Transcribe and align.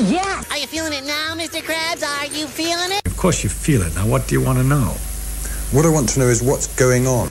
Yeah! 0.08 0.44
Are 0.50 0.58
you 0.58 0.68
feeling 0.68 0.92
it 0.92 1.04
now, 1.04 1.34
Mr. 1.34 1.60
Krabs? 1.60 2.04
Are 2.06 2.26
you 2.26 2.46
feeling 2.46 2.92
it? 2.92 3.04
Of 3.04 3.16
course 3.16 3.42
you 3.42 3.50
feel 3.50 3.82
it. 3.82 3.96
Now, 3.96 4.06
what 4.06 4.28
do 4.28 4.36
you 4.36 4.44
want 4.44 4.58
to 4.58 4.64
know? 4.64 4.94
What 5.72 5.86
I 5.86 5.88
want 5.88 6.10
to 6.10 6.20
know 6.20 6.28
is 6.28 6.40
what's 6.40 6.68
going 6.76 7.08
on. 7.08 7.26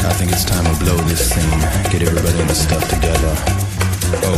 I 0.00 0.12
think 0.16 0.32
it's 0.32 0.46
time 0.46 0.64
to 0.64 0.80
blow 0.82 0.96
this 1.04 1.28
scene. 1.28 1.60
Get 1.92 2.00
everybody 2.00 2.40
in 2.40 2.46
the 2.46 2.54
stuff 2.54 2.88
together. 2.88 3.36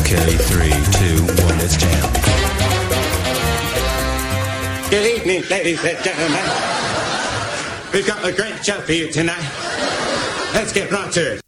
Okay, 0.03 0.35
three, 0.51 0.75
two, 0.99 1.23
one, 1.46 1.59
let's 1.62 1.77
jam. 1.77 2.11
Good 4.91 5.07
evening, 5.14 5.45
ladies 5.49 5.85
and 5.85 6.03
gentlemen. 6.03 6.45
We've 7.95 8.07
got 8.07 8.25
a 8.25 8.33
great 8.33 8.64
show 8.64 8.80
for 8.80 8.93
you 8.93 9.12
tonight. 9.12 10.02
Let's 10.55 10.73
get 10.73 10.91
right 10.91 11.11
to 11.12 11.34
it. 11.34 11.41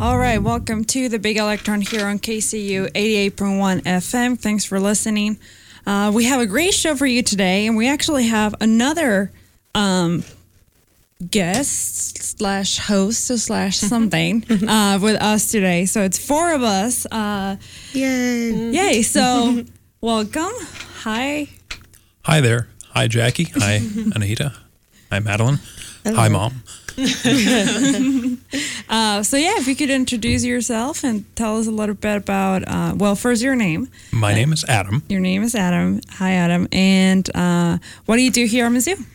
All 0.00 0.18
right, 0.18 0.38
welcome 0.38 0.84
to 0.86 1.08
the 1.08 1.18
Big 1.18 1.36
Electron 1.36 1.80
here 1.82 2.06
on 2.06 2.18
KCU 2.18 2.90
88.1 2.92 3.82
FM. 3.82 4.38
Thanks 4.38 4.64
for 4.64 4.80
listening. 4.80 5.38
Uh, 5.86 6.10
we 6.14 6.24
have 6.24 6.40
a 6.40 6.46
great 6.46 6.72
show 6.72 6.94
for 6.94 7.06
you 7.06 7.22
today, 7.22 7.66
and 7.66 7.76
we 7.76 7.88
actually 7.88 8.28
have 8.28 8.54
another 8.60 9.30
um, 9.74 10.24
guest 11.30 12.22
slash 12.38 12.78
host 12.78 13.26
slash 13.26 13.76
something 13.92 14.44
uh, 14.68 14.98
with 15.02 15.20
us 15.20 15.50
today. 15.50 15.84
So 15.86 16.02
it's 16.02 16.18
four 16.18 16.52
of 16.52 16.62
us. 16.62 17.06
Uh, 17.06 17.56
Yay. 17.92 18.70
yay! 18.70 19.02
So 19.02 19.64
welcome. 20.00 20.52
Hi. 21.02 21.48
Hi 22.22 22.40
there. 22.40 22.68
Hi, 22.92 23.06
Jackie. 23.08 23.44
Hi, 23.44 23.78
Anahita. 23.80 24.54
Hi, 25.10 25.18
Madeline. 25.18 25.58
Hi, 26.06 26.28
Mom. 26.28 26.62
Uh, 28.90 29.22
so 29.22 29.36
yeah, 29.36 29.52
if 29.56 29.68
you 29.68 29.76
could 29.76 29.88
introduce 29.88 30.44
yourself 30.44 31.04
and 31.04 31.24
tell 31.36 31.58
us 31.58 31.68
a 31.68 31.70
little 31.70 31.94
bit 31.94 32.16
about, 32.16 32.66
uh, 32.66 32.92
well, 32.96 33.14
first 33.14 33.40
your 33.40 33.54
name. 33.54 33.88
My 34.10 34.34
name 34.34 34.52
is 34.52 34.64
Adam. 34.64 35.04
Your 35.08 35.20
name 35.20 35.44
is 35.44 35.54
Adam. 35.54 36.00
Hi, 36.14 36.32
Adam. 36.32 36.66
And 36.72 37.30
uh, 37.36 37.78
what 38.06 38.16
do 38.16 38.22
you 38.22 38.32
do 38.32 38.46
here 38.46 38.66
at 38.66 38.72
Mizzou? 38.72 39.06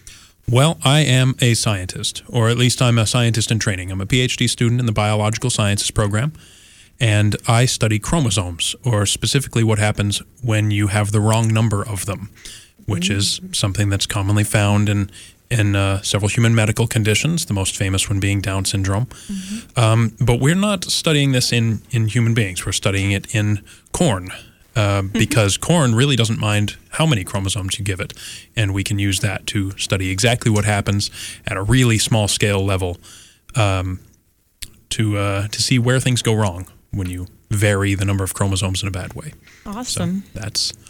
Well, 0.50 0.78
I 0.84 1.02
am 1.02 1.36
a 1.42 1.56
scientist, 1.56 2.24
or 2.30 2.48
at 2.48 2.58
least 2.58 2.82
I'm 2.82 2.98
a 2.98 3.06
scientist 3.06 3.52
in 3.52 3.60
training. 3.60 3.92
I'm 3.92 4.00
a 4.00 4.06
PhD 4.06 4.50
student 4.50 4.80
in 4.80 4.86
the 4.86 4.94
biological 4.94 5.50
sciences 5.50 5.92
program, 5.92 6.32
and 6.98 7.36
I 7.46 7.66
study 7.66 8.00
chromosomes, 8.00 8.76
or 8.86 9.06
specifically 9.06 9.64
what 9.64 9.80
happens 9.80 10.22
when 10.42 10.72
you 10.72 10.88
have 10.88 11.12
the 11.12 11.20
wrong 11.20 11.52
number 11.52 11.86
of 11.86 12.06
them, 12.06 12.30
which 12.86 13.10
is 13.10 13.42
something 13.52 13.90
that's 13.90 14.06
commonly 14.06 14.46
found 14.46 14.88
in 14.88 15.10
in 15.50 15.76
uh, 15.76 16.02
several 16.02 16.30
human 16.30 16.56
medical 16.56 16.88
conditions. 16.88 17.46
The 17.46 17.54
most 17.54 17.78
famous 17.78 18.10
one 18.10 18.20
being 18.20 18.42
Down 18.42 18.66
syndrome. 18.66 19.08
Um, 19.76 20.16
but 20.20 20.40
we're 20.40 20.56
not 20.56 20.86
studying 20.86 21.32
this 21.32 21.52
in 21.52 21.82
in 21.92 22.08
human 22.08 22.34
beings. 22.34 22.66
We're 22.66 22.72
studying 22.74 23.12
it 23.12 23.34
in 23.36 23.62
corn. 23.92 24.30
Uh, 24.76 25.04
because 25.14 25.56
corn 25.58 25.96
really 25.96 26.18
doesn't 26.18 26.38
mind 26.38 26.76
how 26.90 27.06
many 27.06 27.24
chromosomes 27.24 27.80
you 27.80 27.86
give 27.86 28.02
it, 28.02 28.12
and 28.58 28.74
we 28.74 28.84
can 28.84 29.00
use 29.00 29.22
that 29.22 29.48
to 29.48 29.72
study 29.78 30.10
exactly 30.10 30.52
what 30.52 30.66
happens 30.66 31.10
at 31.48 31.56
a 31.56 31.64
really 31.64 31.98
small 31.98 32.28
scale 32.28 32.66
level, 32.66 32.98
um, 33.56 34.00
to 34.90 35.18
uh, 35.18 35.48
to 35.48 35.62
see 35.62 35.80
where 35.80 36.02
things 36.02 36.22
go 36.22 36.34
wrong 36.34 36.68
when 36.92 37.08
you 37.10 37.28
vary 37.50 37.96
the 37.96 38.04
number 38.04 38.26
of 38.26 38.34
chromosomes 38.34 38.82
in 38.82 38.88
a 38.90 38.92
bad 38.92 39.14
way. 39.14 39.32
So 39.64 39.72
Awesome. 39.72 40.24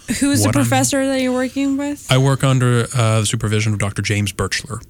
That's 0.08 0.20
Who's 0.20 0.42
the 0.44 0.48
what 0.50 0.56
I'm- 0.56 0.64
professor 0.66 1.06
that 1.08 1.22
you're 1.22 1.34
working 1.34 1.78
with 1.78 2.06
I 2.12 2.18
work 2.18 2.44
under 2.44 2.88
uh, 2.96 3.20
the 3.22 3.26
supervision 3.26 3.74
of 3.74 3.80
Dr. 3.80 4.02
James 4.02 4.32
Birchler, 4.34 4.82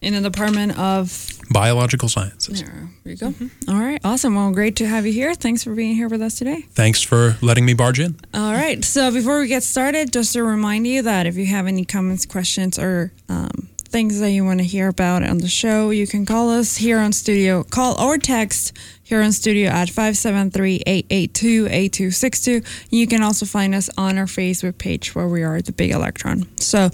in 0.00 0.14
the 0.14 0.20
Department 0.20 0.78
of? 0.78 1.32
biological 1.50 2.10
sciences. 2.10 2.62
There 2.62 2.90
you 3.04 3.16
go. 3.16 3.32
All 3.68 3.78
right, 3.80 3.98
awesome. 4.04 4.34
Well, 4.34 4.52
great 4.52 4.76
to 4.76 4.86
have 4.86 5.06
you 5.06 5.12
here. 5.14 5.34
Thanks 5.34 5.64
for 5.64 5.74
being 5.74 5.94
here 5.96 6.08
with 6.08 6.20
us 6.20 6.36
today. 6.38 6.60
Thanks 6.72 7.00
for 7.02 7.38
letting 7.40 7.64
me 7.64 7.72
barge 7.72 7.98
in. 8.00 8.16
All 8.34 8.52
right. 8.52 8.84
So 8.84 9.10
before 9.10 9.40
we 9.40 9.48
get 9.48 9.62
started, 9.62 10.12
just 10.12 10.34
to 10.34 10.42
remind 10.42 10.86
you 10.86 11.00
that 11.02 11.26
if 11.26 11.36
you 11.36 11.46
have 11.46 11.66
any 11.66 11.86
comments, 11.86 12.26
questions, 12.26 12.78
or 12.78 13.14
um, 13.30 13.70
things 13.88 14.20
that 14.20 14.30
you 14.32 14.44
want 14.44 14.60
to 14.60 14.64
hear 14.66 14.88
about 14.88 15.22
on 15.22 15.38
the 15.38 15.48
show, 15.48 15.88
you 15.88 16.06
can 16.06 16.26
call 16.26 16.50
us 16.50 16.76
here 16.76 16.98
on 16.98 17.12
studio. 17.14 17.64
Call 17.64 17.98
or 17.98 18.18
text 18.18 18.74
here 19.08 19.22
on 19.22 19.32
studio 19.32 19.70
at 19.70 19.88
573-882-8262. 19.88 22.62
You 22.90 23.06
can 23.06 23.22
also 23.22 23.46
find 23.46 23.74
us 23.74 23.88
on 23.96 24.18
our 24.18 24.26
Facebook 24.26 24.76
page 24.76 25.14
where 25.14 25.26
we 25.26 25.42
are 25.42 25.62
the 25.62 25.72
Big 25.72 25.92
Electron. 25.92 26.46
So 26.58 26.90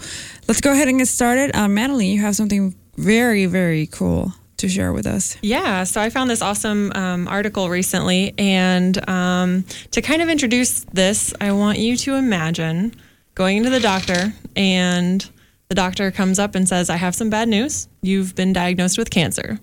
let's 0.47 0.61
go 0.61 0.71
ahead 0.71 0.87
and 0.87 0.99
get 0.99 1.09
started. 1.09 1.57
Uh, 1.57 1.67
Madeline, 1.67 2.13
you 2.13 2.21
have 2.21 2.37
something 2.37 2.77
very, 2.97 3.47
very 3.47 3.89
cool 3.89 4.33
to 4.59 4.69
share 4.69 4.93
with 4.93 5.09
us. 5.09 5.37
Yeah, 5.43 5.83
so 5.83 6.01
I 6.01 6.09
found 6.09 6.31
this 6.31 6.41
awesome 6.41 6.93
um, 6.95 7.27
article 7.27 7.69
recently, 7.69 8.33
and 8.39 9.11
um, 9.11 9.65
to 9.91 10.01
kind 10.01 10.23
of 10.23 10.29
introduce 10.29 10.85
this, 10.93 11.35
I 11.41 11.51
want 11.51 11.79
you 11.79 11.97
to 11.97 12.15
imagine 12.15 12.95
going 13.35 13.65
to 13.65 13.71
the 13.71 13.81
doctor, 13.81 14.33
and 14.55 15.29
the 15.67 15.75
doctor 15.75 16.13
comes 16.13 16.39
up 16.39 16.55
and 16.55 16.69
says, 16.69 16.89
I 16.89 16.95
have 16.95 17.17
some 17.17 17.29
bad 17.29 17.49
news. 17.49 17.89
You've 18.03 18.37
been 18.37 18.53
diagnosed 18.53 18.99
with 18.99 19.11
cancer. 19.11 19.59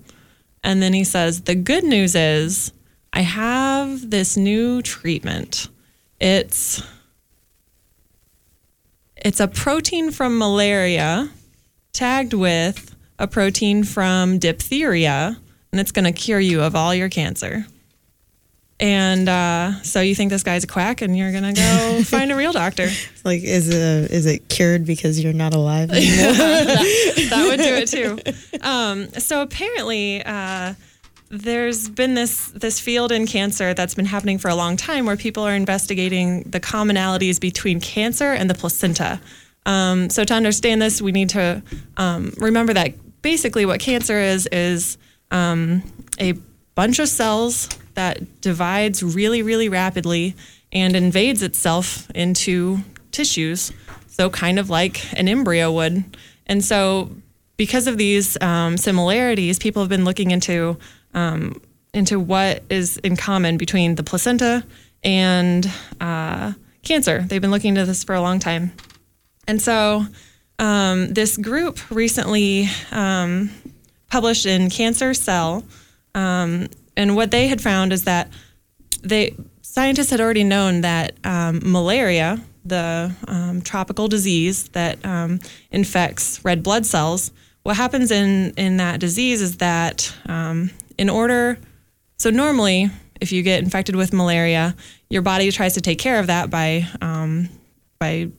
And 0.63 0.81
then 0.81 0.93
he 0.93 1.03
says, 1.03 1.41
The 1.41 1.55
good 1.55 1.83
news 1.83 2.15
is, 2.15 2.71
I 3.13 3.21
have 3.21 4.09
this 4.09 4.37
new 4.37 4.81
treatment. 4.81 5.67
It's 6.19 6.81
it's 9.17 9.39
a 9.39 9.47
protein 9.47 10.11
from 10.11 10.37
malaria 10.37 11.29
tagged 11.93 12.33
with 12.33 12.95
a 13.19 13.27
protein 13.27 13.83
from 13.83 14.39
diphtheria, 14.39 15.37
and 15.71 15.79
it's 15.79 15.91
going 15.91 16.05
to 16.05 16.11
cure 16.11 16.39
you 16.39 16.61
of 16.61 16.75
all 16.75 16.95
your 16.95 17.09
cancer. 17.09 17.67
And 18.81 19.29
uh, 19.29 19.79
so 19.83 20.01
you 20.01 20.15
think 20.15 20.31
this 20.31 20.41
guy's 20.41 20.63
a 20.63 20.67
quack, 20.67 21.03
and 21.03 21.15
you're 21.15 21.31
to 21.31 21.53
go 21.53 22.03
find 22.05 22.31
a 22.31 22.35
real 22.35 22.51
doctor. 22.51 22.89
Like, 23.23 23.43
is 23.43 23.69
it 23.69 24.09
is 24.11 24.25
it 24.25 24.49
cured 24.49 24.87
because 24.87 25.23
you're 25.23 25.33
not 25.33 25.53
alive 25.53 25.91
anymore? 25.91 26.33
that 26.33 27.45
would 27.47 27.59
do 27.59 27.75
it 27.75 27.87
too. 27.87 28.19
Um, 28.61 29.09
so 29.13 29.41
apparently, 29.41 30.23
uh, 30.23 30.75
there's 31.29 31.89
been 31.89 32.13
this 32.13 32.49
this 32.49 32.79
field 32.79 33.11
in 33.11 33.25
cancer 33.25 33.73
that's 33.73 33.95
been 33.95 34.05
happening 34.05 34.37
for 34.37 34.49
a 34.49 34.55
long 34.55 34.77
time, 34.77 35.05
where 35.05 35.17
people 35.17 35.43
are 35.43 35.55
investigating 35.55 36.43
the 36.43 36.59
commonalities 36.59 37.39
between 37.39 37.79
cancer 37.79 38.33
and 38.33 38.49
the 38.49 38.53
placenta. 38.53 39.19
Um, 39.65 40.11
so 40.11 40.23
to 40.23 40.33
understand 40.33 40.79
this, 40.79 41.01
we 41.01 41.11
need 41.11 41.29
to 41.29 41.63
um, 41.97 42.33
remember 42.37 42.73
that 42.73 42.93
basically 43.23 43.65
what 43.65 43.79
cancer 43.79 44.19
is 44.19 44.47
is 44.51 44.97
um, 45.31 45.81
a 46.19 46.33
bunch 46.75 46.99
of 46.99 47.09
cells 47.09 47.67
that 48.01 48.41
divides 48.41 49.03
really, 49.03 49.41
really 49.43 49.69
rapidly 49.69 50.35
and 50.71 50.95
invades 50.95 51.43
itself 51.43 52.09
into 52.15 52.79
tissues. 53.11 53.71
So, 54.07 54.29
kind 54.29 54.57
of 54.57 54.69
like 54.69 54.95
an 55.13 55.27
embryo 55.27 55.71
would. 55.71 56.17
And 56.47 56.63
so, 56.63 57.11
because 57.57 57.85
of 57.87 57.97
these 57.97 58.41
um, 58.41 58.77
similarities, 58.77 59.59
people 59.59 59.81
have 59.83 59.89
been 59.89 60.05
looking 60.05 60.31
into 60.31 60.77
um, 61.13 61.61
into 61.93 62.19
what 62.19 62.63
is 62.69 62.97
in 62.97 63.15
common 63.15 63.57
between 63.57 63.95
the 63.95 64.03
placenta 64.03 64.63
and 65.03 65.69
uh, 65.99 66.53
cancer. 66.83 67.21
They've 67.21 67.41
been 67.41 67.51
looking 67.51 67.69
into 67.69 67.85
this 67.85 68.03
for 68.03 68.15
a 68.15 68.21
long 68.21 68.39
time. 68.39 68.71
And 69.47 69.61
so, 69.61 70.05
um, 70.57 71.13
this 71.13 71.37
group 71.37 71.77
recently 71.91 72.67
um, 72.91 73.51
published 74.09 74.45
in 74.45 74.69
Cancer 74.69 75.13
Cell, 75.13 75.63
um, 76.15 76.67
and 76.97 77.15
what 77.15 77.31
they 77.31 77.47
had 77.47 77.61
found 77.61 77.93
is 77.93 78.03
that 78.05 78.29
they 79.01 79.35
scientists 79.61 80.09
had 80.09 80.21
already 80.21 80.43
known 80.43 80.81
that 80.81 81.13
um, 81.23 81.61
malaria, 81.63 82.39
the 82.65 83.11
um, 83.27 83.61
tropical 83.61 84.07
disease 84.07 84.67
that 84.69 85.03
um, 85.05 85.39
infects 85.71 86.43
red 86.43 86.61
blood 86.61 86.85
cells, 86.85 87.31
what 87.63 87.77
happens 87.77 88.11
in 88.11 88.53
in 88.57 88.77
that 88.77 88.99
disease 88.99 89.41
is 89.41 89.57
that 89.57 90.13
um, 90.25 90.71
in 90.97 91.09
order, 91.09 91.57
so 92.17 92.29
normally 92.29 92.89
if 93.21 93.31
you 93.31 93.43
get 93.43 93.63
infected 93.63 93.95
with 93.95 94.11
malaria, 94.11 94.75
your 95.09 95.21
body 95.21 95.51
tries 95.51 95.75
to 95.75 95.81
take 95.81 95.99
care 95.99 96.19
of 96.19 96.27
that 96.27 96.49
by 96.49 96.87
um, 97.01 97.49
by 97.99 98.29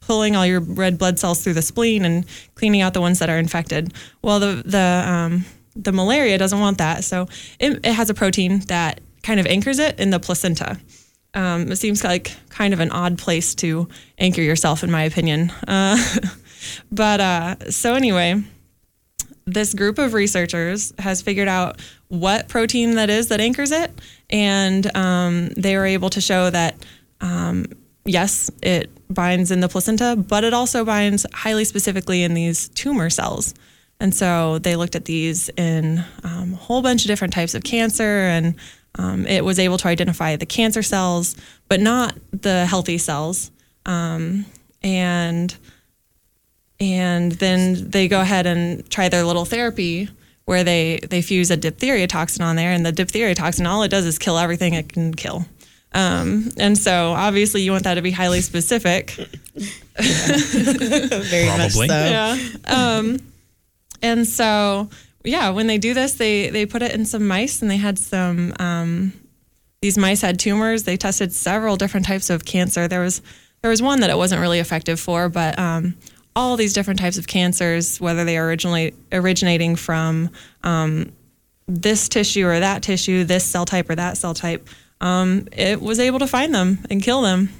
pulling 0.00 0.34
all 0.34 0.44
your 0.44 0.60
red 0.60 0.98
blood 0.98 1.18
cells 1.18 1.44
through 1.44 1.52
the 1.52 1.62
spleen 1.62 2.04
and 2.04 2.24
cleaning 2.54 2.80
out 2.80 2.94
the 2.94 3.00
ones 3.00 3.18
that 3.20 3.30
are 3.30 3.38
infected. 3.38 3.92
Well, 4.22 4.40
the 4.40 4.62
the 4.64 5.04
um, 5.06 5.44
the 5.74 5.92
malaria 5.92 6.38
doesn't 6.38 6.60
want 6.60 6.78
that, 6.78 7.04
so 7.04 7.28
it, 7.58 7.80
it 7.84 7.92
has 7.92 8.10
a 8.10 8.14
protein 8.14 8.60
that 8.60 9.00
kind 9.22 9.40
of 9.40 9.46
anchors 9.46 9.78
it 9.78 9.98
in 9.98 10.10
the 10.10 10.20
placenta. 10.20 10.78
Um, 11.34 11.72
it 11.72 11.76
seems 11.76 12.04
like 12.04 12.36
kind 12.50 12.74
of 12.74 12.80
an 12.80 12.90
odd 12.90 13.18
place 13.18 13.54
to 13.56 13.88
anchor 14.18 14.42
yourself, 14.42 14.84
in 14.84 14.90
my 14.90 15.04
opinion. 15.04 15.50
Uh, 15.66 15.96
but 16.92 17.20
uh, 17.20 17.70
so 17.70 17.94
anyway, 17.94 18.42
this 19.46 19.74
group 19.74 19.98
of 19.98 20.12
researchers 20.12 20.92
has 20.98 21.22
figured 21.22 21.48
out 21.48 21.80
what 22.08 22.48
protein 22.48 22.96
that 22.96 23.08
is 23.08 23.28
that 23.28 23.40
anchors 23.40 23.70
it, 23.70 23.90
and 24.28 24.94
um, 24.96 25.48
they 25.50 25.76
were 25.76 25.86
able 25.86 26.10
to 26.10 26.20
show 26.20 26.50
that 26.50 26.76
um, 27.20 27.64
yes, 28.04 28.50
it 28.62 28.90
binds 29.12 29.50
in 29.50 29.60
the 29.60 29.68
placenta, 29.68 30.16
but 30.16 30.44
it 30.44 30.52
also 30.52 30.84
binds 30.84 31.26
highly 31.32 31.64
specifically 31.64 32.22
in 32.22 32.34
these 32.34 32.68
tumor 32.70 33.10
cells. 33.10 33.54
And 34.00 34.14
so 34.14 34.58
they 34.58 34.76
looked 34.76 34.96
at 34.96 35.04
these 35.04 35.48
in 35.50 36.04
um, 36.24 36.54
a 36.54 36.56
whole 36.56 36.82
bunch 36.82 37.04
of 37.04 37.08
different 37.08 37.32
types 37.32 37.54
of 37.54 37.62
cancer, 37.62 38.02
and 38.02 38.56
um, 38.96 39.26
it 39.26 39.44
was 39.44 39.58
able 39.58 39.78
to 39.78 39.88
identify 39.88 40.36
the 40.36 40.46
cancer 40.46 40.82
cells, 40.82 41.36
but 41.68 41.80
not 41.80 42.16
the 42.32 42.66
healthy 42.66 42.98
cells. 42.98 43.50
Um, 43.86 44.44
and 44.82 45.54
and 46.80 47.32
then 47.32 47.90
they 47.90 48.08
go 48.08 48.20
ahead 48.20 48.46
and 48.46 48.88
try 48.90 49.08
their 49.08 49.24
little 49.24 49.44
therapy 49.44 50.08
where 50.44 50.64
they 50.64 50.98
they 51.08 51.22
fuse 51.22 51.50
a 51.50 51.56
diphtheria 51.56 52.06
toxin 52.06 52.42
on 52.42 52.56
there, 52.56 52.72
and 52.72 52.84
the 52.84 52.92
diphtheria 52.92 53.34
toxin 53.34 53.66
all 53.66 53.82
it 53.84 53.88
does 53.88 54.04
is 54.04 54.18
kill 54.18 54.36
everything 54.36 54.74
it 54.74 54.92
can 54.92 55.14
kill. 55.14 55.46
Um, 55.94 56.50
and 56.56 56.76
so 56.76 57.12
obviously 57.12 57.62
you 57.62 57.70
want 57.70 57.84
that 57.84 57.94
to 57.94 58.02
be 58.02 58.10
highly 58.10 58.40
specific. 58.40 59.10
Very 59.94 61.46
much 61.46 61.58
Probably. 61.58 61.88
so. 61.88 61.94
Yeah. 61.94 62.38
Um, 62.64 63.18
and 64.02 64.26
so 64.26 64.88
yeah, 65.24 65.50
when 65.50 65.66
they 65.66 65.78
do 65.78 65.94
this, 65.94 66.14
they 66.14 66.50
they 66.50 66.66
put 66.66 66.82
it 66.82 66.92
in 66.92 67.04
some 67.04 67.26
mice, 67.26 67.62
and 67.62 67.70
they 67.70 67.76
had 67.76 67.98
some. 67.98 68.54
Um, 68.58 69.12
these 69.80 69.98
mice 69.98 70.20
had 70.20 70.38
tumors. 70.38 70.84
They 70.84 70.96
tested 70.96 71.32
several 71.32 71.76
different 71.76 72.06
types 72.06 72.30
of 72.30 72.44
cancer. 72.44 72.86
There 72.88 73.00
was 73.00 73.22
there 73.62 73.70
was 73.70 73.82
one 73.82 74.00
that 74.00 74.10
it 74.10 74.16
wasn't 74.16 74.40
really 74.40 74.58
effective 74.58 74.98
for, 74.98 75.28
but 75.28 75.58
um, 75.58 75.96
all 76.34 76.56
these 76.56 76.72
different 76.72 77.00
types 77.00 77.18
of 77.18 77.26
cancers, 77.26 78.00
whether 78.00 78.24
they 78.24 78.36
are 78.36 78.46
originally 78.46 78.94
originating 79.12 79.76
from 79.76 80.30
um, 80.64 81.12
this 81.66 82.08
tissue 82.08 82.46
or 82.46 82.58
that 82.58 82.82
tissue, 82.82 83.24
this 83.24 83.44
cell 83.44 83.64
type 83.64 83.88
or 83.88 83.94
that 83.94 84.16
cell 84.16 84.34
type, 84.34 84.68
um, 85.00 85.46
it 85.52 85.80
was 85.80 86.00
able 86.00 86.18
to 86.18 86.26
find 86.26 86.54
them 86.54 86.78
and 86.90 87.02
kill 87.02 87.22
them. 87.22 87.50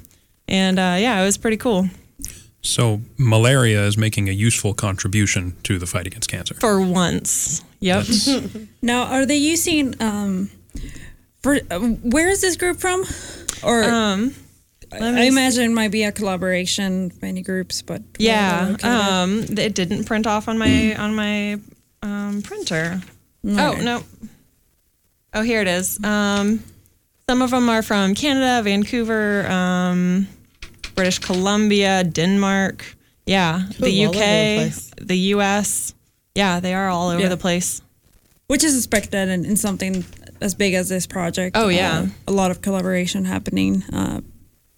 And 0.47 0.77
uh, 0.77 0.97
yeah, 0.99 1.21
it 1.21 1.25
was 1.25 1.37
pretty 1.37 1.57
cool. 1.57 1.87
So 2.63 3.01
malaria 3.17 3.85
is 3.85 3.97
making 3.97 4.29
a 4.29 4.31
useful 4.31 4.73
contribution 4.73 5.55
to 5.63 5.77
the 5.77 5.85
fight 5.85 6.07
against 6.07 6.29
cancer. 6.29 6.55
For 6.55 6.81
once. 6.81 7.61
Yep. 7.81 8.05
Now, 8.81 9.03
are 9.05 9.25
they 9.25 9.37
using? 9.37 9.95
Um, 10.01 10.49
for 11.41 11.57
uh, 11.69 11.79
where 11.79 12.29
is 12.29 12.41
this 12.41 12.55
group 12.57 12.79
from? 12.79 13.03
Or 13.63 13.83
Um, 13.83 14.33
I 14.91 15.11
me 15.11 15.27
imagine 15.27 15.71
it 15.71 15.73
might 15.73 15.91
be 15.91 16.03
a 16.03 16.11
collaboration, 16.11 17.05
of 17.07 17.21
many 17.21 17.41
groups, 17.41 17.81
but 17.81 18.01
yeah. 18.17 18.75
Um, 18.83 19.43
it 19.57 19.73
didn't 19.73 20.05
print 20.05 20.27
off 20.27 20.47
on 20.47 20.57
my 20.57 20.95
on 20.95 21.15
my 21.15 21.59
um, 22.01 22.41
printer. 22.41 23.01
Oh 23.45 23.75
no. 23.81 24.03
Oh, 25.33 25.41
here 25.41 25.61
it 25.61 25.67
is. 25.67 26.01
Um, 26.03 26.63
some 27.27 27.41
of 27.41 27.51
them 27.51 27.69
are 27.69 27.81
from 27.81 28.13
Canada, 28.15 28.61
Vancouver, 28.63 29.47
um, 29.49 30.27
British 30.95 31.19
Columbia, 31.19 32.03
Denmark. 32.03 32.95
Yeah, 33.25 33.63
the 33.79 34.03
Ooh, 34.03 34.09
UK, 34.09 34.15
the 34.17 35.05
the 35.05 35.17
US. 35.35 35.93
Yeah, 36.35 36.59
they 36.59 36.73
are 36.73 36.89
all 36.89 37.09
over 37.09 37.21
Yeah. 37.21 37.29
the 37.29 37.37
place. 37.37 37.81
which 38.47 38.63
is 38.63 38.75
expected 38.77 39.29
in, 39.29 39.45
in 39.45 39.55
something 39.55 40.03
as 40.41 40.53
big 40.55 40.73
as 40.75 40.87
this 40.89 41.07
project. 41.07 41.55
Oh, 41.57 41.69
yeah. 41.69 41.99
Uh, 41.99 42.07
a 42.27 42.31
lot 42.31 42.51
of 42.51 42.59
collaboration 42.61 43.25
happening. 43.25 43.83
Uh, 43.93 44.19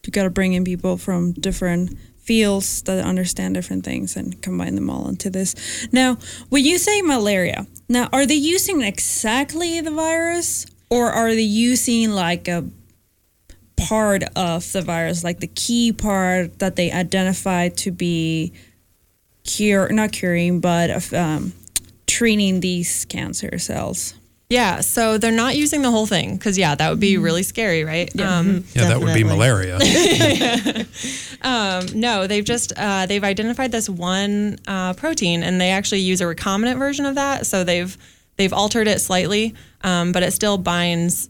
you 0.05 0.11
got 0.11 0.23
to 0.23 0.29
bring 0.29 0.53
in 0.53 0.63
people 0.63 0.97
from 0.97 1.31
different 1.33 1.97
fields 2.23 2.81
that 2.83 3.03
understand 3.03 3.55
different 3.55 3.83
things 3.83 4.15
and 4.15 4.39
combine 4.41 4.75
them 4.75 4.89
all 4.89 5.09
into 5.09 5.29
this. 5.29 5.55
Now, 5.91 6.17
when 6.49 6.63
you 6.63 6.77
say 6.77 7.01
malaria, 7.01 7.65
now 7.89 8.07
are 8.13 8.25
they 8.25 8.35
using 8.55 8.81
exactly 8.81 9.81
the 9.81 9.91
virus, 9.91 10.65
or 10.89 11.11
are 11.11 11.33
they 11.35 11.41
using 11.71 12.11
like 12.11 12.47
a 12.47 12.63
part 13.77 14.23
of 14.35 14.71
the 14.71 14.81
virus, 14.81 15.23
like 15.23 15.39
the 15.39 15.47
key 15.47 15.91
part 15.91 16.59
that 16.59 16.75
they 16.75 16.91
identified 16.91 17.77
to 17.77 17.91
be 17.91 18.53
cure, 19.43 19.89
not 19.91 20.11
curing, 20.11 20.59
but 20.59 20.89
of, 20.89 21.13
um, 21.13 21.53
treating 22.07 22.59
these 22.61 23.05
cancer 23.05 23.57
cells? 23.59 24.13
Yeah, 24.47 24.81
so 24.81 25.17
they're 25.17 25.31
not 25.31 25.55
using 25.55 25.81
the 25.81 25.89
whole 25.89 26.05
thing 26.05 26.37
because 26.37 26.55
yeah, 26.55 26.75
that 26.75 26.89
would 26.89 26.99
be 26.99 27.17
really 27.17 27.41
scary, 27.41 27.83
right? 27.83 28.07
Um, 28.21 28.63
Yeah, 28.73 28.89
that 28.89 28.99
would 29.01 29.13
be 29.13 29.23
Definitely. 29.23 29.37
malaria. 29.37 30.85
Um, 31.41 31.85
no, 31.93 32.25
they've 32.25 32.43
just 32.43 32.73
uh, 32.75 33.05
they've 33.05 33.23
identified 33.23 33.71
this 33.71 33.87
one 33.87 34.57
uh, 34.67 34.93
protein, 34.93 35.43
and 35.43 35.61
they 35.61 35.69
actually 35.69 35.99
use 35.99 36.19
a 36.19 36.23
recombinant 36.23 36.79
version 36.79 37.05
of 37.05 37.15
that. 37.15 37.45
So 37.45 37.63
they've 37.63 37.95
they've 38.37 38.53
altered 38.53 38.87
it 38.87 38.99
slightly, 38.99 39.53
um, 39.81 40.11
but 40.11 40.23
it 40.23 40.31
still 40.31 40.57
binds 40.57 41.29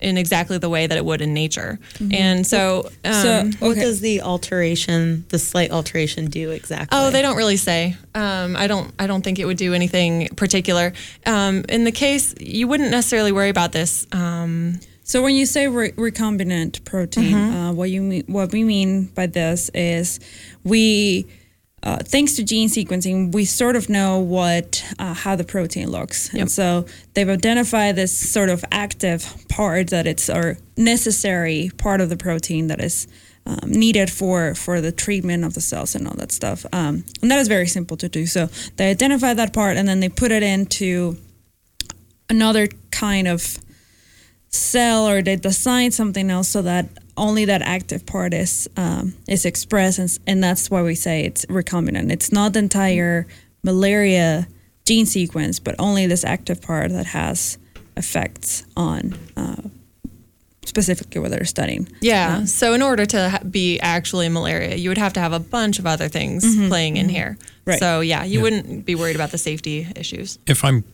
in 0.00 0.16
exactly 0.16 0.58
the 0.58 0.68
way 0.68 0.86
that 0.86 0.96
it 0.96 1.04
would 1.04 1.20
in 1.20 1.34
nature. 1.34 1.78
And 2.12 2.46
so, 2.46 2.90
um, 3.04 3.12
So, 3.12 3.50
What 3.58 3.72
okay. 3.72 3.80
does 3.80 4.00
the 4.00 4.22
alteration, 4.22 5.24
the 5.28 5.38
slight 5.38 5.70
alteration, 5.70 6.26
do 6.26 6.50
exactly? 6.50 6.88
Oh, 6.98 7.10
they 7.10 7.22
don't 7.22 7.36
really 7.36 7.56
say. 7.58 7.96
Um, 8.14 8.56
I 8.56 8.66
don't. 8.66 8.92
I 8.98 9.06
don't 9.06 9.22
think 9.22 9.38
it 9.38 9.44
would 9.44 9.56
do 9.58 9.74
anything 9.74 10.28
particular. 10.36 10.92
Um, 11.26 11.64
in 11.68 11.84
the 11.84 11.92
case, 11.92 12.34
you 12.40 12.66
wouldn't 12.68 12.90
necessarily 12.90 13.32
worry 13.32 13.50
about 13.50 13.72
this. 13.72 14.06
Um, 14.12 14.80
So 15.02 15.22
when 15.22 15.34
you 15.34 15.44
say 15.44 15.66
re- 15.66 15.90
recombinant 15.92 16.84
protein, 16.84 17.34
uh, 17.34 17.72
what 17.72 17.90
you 17.90 18.00
mean, 18.00 18.24
what 18.28 18.52
we 18.52 18.62
mean 18.62 19.06
by 19.14 19.26
this 19.26 19.68
is 19.74 20.20
we, 20.62 21.26
uh, 21.82 21.98
thanks 22.04 22.34
to 22.36 22.44
gene 22.44 22.68
sequencing, 22.68 23.32
we 23.32 23.44
sort 23.44 23.74
of 23.74 23.88
know 23.88 24.18
what 24.18 24.84
uh, 24.98 25.14
how 25.14 25.34
the 25.34 25.44
protein 25.44 25.90
looks, 25.90 26.32
and 26.34 26.50
so 26.50 26.84
they've 27.14 27.28
identified 27.28 27.96
this 27.96 28.16
sort 28.16 28.50
of 28.50 28.64
active 28.70 29.34
part 29.48 29.88
that 29.88 30.06
it's 30.06 30.28
or 30.28 30.58
necessary 30.76 31.70
part 31.78 32.00
of 32.00 32.08
the 32.08 32.16
protein 32.16 32.68
that 32.68 32.80
is. 32.80 33.06
Um, 33.46 33.70
needed 33.70 34.10
for 34.10 34.54
for 34.54 34.82
the 34.82 34.92
treatment 34.92 35.44
of 35.46 35.54
the 35.54 35.62
cells 35.62 35.94
and 35.94 36.06
all 36.06 36.14
that 36.16 36.30
stuff, 36.30 36.66
um, 36.74 37.04
and 37.22 37.30
that 37.30 37.38
is 37.38 37.48
very 37.48 37.66
simple 37.66 37.96
to 37.96 38.06
do. 38.06 38.26
So 38.26 38.50
they 38.76 38.90
identify 38.90 39.32
that 39.32 39.54
part, 39.54 39.78
and 39.78 39.88
then 39.88 40.00
they 40.00 40.10
put 40.10 40.30
it 40.30 40.42
into 40.42 41.16
another 42.28 42.68
kind 42.90 43.26
of 43.26 43.58
cell 44.50 45.08
or 45.08 45.22
they 45.22 45.36
design 45.36 45.90
something 45.90 46.30
else 46.30 46.48
so 46.48 46.62
that 46.62 46.88
only 47.20 47.44
that 47.44 47.62
active 47.62 48.02
part 48.06 48.32
is 48.34 48.68
um, 48.76 49.14
is 49.28 49.44
expressed 49.44 49.98
and, 49.98 50.18
and 50.26 50.42
that's 50.42 50.70
why 50.70 50.82
we 50.82 50.94
say 50.94 51.24
it's 51.28 51.44
recombinant 51.46 52.10
it's 52.10 52.32
not 52.32 52.52
the 52.54 52.58
entire 52.58 53.26
malaria 53.62 54.46
gene 54.88 55.06
sequence 55.06 55.60
but 55.60 55.74
only 55.78 56.06
this 56.06 56.24
active 56.24 56.60
part 56.60 56.90
that 56.90 57.06
has 57.06 57.58
effects 57.96 58.64
on 58.76 59.00
uh, 59.36 59.62
specifically 60.64 61.20
what 61.20 61.30
they're 61.30 61.44
studying 61.44 61.88
Yeah. 62.00 62.44
So 62.44 62.74
in 62.74 62.82
order 62.82 63.04
to 63.06 63.30
ha- 63.30 63.44
be 63.50 63.80
actually 63.80 64.28
malaria, 64.28 64.76
you 64.76 64.88
would 64.90 64.98
have 64.98 65.12
to 65.14 65.20
have 65.20 65.32
a 65.32 65.40
bunch 65.40 65.78
of 65.78 65.86
other 65.86 66.08
things 66.08 66.44
playing 66.68 66.96
in 66.96 67.08
here. 67.08 67.36
Right. 67.66 67.80
So 67.80 68.00
yeah, 68.00 68.24
you 68.24 68.40
wouldn't 68.40 68.84
be 68.86 68.94
worried 68.94 69.16
about 69.16 69.30
the 69.32 69.38
safety 69.38 69.88
issues. 69.96 70.38
if 70.46 70.64
I'm, 70.64 70.84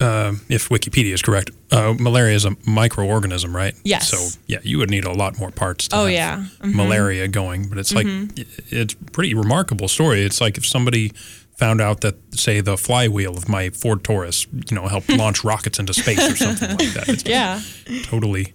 uh, 0.00 0.32
if 0.48 0.68
Wikipedia 0.70 1.12
is 1.12 1.22
correct, 1.22 1.50
uh, 1.70 1.94
malaria 1.98 2.34
is 2.34 2.44
a 2.44 2.50
microorganism, 2.66 3.54
right? 3.54 3.74
Yes. 3.84 4.08
So 4.08 4.38
yeah, 4.46 4.58
you 4.62 4.78
would 4.78 4.90
need 4.90 5.04
a 5.04 5.12
lot 5.12 5.38
more 5.38 5.50
parts 5.50 5.88
to 5.88 5.96
Oh, 5.96 6.04
have 6.06 6.12
yeah. 6.12 6.44
Mhm. 6.60 6.74
malaria 6.74 7.28
going. 7.28 7.68
But 7.68 7.78
it's 7.78 7.92
like 7.94 8.06
it's 8.70 8.94
a 8.94 8.96
pretty 9.12 9.34
remarkable 9.34 9.88
story. 9.88 10.22
It's 10.22 10.40
like 10.40 10.56
if 10.58 10.66
somebody 10.66 11.12
found 11.56 11.80
out 11.82 12.00
that 12.00 12.14
say 12.34 12.60
the 12.62 12.76
flywheel 12.78 13.36
of 13.36 13.46
my 13.48 13.68
Ford 13.70 14.02
Taurus, 14.02 14.46
you 14.70 14.74
know, 14.74 14.88
helped 14.88 15.10
launch 15.16 15.44
rockets 15.44 15.78
into 15.78 15.92
space 15.92 16.18
or 16.32 16.36
something 16.36 16.70
like 16.70 16.92
that. 16.94 17.08
It's 17.08 17.24
Yeah. 17.26 17.60
totally 18.04 18.54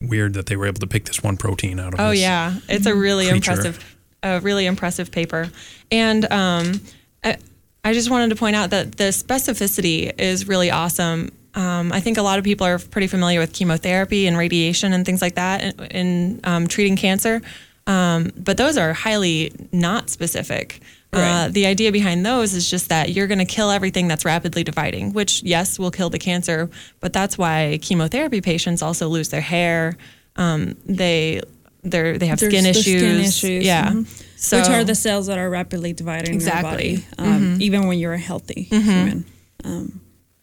weird 0.00 0.32
that 0.34 0.46
they 0.46 0.56
were 0.56 0.66
able 0.66 0.80
to 0.80 0.86
pick 0.86 1.04
this 1.04 1.22
one 1.22 1.36
protein 1.36 1.78
out 1.78 1.92
of. 1.94 2.00
Oh 2.00 2.10
this. 2.10 2.20
yeah, 2.20 2.54
it's 2.68 2.86
a 2.86 2.94
really 2.94 3.28
creature. 3.28 3.50
impressive, 3.52 3.96
a 4.22 4.40
really 4.40 4.64
impressive 4.64 5.10
paper, 5.10 5.50
and 5.90 6.24
um, 6.32 6.80
I, 7.24 7.36
I 7.84 7.92
just 7.92 8.10
wanted 8.10 8.30
to 8.30 8.36
point 8.36 8.56
out 8.56 8.70
that 8.70 8.96
the 8.96 9.04
specificity 9.04 10.12
is 10.18 10.46
really 10.48 10.70
awesome. 10.70 11.30
Um, 11.54 11.92
I 11.92 12.00
think 12.00 12.18
a 12.18 12.22
lot 12.22 12.38
of 12.38 12.44
people 12.44 12.66
are 12.66 12.78
pretty 12.78 13.06
familiar 13.06 13.40
with 13.40 13.52
chemotherapy 13.52 14.26
and 14.26 14.36
radiation 14.36 14.92
and 14.92 15.04
things 15.06 15.22
like 15.22 15.36
that 15.36 15.62
in, 15.62 15.84
in 15.86 16.40
um, 16.44 16.66
treating 16.68 16.96
cancer, 16.96 17.40
um, 17.86 18.30
but 18.36 18.56
those 18.56 18.76
are 18.76 18.92
highly 18.92 19.52
not 19.72 20.10
specific. 20.10 20.80
Uh, 21.10 21.48
the 21.48 21.64
idea 21.64 21.90
behind 21.90 22.26
those 22.26 22.52
is 22.52 22.68
just 22.68 22.90
that 22.90 23.12
you're 23.12 23.26
going 23.26 23.38
to 23.38 23.46
kill 23.46 23.70
everything 23.70 24.08
that's 24.08 24.26
rapidly 24.26 24.62
dividing, 24.62 25.14
which 25.14 25.42
yes 25.42 25.78
will 25.78 25.90
kill 25.90 26.10
the 26.10 26.18
cancer, 26.18 26.68
but 27.00 27.14
that's 27.14 27.38
why 27.38 27.78
chemotherapy 27.80 28.42
patients 28.42 28.82
also 28.82 29.08
lose 29.08 29.30
their 29.30 29.40
hair. 29.40 29.96
Um, 30.36 30.76
they 30.84 31.40
they 31.82 32.18
they 32.18 32.26
have 32.26 32.38
There's 32.38 32.52
skin 32.52 32.64
the 32.64 32.70
issues. 32.70 32.84
skin 32.84 33.20
issues, 33.20 33.64
Yeah. 33.64 33.88
mhm. 33.90 34.24
So 34.38 34.58
which 34.58 34.68
are 34.68 34.84
the 34.84 34.94
cells 34.94 35.26
that 35.26 35.36
are 35.38 35.50
rapidly 35.50 35.92
dividing 35.92 36.34
Exactly. 36.34 36.88
in 36.88 36.94
your 36.94 37.00
body 37.00 37.34
um, 37.36 37.58
even 37.60 37.86
when 37.86 37.98
you're 37.98 38.14
a 38.14 38.18
healthy 38.18 38.62
human 38.62 39.24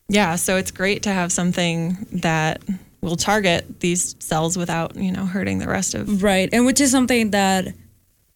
yeah. 0.07 0.35
So 0.35 0.57
it's 0.57 0.71
great 0.71 1.03
to 1.03 1.11
have 1.11 1.31
something 1.31 2.05
that 2.11 2.61
will 3.01 3.15
target 3.15 3.79
these 3.79 4.15
cells 4.19 4.57
without 4.57 4.95
you 4.95 5.11
know 5.11 5.25
hurting 5.25 5.59
the 5.59 5.67
rest 5.67 5.95
of. 5.95 6.23
Right, 6.23 6.49
and 6.51 6.65
which 6.65 6.79
is 6.79 6.91
something 6.91 7.31
that 7.31 7.73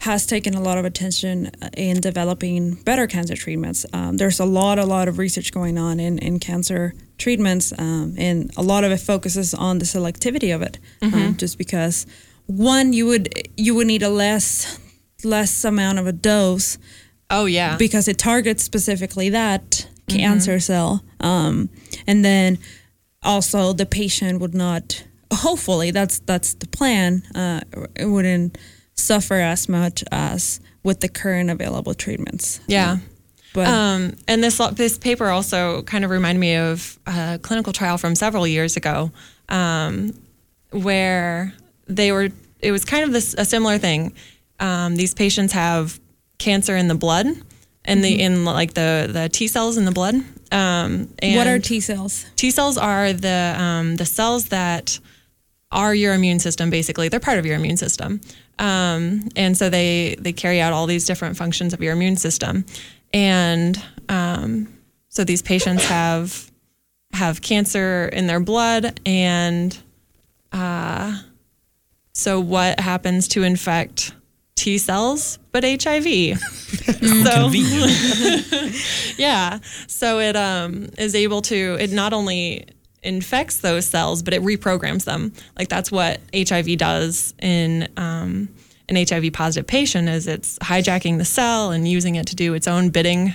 has 0.01 0.25
taken 0.25 0.53
a 0.53 0.61
lot 0.61 0.77
of 0.77 0.85
attention 0.85 1.51
uh, 1.61 1.69
in 1.75 1.99
developing 1.99 2.75
better 2.83 3.05
cancer 3.05 3.35
treatments. 3.35 3.85
Um, 3.91 4.15
there's 4.15 4.39
a 4.39 4.45
lot, 4.45 4.79
a 4.79 4.85
lot 4.85 5.09
of 5.09 5.17
research 5.17 5.51
going 5.51 5.77
on 5.77 5.99
in, 5.99 6.17
in 6.19 6.39
cancer 6.39 6.93
treatments, 7.17 7.73
um, 7.77 8.15
and 8.17 8.49
a 8.55 8.63
lot 8.63 8.85
of 8.85 8.91
it 8.93 9.01
focuses 9.01 9.53
on 9.53 9.79
the 9.79 9.85
selectivity 9.85 10.55
of 10.55 10.61
it, 10.61 10.79
um, 11.01 11.35
just 11.35 11.57
because 11.57 12.07
one 12.45 12.93
you 12.93 13.05
would 13.05 13.29
you 13.57 13.75
would 13.75 13.87
need 13.87 14.01
a 14.01 14.09
less 14.09 14.79
less 15.23 15.63
amount 15.65 15.99
of 15.99 16.07
a 16.07 16.11
dose 16.11 16.77
Oh 17.29 17.45
yeah. 17.45 17.77
because 17.77 18.07
it 18.07 18.17
targets 18.17 18.63
specifically 18.63 19.29
that 19.29 19.87
cancer 20.07 20.59
cell, 20.59 21.03
um, 21.19 21.69
and 22.07 22.25
then 22.25 22.57
also 23.21 23.73
the 23.73 23.85
patient 23.85 24.39
would 24.41 24.55
not. 24.55 25.03
Hopefully, 25.31 25.91
that's 25.91 26.19
that's 26.19 26.55
the 26.55 26.67
plan. 26.67 27.21
Uh, 27.35 27.61
it 27.95 28.05
wouldn't 28.05 28.57
suffer 28.95 29.35
as 29.35 29.69
much 29.69 30.03
as 30.11 30.59
with 30.83 31.01
the 31.01 31.07
current 31.09 31.49
available 31.51 31.93
treatments. 31.93 32.59
Yeah. 32.67 32.97
But 33.53 33.67
Um, 33.67 34.15
and 34.27 34.43
this 34.43 34.59
this 34.73 34.97
paper 34.97 35.27
also 35.27 35.83
kind 35.83 36.03
of 36.03 36.09
reminded 36.11 36.39
me 36.39 36.55
of 36.55 36.97
a 37.05 37.39
clinical 37.41 37.73
trial 37.73 37.97
from 37.99 38.15
several 38.15 38.47
years 38.47 38.75
ago, 38.77 39.11
um, 39.49 40.13
where 40.71 41.53
they 41.87 42.11
were. 42.11 42.29
It 42.61 42.71
was 42.71 42.83
kind 42.83 43.03
of 43.03 43.11
this 43.11 43.35
a 43.37 43.45
similar 43.45 43.77
thing. 43.77 44.13
Um, 44.59 44.95
these 44.95 45.13
patients 45.13 45.53
have 45.53 45.99
cancer 46.37 46.75
in 46.75 46.87
the 46.87 46.95
blood, 46.95 47.27
and 47.85 48.03
the 48.03 48.21
in 48.21 48.45
like 48.45 48.73
the 48.73 49.09
the 49.11 49.29
T 49.29 49.47
cells 49.47 49.77
in 49.77 49.85
the 49.85 49.91
blood. 49.91 50.15
Um, 50.51 51.13
and 51.19 51.35
what 51.35 51.47
are 51.47 51.59
T 51.59 51.79
cells? 51.79 52.25
T 52.35 52.51
cells 52.51 52.77
are 52.77 53.13
the 53.13 53.55
um, 53.57 53.95
the 53.95 54.05
cells 54.05 54.49
that 54.49 54.99
are 55.71 55.93
your 55.93 56.13
immune 56.13 56.39
system. 56.39 56.69
Basically, 56.69 57.09
they're 57.09 57.19
part 57.19 57.39
of 57.39 57.45
your 57.45 57.55
immune 57.55 57.77
system, 57.77 58.21
um, 58.57 59.29
and 59.35 59.57
so 59.57 59.69
they 59.69 60.15
they 60.19 60.33
carry 60.33 60.59
out 60.59 60.73
all 60.73 60.87
these 60.87 61.05
different 61.05 61.37
functions 61.37 61.73
of 61.73 61.81
your 61.81 61.93
immune 61.93 62.17
system. 62.17 62.65
And 63.13 63.81
um, 64.07 64.71
so 65.09 65.23
these 65.23 65.41
patients 65.41 65.85
have 65.85 66.51
have 67.13 67.41
cancer 67.41 68.07
in 68.07 68.27
their 68.27 68.39
blood, 68.39 68.99
and 69.05 69.77
uh, 70.51 71.19
so 72.13 72.39
what 72.39 72.79
happens 72.79 73.27
to 73.29 73.43
infect 73.43 74.13
T 74.59 74.77
cells 74.77 75.39
but 75.51 75.63
HIV? 75.63 76.03
so 76.37 77.49
yeah, 79.17 79.59
so 79.87 80.19
it 80.19 80.35
um, 80.35 80.89
is 80.97 81.15
able 81.15 81.41
to 81.43 81.77
it 81.79 81.91
not 81.91 82.11
only 82.11 82.65
infects 83.01 83.59
those 83.59 83.85
cells, 83.85 84.21
but 84.21 84.33
it 84.33 84.41
reprograms 84.41 85.05
them. 85.05 85.31
Like 85.57 85.69
that's 85.69 85.91
what 85.91 86.19
HIV 86.35 86.77
does 86.77 87.33
in 87.41 87.87
um, 87.95 88.49
an 88.89 88.97
HIV 88.97 89.31
positive 89.31 89.65
patient 89.65 90.09
is 90.09 90.27
it's 90.27 90.59
hijacking 90.59 91.17
the 91.17 91.25
cell 91.25 91.71
and 91.71 91.87
using 91.87 92.15
it 92.15 92.27
to 92.27 92.35
do 92.35 92.53
its 92.53 92.67
own 92.67 92.89
bidding. 92.89 93.33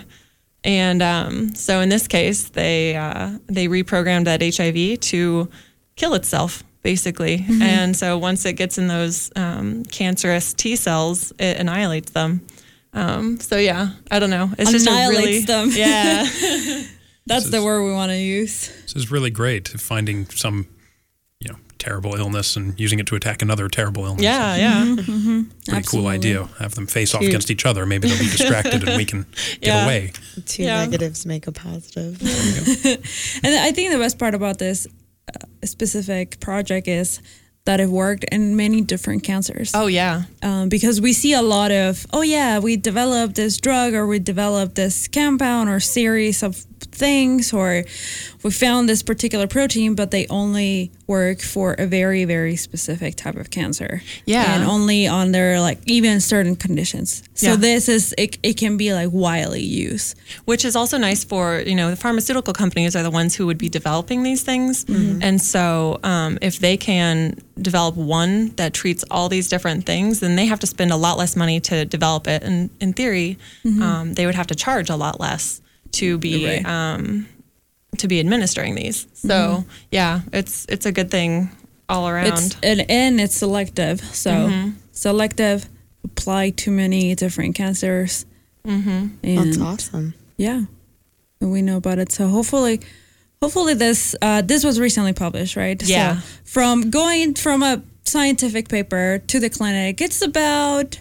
And 0.62 1.02
um, 1.02 1.54
so 1.54 1.80
in 1.80 1.88
this 1.88 2.06
case, 2.06 2.50
they 2.50 2.96
uh, 2.96 3.38
they 3.46 3.68
reprogrammed 3.68 4.24
that 4.24 4.42
HIV 4.42 5.00
to 5.10 5.48
kill 5.96 6.14
itself, 6.14 6.62
basically. 6.84 7.44
And 7.60 7.96
so 7.96 8.16
once 8.18 8.44
it 8.44 8.52
gets 8.52 8.78
in 8.78 8.86
those 8.86 9.32
um, 9.34 9.82
cancerous 9.86 10.54
T 10.54 10.76
cells, 10.76 11.32
it 11.40 11.56
annihilates 11.58 12.12
them. 12.12 12.46
Um, 12.92 13.40
so 13.40 13.56
yeah, 13.56 13.88
I 14.12 14.20
don't 14.20 14.30
know. 14.30 14.50
It's 14.56 14.70
just 14.70 14.86
a 14.86 14.90
really 14.90 15.16
Annihilates 15.16 15.46
them. 15.46 15.70
yeah. 15.72 16.84
That's 17.26 17.48
the 17.50 17.62
word 17.64 17.82
we 17.84 17.92
want 17.92 18.10
to 18.12 18.18
use. 18.18 18.68
This 18.82 18.94
is 18.94 19.10
really 19.10 19.30
great. 19.30 19.66
Finding 19.66 20.26
some, 20.26 20.66
you 21.40 21.50
know, 21.50 21.58
terrible 21.78 22.14
illness 22.16 22.54
and 22.54 22.78
using 22.78 22.98
it 22.98 23.06
to 23.06 23.16
attack 23.16 23.40
another 23.40 23.66
terrible 23.68 24.04
illness. 24.04 24.22
Yeah, 24.22 24.54
yeah. 24.56 24.96
Pretty 25.66 25.86
cool 25.88 26.06
idea. 26.06 26.44
Have 26.58 26.74
them 26.74 26.86
face 26.86 27.14
off 27.14 27.22
against 27.22 27.50
each 27.50 27.64
other. 27.64 27.86
Maybe 27.86 28.08
they'll 28.08 28.18
be 28.18 28.24
distracted 28.36 28.86
and 28.86 28.96
we 28.98 29.06
can 29.06 29.22
get 29.62 29.68
Yeah. 29.68 29.84
away. 29.84 30.12
Two 30.44 30.64
Yeah. 30.64 30.84
negatives 30.84 31.24
make 31.24 31.46
a 31.46 31.52
positive. 31.52 32.20
And 33.42 33.54
I 33.54 33.72
think 33.72 33.90
the 33.92 33.98
best 33.98 34.18
part 34.18 34.34
about 34.34 34.58
this 34.58 34.86
specific 35.64 36.40
project 36.40 36.88
is 36.88 37.20
that 37.64 37.80
it 37.80 37.88
worked 37.88 38.24
in 38.24 38.56
many 38.56 38.82
different 38.82 39.22
cancers. 39.22 39.72
Oh 39.74 39.86
yeah. 39.86 40.24
Um, 40.42 40.68
because 40.68 41.00
we 41.00 41.14
see 41.14 41.32
a 41.32 41.40
lot 41.40 41.72
of, 41.72 42.06
oh 42.12 42.20
yeah, 42.20 42.58
we 42.58 42.76
developed 42.76 43.36
this 43.36 43.56
drug 43.56 43.94
or 43.94 44.06
we 44.06 44.18
developed 44.18 44.74
this 44.74 45.08
compound 45.08 45.70
or 45.70 45.80
series 45.80 46.42
of 46.42 46.56
things 46.56 47.52
or 47.52 47.84
we 48.44 48.50
found 48.50 48.88
this 48.88 49.02
particular 49.02 49.46
protein, 49.46 49.94
but 49.94 50.10
they 50.10 50.26
only 50.28 50.90
work 51.06 51.40
for 51.40 51.74
a 51.78 51.86
very, 51.86 52.24
very 52.26 52.56
specific 52.56 53.16
type 53.16 53.36
of 53.36 53.50
cancer. 53.50 54.02
Yeah. 54.26 54.54
And 54.54 54.64
only 54.64 55.06
on 55.06 55.32
their 55.32 55.60
like 55.60 55.78
even 55.86 56.20
certain 56.20 56.54
conditions. 56.54 57.22
So 57.34 57.50
Yeah. 57.50 57.56
this 57.56 57.88
is 57.88 58.14
it, 58.18 58.38
it 58.42 58.54
can 58.58 58.76
be 58.76 58.92
like 58.92 59.08
widely 59.12 59.62
used. 59.62 60.16
which 60.44 60.64
is 60.64 60.76
also 60.76 60.98
nice 60.98 61.24
for 61.24 61.60
you 61.66 61.74
know 61.74 61.88
the 61.90 61.96
pharmaceutical 61.96 62.52
companies 62.52 62.94
are 62.96 63.02
the 63.02 63.10
ones 63.10 63.34
who 63.34 63.46
would 63.46 63.58
be 63.58 63.68
developing 63.68 64.22
these 64.22 64.42
things 64.42 64.84
Mm-hmm. 64.84 65.22
and 65.22 65.40
so 65.40 65.98
um, 66.02 66.38
if 66.42 66.58
they 66.58 66.76
can 66.76 67.36
develop 67.60 67.94
one 67.96 68.50
that 68.56 68.72
treats 68.74 69.04
all 69.10 69.28
these 69.28 69.48
different 69.48 69.86
things 69.86 70.20
then 70.20 70.36
they 70.36 70.46
have 70.46 70.60
to 70.60 70.66
spend 70.66 70.90
a 70.92 70.96
lot 70.96 71.16
less 71.18 71.34
money 71.36 71.60
to 71.60 71.84
develop 71.86 72.26
it 72.28 72.42
and 72.42 72.68
in 72.80 72.92
theory 72.92 73.38
um, 73.82 74.12
they 74.14 74.26
would 74.26 74.34
have 74.34 74.46
to 74.48 74.54
charge 74.54 74.90
a 74.90 74.96
lot 74.96 75.18
less 75.20 75.60
to 75.92 76.18
be 76.18 76.46
Right. 76.46 76.66
um, 76.66 77.26
to 77.96 78.08
be 78.08 78.20
administering 78.20 78.74
these 78.74 79.06
so 79.14 79.64
yeah 79.90 80.20
it's 80.32 80.66
it's 80.68 80.86
a 80.86 80.92
good 80.92 81.10
thing 81.10 81.50
all 81.88 82.08
around 82.08 82.26
It's 82.28 82.56
and, 82.62 82.90
and 82.90 83.20
it's 83.20 83.36
selective. 83.36 84.00
So 84.00 84.30
Mm-hmm. 84.30 84.70
selective 84.92 85.68
apply 86.02 86.50
to 86.50 86.70
many 86.70 87.14
different 87.14 87.54
cancers. 87.54 88.24
Mm-hmm. 88.66 89.34
That's 89.36 89.58
awesome. 89.60 90.14
Yeah, 90.38 90.62
and 91.40 91.52
we 91.52 91.60
know 91.60 91.76
about 91.76 91.98
it. 91.98 92.10
So 92.10 92.28
hopefully, 92.28 92.80
hopefully 93.42 93.74
this 93.74 94.16
uh, 94.22 94.40
this 94.42 94.64
was 94.64 94.80
recently 94.80 95.12
published, 95.12 95.56
right? 95.56 95.80
Yeah. 95.82 96.20
So 96.20 96.26
from 96.44 96.90
going 96.90 97.34
from 97.34 97.62
a 97.62 97.82
scientific 98.04 98.68
paper 98.68 99.18
to 99.26 99.38
the 99.38 99.50
clinic, 99.50 100.00
it's 100.00 100.22
about 100.22 100.98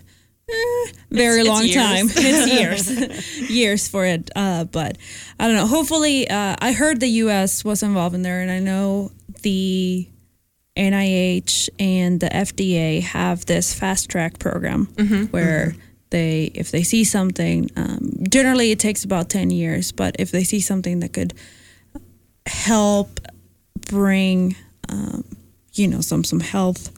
very 1.10 1.42
it's 1.42 1.50
long 1.50 1.64
years. 1.64 1.76
time. 1.76 2.06
It's 2.16 2.52
years, 2.52 3.50
years 3.50 3.88
for 3.88 4.06
it. 4.06 4.30
Uh, 4.36 4.66
but 4.66 4.98
I 5.40 5.48
don't 5.48 5.56
know. 5.56 5.68
Hopefully, 5.68 6.30
uh, 6.30 6.56
I 6.60 6.74
heard 6.74 7.00
the 7.00 7.08
U.S. 7.08 7.64
was 7.64 7.84
involved 7.84 8.16
in 8.16 8.22
there, 8.22 8.42
and 8.42 8.52
I 8.52 8.60
know 8.60 9.12
the 9.42 10.08
NIH 10.78 11.70
and 11.80 12.20
the 12.20 12.30
FDA 12.30 13.02
have 13.02 13.46
this 13.46 13.74
fast 13.74 14.10
track 14.10 14.40
program 14.40 14.86
where 15.32 15.76
they, 16.10 16.52
if 16.56 16.72
they 16.72 16.84
see 16.84 17.04
something, 17.04 17.70
um, 17.76 18.12
generally 18.30 18.72
it 18.72 18.80
takes 18.80 19.04
about 19.04 19.30
10 19.30 19.50
years, 19.50 19.92
but 19.92 20.16
if 20.20 20.32
they 20.32 20.44
see 20.44 20.60
something 20.60 21.00
that 21.00 21.14
could 21.14 21.34
help 22.46 23.20
bring, 23.88 24.56
um, 24.90 25.24
you 25.74 25.88
know, 25.88 26.02
some, 26.02 26.24
some 26.24 26.40
health 26.40 26.92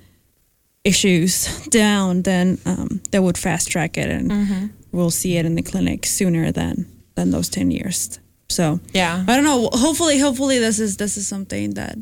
issues 0.85 1.65
down, 1.67 2.21
then 2.21 2.57
um, 2.65 3.01
they 3.11 3.19
would 3.19 3.37
fast 3.37 3.69
track 3.69 3.97
it 3.97 4.09
and 4.09 4.71
we'll 4.93 5.11
see 5.11 5.35
it 5.37 5.45
in 5.45 5.55
the 5.55 5.61
clinic 5.61 6.05
sooner 6.05 6.51
than, 6.51 6.85
than 7.15 7.31
those 7.31 7.49
10 7.49 7.71
years. 7.71 8.19
So 8.47 8.79
yeah 8.93 9.25
I 9.27 9.35
don't 9.35 9.43
know. 9.43 9.69
Hopefully, 9.73 10.19
hopefully 10.19 10.59
this 10.59 10.79
is 10.79 10.97
this 10.97 11.17
is 11.17 11.27
something 11.27 11.73
that 11.73 11.97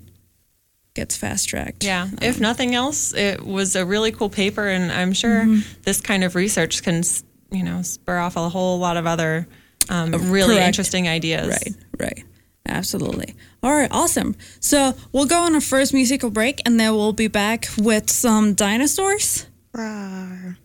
gets 0.94 1.16
fast 1.16 1.48
tracked. 1.50 1.84
Yeah. 1.84 2.10
If 2.22 2.40
nothing 2.40 2.75
else, 2.75 3.13
it 3.13 3.42
was 3.44 3.75
a 3.75 3.86
really 3.86 4.12
cool 4.12 4.30
paper, 4.30 4.68
and 4.68 4.92
I'm 4.92 5.13
sure 5.13 5.44
Mm-hmm. 5.46 5.82
this 5.84 6.02
kind 6.02 6.24
of 6.24 6.36
research 6.36 6.84
can, 6.84 7.02
you 7.50 7.63
know, 7.63 7.82
spur 7.82 8.20
off 8.20 8.36
a 8.36 8.50
whole 8.50 8.78
lot 8.78 8.98
of 8.98 9.08
other 9.08 9.48
um, 9.90 10.12
really 10.32 10.56
correct. 10.56 10.68
interesting 10.68 11.08
ideas. 11.08 11.48
Right, 11.48 11.75
right. 12.00 12.24
Absolutely. 12.67 13.36
All 13.62 13.74
right, 13.74 13.91
awesome. 13.91 14.36
So 14.60 14.93
we'll 15.12 15.25
go 15.25 15.41
on 15.41 15.55
a 15.55 15.62
first 15.62 15.93
musical 15.93 16.29
break 16.29 16.62
and 16.65 16.79
then 16.79 16.93
we'll 16.93 17.13
be 17.13 17.27
back 17.27 17.67
with 17.77 18.10
some 18.10 18.53
dinosaurs. 18.53 19.48
You're 19.75 20.55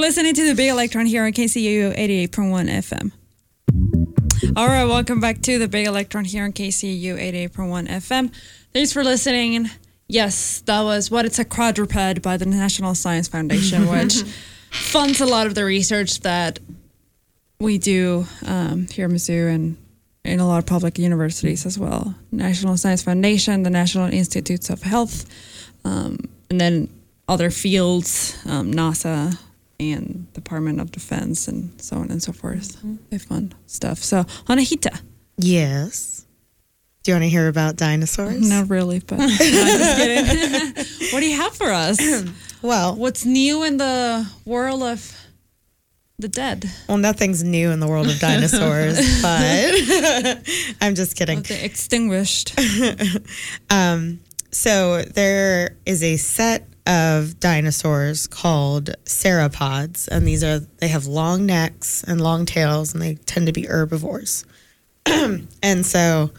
listening 0.00 0.34
to 0.34 0.46
the 0.46 0.54
Big 0.56 0.70
Electron 0.70 1.06
here 1.06 1.24
on 1.24 1.32
KCU 1.32 1.96
88.1 1.96 2.70
FM. 2.70 3.12
All 4.56 4.68
right, 4.68 4.84
welcome 4.84 5.20
back 5.20 5.42
to 5.42 5.58
the 5.58 5.68
Big 5.68 5.86
Electron 5.86 6.24
here 6.24 6.44
on 6.44 6.52
KCU 6.52 7.18
88.1 7.50 7.88
FM. 7.88 8.32
Thanks 8.72 8.92
for 8.92 9.04
listening. 9.04 9.68
Yes, 10.06 10.62
that 10.66 10.82
was 10.82 11.10
What 11.10 11.26
It's 11.26 11.38
a 11.38 11.44
Quadruped 11.44 12.22
by 12.22 12.36
the 12.36 12.46
National 12.46 12.94
Science 12.94 13.28
Foundation, 13.28 13.88
which 13.90 14.22
funds 14.70 15.20
a 15.20 15.26
lot 15.26 15.46
of 15.46 15.54
the 15.54 15.64
research 15.64 16.20
that 16.20 16.60
we 17.58 17.78
do 17.78 18.26
um, 18.46 18.86
here 18.86 19.06
at 19.06 19.10
Mizzou 19.10 19.52
and 19.52 19.76
in 20.28 20.40
a 20.40 20.46
lot 20.46 20.58
of 20.58 20.66
public 20.66 20.98
universities 20.98 21.66
as 21.66 21.78
well. 21.78 22.14
National 22.30 22.76
Science 22.76 23.02
Foundation, 23.02 23.62
the 23.62 23.70
National 23.70 24.12
Institutes 24.12 24.70
of 24.70 24.82
Health, 24.82 25.24
um, 25.84 26.18
and 26.50 26.60
then 26.60 26.88
other 27.28 27.50
fields, 27.50 28.36
um, 28.46 28.72
NASA 28.72 29.38
and 29.80 30.32
Department 30.32 30.80
of 30.80 30.90
Defense, 30.90 31.48
and 31.48 31.80
so 31.80 31.96
on 31.96 32.10
and 32.10 32.22
so 32.22 32.32
forth. 32.32 32.76
They 33.10 33.18
fund 33.18 33.54
stuff. 33.66 33.98
So, 33.98 34.24
Anahita, 34.46 35.00
Yes. 35.36 36.24
Do 37.04 37.12
you 37.12 37.14
want 37.14 37.24
to 37.24 37.30
hear 37.30 37.48
about 37.48 37.76
dinosaurs? 37.76 38.48
not 38.50 38.68
really, 38.68 38.98
but 38.98 39.20
I'm 39.22 39.28
just 39.30 41.12
what 41.12 41.20
do 41.20 41.26
you 41.26 41.36
have 41.36 41.54
for 41.54 41.70
us? 41.70 41.98
Well, 42.60 42.96
What's 42.96 43.24
new 43.24 43.62
in 43.62 43.76
the 43.76 44.26
world 44.44 44.82
of 44.82 45.17
the 46.18 46.28
dead? 46.28 46.68
well, 46.88 46.98
nothing's 46.98 47.44
new 47.44 47.70
in 47.70 47.78
the 47.78 47.86
world 47.86 48.08
of 48.08 48.18
dinosaurs, 48.18 48.96
but 49.22 50.42
I'm 50.80 50.94
just 50.94 51.16
kidding. 51.16 51.38
Of 51.38 51.48
the 51.48 51.64
extinguished? 51.64 52.58
Um, 53.70 54.20
so 54.50 55.02
there 55.02 55.76
is 55.84 56.02
a 56.02 56.16
set 56.16 56.66
of 56.86 57.38
dinosaurs 57.38 58.26
called 58.26 58.90
sauropods, 59.04 60.08
and 60.08 60.26
these 60.26 60.42
are 60.42 60.60
they 60.78 60.88
have 60.88 61.06
long 61.06 61.44
necks 61.46 62.02
and 62.02 62.20
long 62.20 62.46
tails, 62.46 62.94
and 62.94 63.02
they 63.02 63.14
tend 63.14 63.46
to 63.46 63.52
be 63.52 63.66
herbivores. 63.66 64.44
and 65.06 65.86
so, 65.86 66.30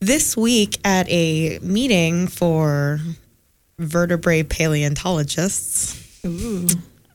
this 0.00 0.36
week 0.36 0.78
at 0.84 1.08
a 1.10 1.58
meeting 1.58 2.28
for 2.28 3.00
vertebrate 3.78 4.48
paleontologists, 4.48 6.24
Ooh. 6.24 6.68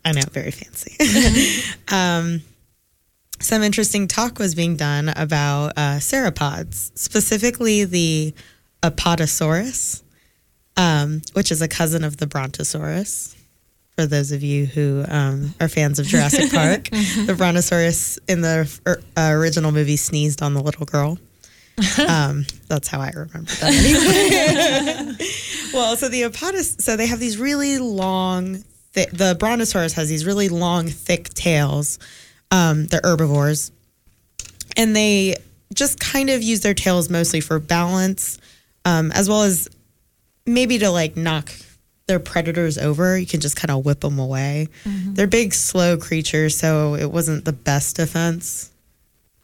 I 0.05 0.11
know, 0.11 0.21
very 0.31 0.51
fancy. 0.51 0.97
um, 1.91 2.41
some 3.39 3.61
interesting 3.61 4.07
talk 4.07 4.39
was 4.39 4.55
being 4.55 4.77
done 4.77 5.09
about 5.09 5.73
uh, 5.77 5.97
sauropods, 5.97 6.97
specifically 6.97 7.83
the 7.83 8.33
Apatosaurus, 8.81 10.01
um, 10.77 11.21
which 11.33 11.51
is 11.51 11.61
a 11.61 11.67
cousin 11.67 12.03
of 12.03 12.17
the 12.17 12.27
Brontosaurus. 12.27 13.35
For 13.95 14.07
those 14.07 14.31
of 14.31 14.41
you 14.41 14.65
who 14.65 15.05
um, 15.07 15.53
are 15.59 15.67
fans 15.67 15.99
of 15.99 16.07
Jurassic 16.07 16.51
Park, 16.53 16.89
the 16.89 17.35
Brontosaurus 17.37 18.17
in 18.27 18.41
the 18.41 18.81
er, 18.87 19.03
uh, 19.15 19.29
original 19.33 19.71
movie 19.71 19.97
sneezed 19.97 20.41
on 20.41 20.53
the 20.53 20.61
little 20.63 20.85
girl. 20.85 21.19
Um, 22.07 22.45
that's 22.67 22.87
how 22.87 23.01
I 23.01 23.09
remember 23.09 23.51
that. 23.51 23.73
Anyway. 25.09 25.27
well, 25.73 25.95
so 25.95 26.07
the 26.07 26.23
Apotos, 26.23 26.81
so 26.81 26.95
they 26.95 27.07
have 27.07 27.19
these 27.19 27.37
really 27.37 27.77
long. 27.77 28.63
Th- 28.93 29.09
the 29.09 29.35
Brontosaurus 29.39 29.93
has 29.93 30.09
these 30.09 30.25
really 30.25 30.49
long, 30.49 30.87
thick 30.87 31.29
tails. 31.29 31.99
Um, 32.51 32.85
they're 32.87 33.01
herbivores, 33.03 33.71
and 34.77 34.95
they 34.95 35.35
just 35.73 35.99
kind 35.99 36.29
of 36.29 36.43
use 36.43 36.61
their 36.61 36.75
tails 36.75 37.09
mostly 37.09 37.39
for 37.41 37.59
balance, 37.59 38.37
um, 38.85 39.11
as 39.11 39.27
well 39.27 39.43
as 39.43 39.67
maybe 40.45 40.77
to 40.79 40.89
like 40.89 41.17
knock 41.17 41.51
their 42.07 42.19
predators 42.19 42.77
over. 42.77 43.17
You 43.17 43.25
can 43.25 43.39
just 43.39 43.55
kind 43.55 43.71
of 43.71 43.85
whip 43.85 44.01
them 44.01 44.19
away. 44.19 44.67
They're 45.13 45.25
big, 45.27 45.53
slow 45.53 45.97
creatures, 45.97 46.55
so 46.57 46.95
it 46.95 47.11
wasn't 47.11 47.45
the 47.45 47.53
best 47.53 47.95
defense. 47.95 48.69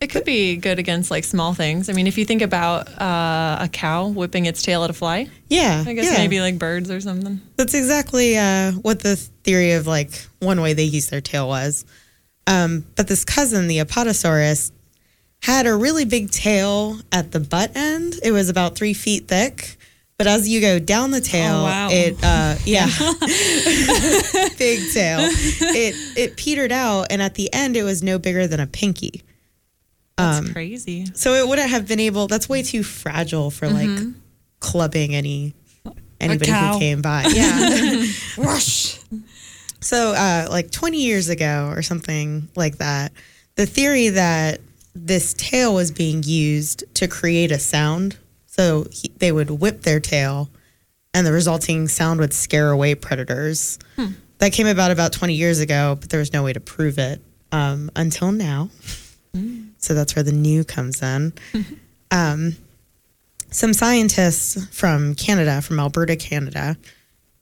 It 0.01 0.07
could 0.09 0.23
be 0.23 0.55
good 0.55 0.79
against 0.79 1.11
like 1.11 1.25
small 1.25 1.53
things. 1.53 1.89
I 1.89 1.93
mean, 1.93 2.07
if 2.07 2.17
you 2.17 2.23
think 2.23 2.41
about 2.41 2.87
uh, 3.01 3.57
a 3.59 3.67
cow 3.67 4.07
whipping 4.07 4.45
its 4.45 4.61
tail 4.61 4.85
at 4.85 4.89
a 4.89 4.93
fly, 4.93 5.27
Yeah, 5.49 5.83
I 5.85 5.91
guess 5.93 6.05
yeah. 6.05 6.17
maybe 6.19 6.39
like 6.39 6.57
birds 6.57 6.89
or 6.89 7.01
something. 7.01 7.41
That's 7.57 7.73
exactly 7.73 8.37
uh, 8.37 8.71
what 8.71 9.01
the 9.01 9.17
theory 9.17 9.73
of 9.73 9.87
like 9.87 10.11
one 10.39 10.61
way 10.61 10.71
they 10.71 10.85
use 10.85 11.09
their 11.09 11.19
tail 11.19 11.49
was. 11.49 11.83
Um, 12.47 12.85
but 12.95 13.09
this 13.09 13.25
cousin, 13.25 13.67
the 13.67 13.79
Apatosaurus, 13.79 14.71
had 15.41 15.67
a 15.67 15.75
really 15.75 16.05
big 16.05 16.31
tail 16.31 16.97
at 17.11 17.33
the 17.33 17.41
butt 17.41 17.75
end. 17.75 18.15
It 18.23 18.31
was 18.31 18.47
about 18.47 18.75
three 18.77 18.93
feet 18.93 19.27
thick. 19.27 19.75
But 20.17 20.27
as 20.27 20.47
you 20.47 20.61
go 20.61 20.79
down 20.79 21.11
the 21.11 21.21
tail, 21.21 21.55
Oh, 21.57 21.63
wow. 21.63 21.89
it 21.91 22.17
uh, 22.23 22.55
yeah, 22.65 22.85
big 24.57 24.79
tail. 24.93 25.19
It 25.21 25.95
it 26.17 26.35
petered 26.37 26.71
out, 26.71 27.07
and 27.09 27.21
at 27.21 27.35
the 27.35 27.53
end, 27.53 27.75
it 27.75 27.83
was 27.83 28.01
no 28.01 28.17
bigger 28.17 28.47
than 28.47 28.59
a 28.61 28.67
pinky. 28.67 29.23
That's 30.19 30.39
Um, 30.47 30.53
crazy. 30.53 31.05
So 31.13 31.33
it 31.33 31.47
wouldn't 31.47 31.69
have 31.69 31.87
been 31.87 31.99
able. 31.99 32.27
That's 32.27 32.47
way 32.49 32.61
too 32.61 32.83
fragile 32.83 33.49
for 33.51 33.69
like 33.69 33.89
clubbing 34.59 35.15
any 35.15 35.53
anybody 36.19 36.51
who 36.51 36.79
came 36.79 37.01
by. 37.01 37.25
Yeah, 37.33 38.05
rush. 38.37 38.99
So, 39.81 40.11
uh, 40.13 40.47
like 40.49 40.71
20 40.71 41.01
years 41.01 41.29
ago 41.29 41.71
or 41.73 41.81
something 41.81 42.49
like 42.57 42.79
that, 42.79 43.13
the 43.55 43.65
theory 43.65 44.09
that 44.09 44.59
this 44.93 45.33
tail 45.35 45.73
was 45.73 45.91
being 45.91 46.21
used 46.23 46.83
to 46.95 47.07
create 47.07 47.51
a 47.51 47.59
sound. 47.59 48.17
So 48.47 48.87
he, 48.91 49.09
they 49.17 49.31
would 49.31 49.49
whip 49.49 49.83
their 49.83 50.01
tail, 50.01 50.49
and 51.13 51.25
the 51.25 51.31
resulting 51.31 51.87
sound 51.87 52.19
would 52.19 52.33
scare 52.33 52.71
away 52.71 52.93
predators. 52.95 53.79
That 54.39 54.51
came 54.51 54.67
about 54.67 54.91
about 54.91 55.13
20 55.13 55.33
years 55.35 55.59
ago, 55.61 55.95
but 55.99 56.09
there 56.09 56.19
was 56.19 56.33
no 56.33 56.43
way 56.43 56.51
to 56.51 56.59
prove 56.59 56.97
it 56.97 57.21
um, 57.53 57.89
until 57.95 58.33
now. 58.33 58.69
So 59.79 59.93
that's 59.93 60.15
where 60.15 60.23
the 60.23 60.31
new 60.31 60.63
comes 60.63 61.01
in. 61.01 61.33
um, 62.11 62.55
some 63.51 63.73
scientists 63.73 64.63
from 64.71 65.15
Canada, 65.15 65.61
from 65.61 65.79
Alberta, 65.79 66.15
Canada, 66.15 66.77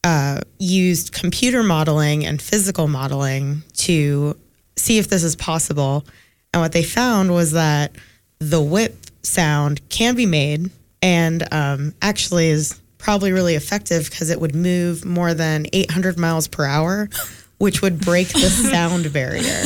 uh, 0.04 0.40
used 0.58 1.12
computer 1.12 1.64
modeling 1.64 2.26
and 2.26 2.42
physical 2.42 2.88
modeling 2.88 3.64
to 3.74 4.38
see 4.78 5.00
if 5.00 5.10
this 5.10 5.24
is 5.24 5.36
possible. 5.36 6.06
And 6.54 6.62
what 6.62 6.72
they 6.72 6.84
found 6.84 7.34
was 7.34 7.52
that 7.52 7.92
the 8.40 8.62
whip 8.62 8.96
sound 9.24 9.88
can 9.90 10.16
be 10.16 10.26
made 10.26 10.70
and 11.02 11.44
um, 11.52 11.94
actually 12.02 12.48
is 12.48 12.80
probably 12.98 13.32
really 13.32 13.56
effective 13.56 14.10
because 14.10 14.30
it 14.30 14.40
would 14.40 14.56
move 14.56 15.06
more 15.06 15.34
than 15.34 15.68
800 15.74 16.18
miles 16.18 16.48
per 16.48 16.66
hour, 16.66 17.10
which 17.58 17.82
would 17.82 18.00
break 18.00 18.30
the 18.30 18.40
sound 18.72 19.12
barrier. 19.12 19.64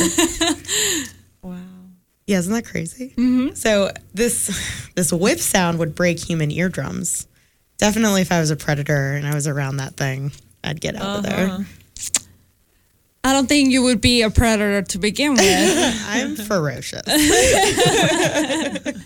Wow. 2.28 2.34
Yeah, 2.34 2.38
isn't 2.38 2.52
that 2.52 2.64
crazy? 2.64 3.10
Mm-hmm. 3.16 3.54
So 3.54 3.90
this 4.14 4.88
this 4.94 5.12
whip 5.12 5.38
sound 5.38 5.78
would 5.78 5.94
break 5.94 6.18
human 6.18 6.50
eardrums. 6.50 7.26
Definitely, 7.78 8.20
if 8.22 8.30
I 8.30 8.38
was 8.40 8.50
a 8.50 8.56
predator 8.56 9.12
and 9.14 9.26
I 9.26 9.34
was 9.34 9.46
around 9.48 9.78
that 9.78 9.94
thing, 9.96 10.30
I'd 10.62 10.80
get 10.80 10.94
out 10.96 11.18
of 11.20 11.26
Uh-huh. 11.26 11.56
there. 11.56 11.66
I 13.24 13.32
don't 13.32 13.48
think 13.48 13.70
you 13.70 13.82
would 13.82 14.00
be 14.00 14.22
a 14.22 14.30
predator 14.30 14.82
to 14.82 14.98
begin 14.98 15.34
with. 15.34 16.02
I'm 16.08 16.36
ferocious. 16.36 17.02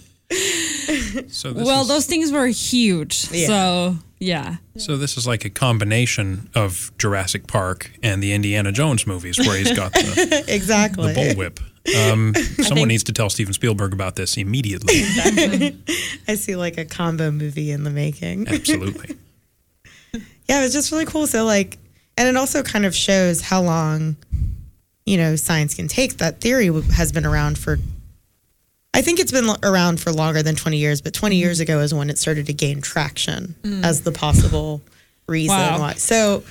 So 1.28 1.52
this 1.52 1.64
well, 1.66 1.82
is, 1.82 1.88
those 1.88 2.06
things 2.06 2.32
were 2.32 2.46
huge. 2.48 3.28
Yeah. 3.30 3.46
So, 3.46 3.96
yeah. 4.18 4.56
so 4.76 4.96
this 4.96 5.16
is 5.16 5.24
like 5.26 5.44
a 5.44 5.50
combination 5.50 6.50
of 6.54 6.90
Jurassic 6.98 7.46
Park 7.46 7.92
and 8.02 8.20
the 8.22 8.32
Indiana 8.32 8.72
Jones 8.72 9.06
movies, 9.06 9.38
where 9.38 9.56
he's 9.56 9.72
got 9.76 9.92
the, 9.92 10.44
exactly. 10.48 11.12
the 11.12 11.20
bullwhip. 11.20 11.60
Um, 11.94 12.34
someone 12.62 12.88
needs 12.88 13.04
to 13.04 13.12
tell 13.12 13.30
Steven 13.30 13.52
Spielberg 13.52 13.92
about 13.92 14.16
this 14.16 14.36
immediately. 14.36 14.94
I 16.28 16.34
see 16.34 16.56
like 16.56 16.78
a 16.78 16.84
combo 16.84 17.30
movie 17.30 17.70
in 17.70 17.84
the 17.84 17.90
making. 17.90 18.48
Absolutely. 18.48 19.16
yeah, 20.48 20.60
it 20.60 20.62
was 20.62 20.72
just 20.72 20.90
really 20.92 21.04
cool. 21.06 21.26
So 21.26 21.44
like, 21.44 21.78
and 22.16 22.28
it 22.28 22.36
also 22.36 22.62
kind 22.62 22.86
of 22.86 22.94
shows 22.94 23.40
how 23.42 23.60
long, 23.62 24.16
you 25.04 25.16
know, 25.16 25.36
science 25.36 25.74
can 25.74 25.86
take. 25.88 26.16
That 26.18 26.40
theory 26.40 26.66
has 26.94 27.12
been 27.12 27.26
around 27.26 27.58
for. 27.58 27.78
I 28.94 29.02
think 29.02 29.20
it's 29.20 29.30
been 29.32 29.48
around 29.62 30.00
for 30.00 30.10
longer 30.10 30.42
than 30.42 30.56
20 30.56 30.78
years, 30.78 31.02
but 31.02 31.12
20 31.12 31.36
years 31.36 31.60
ago 31.60 31.80
is 31.80 31.92
when 31.92 32.08
it 32.08 32.16
started 32.18 32.46
to 32.46 32.54
gain 32.54 32.80
traction 32.80 33.54
as 33.84 34.00
the 34.00 34.10
possible 34.10 34.80
reason 35.28 35.54
Wow. 35.54 35.80
why. 35.80 35.92
So, 35.94 36.42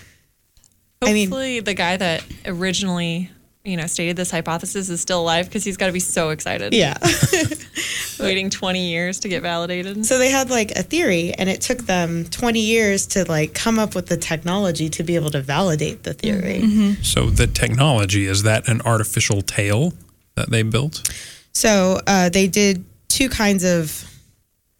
I 1.01 1.11
mean- 1.11 1.29
Hopefully, 1.29 1.59
the 1.61 1.73
guy 1.73 1.97
that 1.97 2.23
originally, 2.45 3.31
you 3.65 3.75
know, 3.75 3.87
stated 3.87 4.15
this 4.15 4.29
hypothesis 4.29 4.89
is 4.89 5.01
still 5.01 5.21
alive 5.21 5.45
because 5.47 5.63
he's 5.63 5.75
got 5.75 5.87
to 5.87 5.91
be 5.91 5.99
so 5.99 6.29
excited. 6.29 6.73
yeah. 6.73 6.97
Waiting 8.19 8.49
20 8.49 8.87
years 8.87 9.19
to 9.21 9.27
get 9.27 9.41
validated. 9.41 10.05
so 10.05 10.17
they 10.17 10.29
had 10.29 10.49
like 10.49 10.71
a 10.71 10.83
theory 10.83 11.33
and 11.33 11.49
it 11.49 11.61
took 11.61 11.79
them 11.79 12.25
20 12.25 12.59
years 12.59 13.07
to 13.07 13.25
like 13.25 13.53
come 13.53 13.79
up 13.79 13.95
with 13.95 14.07
the 14.07 14.17
technology 14.17 14.87
to 14.89 15.03
be 15.03 15.15
able 15.15 15.31
to 15.31 15.41
validate 15.41 16.03
the 16.03 16.13
theory. 16.13 16.59
Mm-hmm. 16.59 16.65
Mm-hmm. 16.65 16.91
Mm-hmm. 16.91 17.03
So 17.03 17.29
the 17.29 17.47
technology 17.47 18.25
is 18.25 18.43
that 18.43 18.67
an 18.67 18.81
artificial 18.81 19.41
tail 19.41 19.93
that 20.35 20.49
they 20.49 20.61
built? 20.61 21.11
So 21.53 21.99
uh, 22.05 22.29
they 22.29 22.47
did 22.47 22.85
two 23.07 23.29
kinds 23.29 23.63
of 23.63 24.03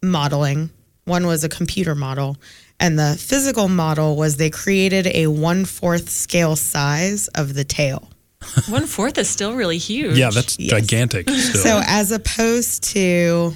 modeling. 0.02 0.70
One 1.04 1.26
was 1.26 1.44
a 1.44 1.48
computer 1.48 1.94
model, 1.94 2.36
and 2.78 2.98
the 2.98 3.16
physical 3.18 3.68
model 3.68 4.16
was 4.16 4.36
they 4.36 4.50
created 4.50 5.06
a 5.08 5.28
one 5.28 5.64
fourth 5.64 6.10
scale 6.10 6.56
size 6.56 7.28
of 7.28 7.54
the 7.54 7.64
tail. 7.64 8.08
One 8.68 8.86
fourth 8.86 9.18
is 9.18 9.28
still 9.28 9.54
really 9.54 9.78
huge. 9.78 10.16
Yeah, 10.18 10.30
that's 10.30 10.58
Yes. 10.58 10.70
gigantic. 10.70 11.28
Still. 11.30 11.60
So 11.62 11.80
as 11.84 12.12
opposed 12.12 12.84
to, 12.94 13.52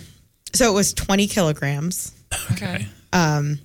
so 0.55 0.71
it 0.71 0.75
was 0.75 0.93
20 0.95 1.27
kilograms, 1.29 2.13
okay. 2.53 2.87
Um, 3.13 3.59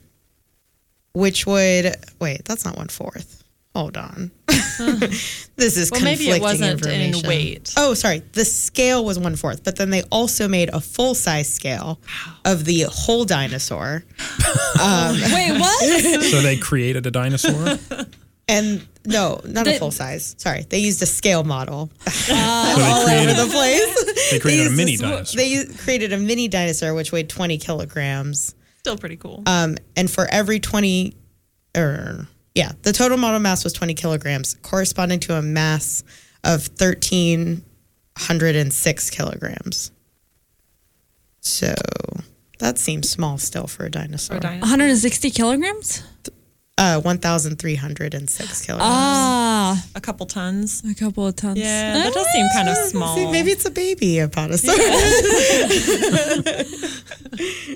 which 1.13 1.45
would, 1.47 1.95
wait, 2.19 2.43
that's 2.45 2.65
not 2.65 2.75
one 2.77 2.89
fourth. 2.89 3.43
Hold 3.73 3.97
on. 3.97 4.31
this 4.47 5.77
is 5.77 5.91
Well, 5.91 6.01
maybe 6.01 6.27
conflicting 6.27 6.63
it 6.63 6.81
wasn't 6.81 6.85
in 6.85 7.27
weight. 7.27 7.73
Oh, 7.77 7.93
sorry. 7.93 8.19
The 8.33 8.45
scale 8.45 9.03
was 9.03 9.19
one 9.19 9.35
fourth, 9.35 9.63
but 9.65 9.75
then 9.75 9.89
they 9.89 10.01
also 10.11 10.47
made 10.47 10.69
a 10.69 10.79
full 10.79 11.13
size 11.13 11.53
scale 11.53 11.99
of 12.45 12.63
the 12.65 12.85
whole 12.89 13.25
dinosaur. 13.25 14.03
Wait, 14.19 15.59
what? 15.59 16.23
so 16.23 16.41
they 16.41 16.57
created 16.57 17.05
a 17.05 17.11
dinosaur. 17.11 17.77
And 18.47 18.87
no, 19.05 19.41
not 19.45 19.67
a 19.67 19.77
full 19.79 19.89
size. 19.91 20.35
Sorry, 20.37 20.65
they 20.69 20.77
used 20.79 21.01
a 21.01 21.05
scale 21.07 21.43
model 21.43 21.89
so 22.07 22.33
they 22.33 22.39
all 22.39 23.01
over 23.01 23.05
created, 23.05 23.35
the 23.37 23.47
place. 23.47 24.29
they 24.31 24.39
created 24.39 24.67
a 24.67 24.69
mini 24.69 24.91
this- 24.91 25.01
dinosaur. 25.01 25.37
They 25.37 25.47
u- 25.47 25.65
created 25.77 26.13
a 26.13 26.17
mini 26.17 26.47
dinosaur 26.47 26.93
which 26.93 27.11
weighed 27.11 27.27
20 27.29 27.57
kilograms. 27.57 28.53
Still 28.79 28.97
pretty 28.97 29.17
cool. 29.17 29.41
Um, 29.47 29.77
and 29.95 30.09
for 30.11 30.27
every 30.27 30.59
20, 30.59 31.15
or 31.75 32.27
yeah, 32.53 32.73
the 32.83 32.93
total 32.93 33.17
model 33.17 33.39
mass 33.39 33.63
was 33.63 33.73
20 33.73 33.95
kilograms, 33.95 34.53
corresponding 34.61 35.19
to 35.21 35.35
a 35.35 35.41
mass 35.41 36.03
of 36.43 36.67
1,306 36.79 39.09
kilograms. 39.09 39.91
So 41.41 41.73
that 42.59 42.77
seems 42.77 43.09
small 43.09 43.37
still 43.39 43.65
for 43.67 43.85
a 43.85 43.89
dinosaur. 43.91 44.35
For 44.35 44.37
a 44.37 44.41
dinosaur. 44.41 44.61
160 44.61 45.31
kilograms? 45.31 46.03
Uh, 46.77 46.99
1,306 46.99 48.65
kilograms. 48.65 48.89
Ah, 48.91 49.81
A 49.95 50.01
couple 50.01 50.25
tons. 50.25 50.83
a 50.83 50.93
couple 50.93 51.25
of 51.25 51.33
tons. 51.35 51.57
Yeah, 51.57 51.93
that 51.93 52.13
does 52.13 52.27
seem 52.33 52.45
kind 52.53 52.67
of 52.67 52.75
See, 52.75 52.89
small. 52.89 53.31
maybe 53.31 53.51
it's 53.51 53.63
a 53.65 53.71
baby 53.71 54.15
apatosaurus. 54.19 54.75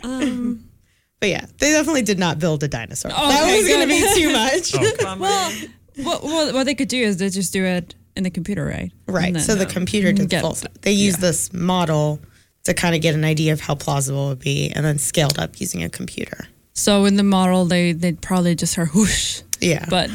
but 1.22 1.30
yeah, 1.30 1.46
they 1.60 1.72
definitely 1.72 2.02
did 2.02 2.20
not 2.20 2.40
build 2.40 2.62
a 2.64 2.68
dinosaur. 2.68 3.12
that 3.12 3.44
Okay, 3.44 3.58
was 3.60 3.68
going 3.68 3.82
to 3.82 3.88
be 3.88 4.14
too 4.16 4.32
much. 4.34 4.74
Bummer. 5.02 5.50
What, 6.04 6.24
what 6.24 6.54
what 6.54 6.64
they 6.66 6.76
could 6.76 6.88
do 6.90 7.02
is 7.02 7.18
they 7.18 7.30
just 7.30 7.52
do 7.54 7.64
it 7.66 7.96
in 8.16 8.24
the 8.24 8.30
computer, 8.30 8.66
right? 8.66 8.92
Right. 9.08 9.34
Then, 9.34 9.42
so 9.42 9.56
the 9.56 9.66
uh, 9.66 9.70
computer 9.70 10.12
did 10.12 10.30
get- 10.30 10.42
full. 10.42 10.58
They 10.82 10.92
used 10.92 11.20
this 11.22 11.52
model 11.54 12.20
to 12.66 12.74
kind 12.74 12.96
of 12.96 13.02
get 13.02 13.16
an 13.16 13.24
idea 13.26 13.54
of 13.54 13.62
how 13.62 13.76
plausible 13.76 14.28
it 14.28 14.30
would 14.30 14.40
be, 14.40 14.72
and 14.76 14.86
then 14.86 14.98
scaled 14.98 15.40
up 15.40 15.60
using 15.62 15.84
a 15.84 15.90
computer. 15.90 16.48
So 16.80 17.04
in 17.04 17.18
the 17.18 17.24
model, 17.24 17.66
they 17.66 17.92
they'd 17.92 18.22
probably 18.22 18.56
just 18.56 18.76
heard 18.76 18.94
whoosh, 18.96 19.42
Yeah, 19.60 19.86
but 19.90 20.10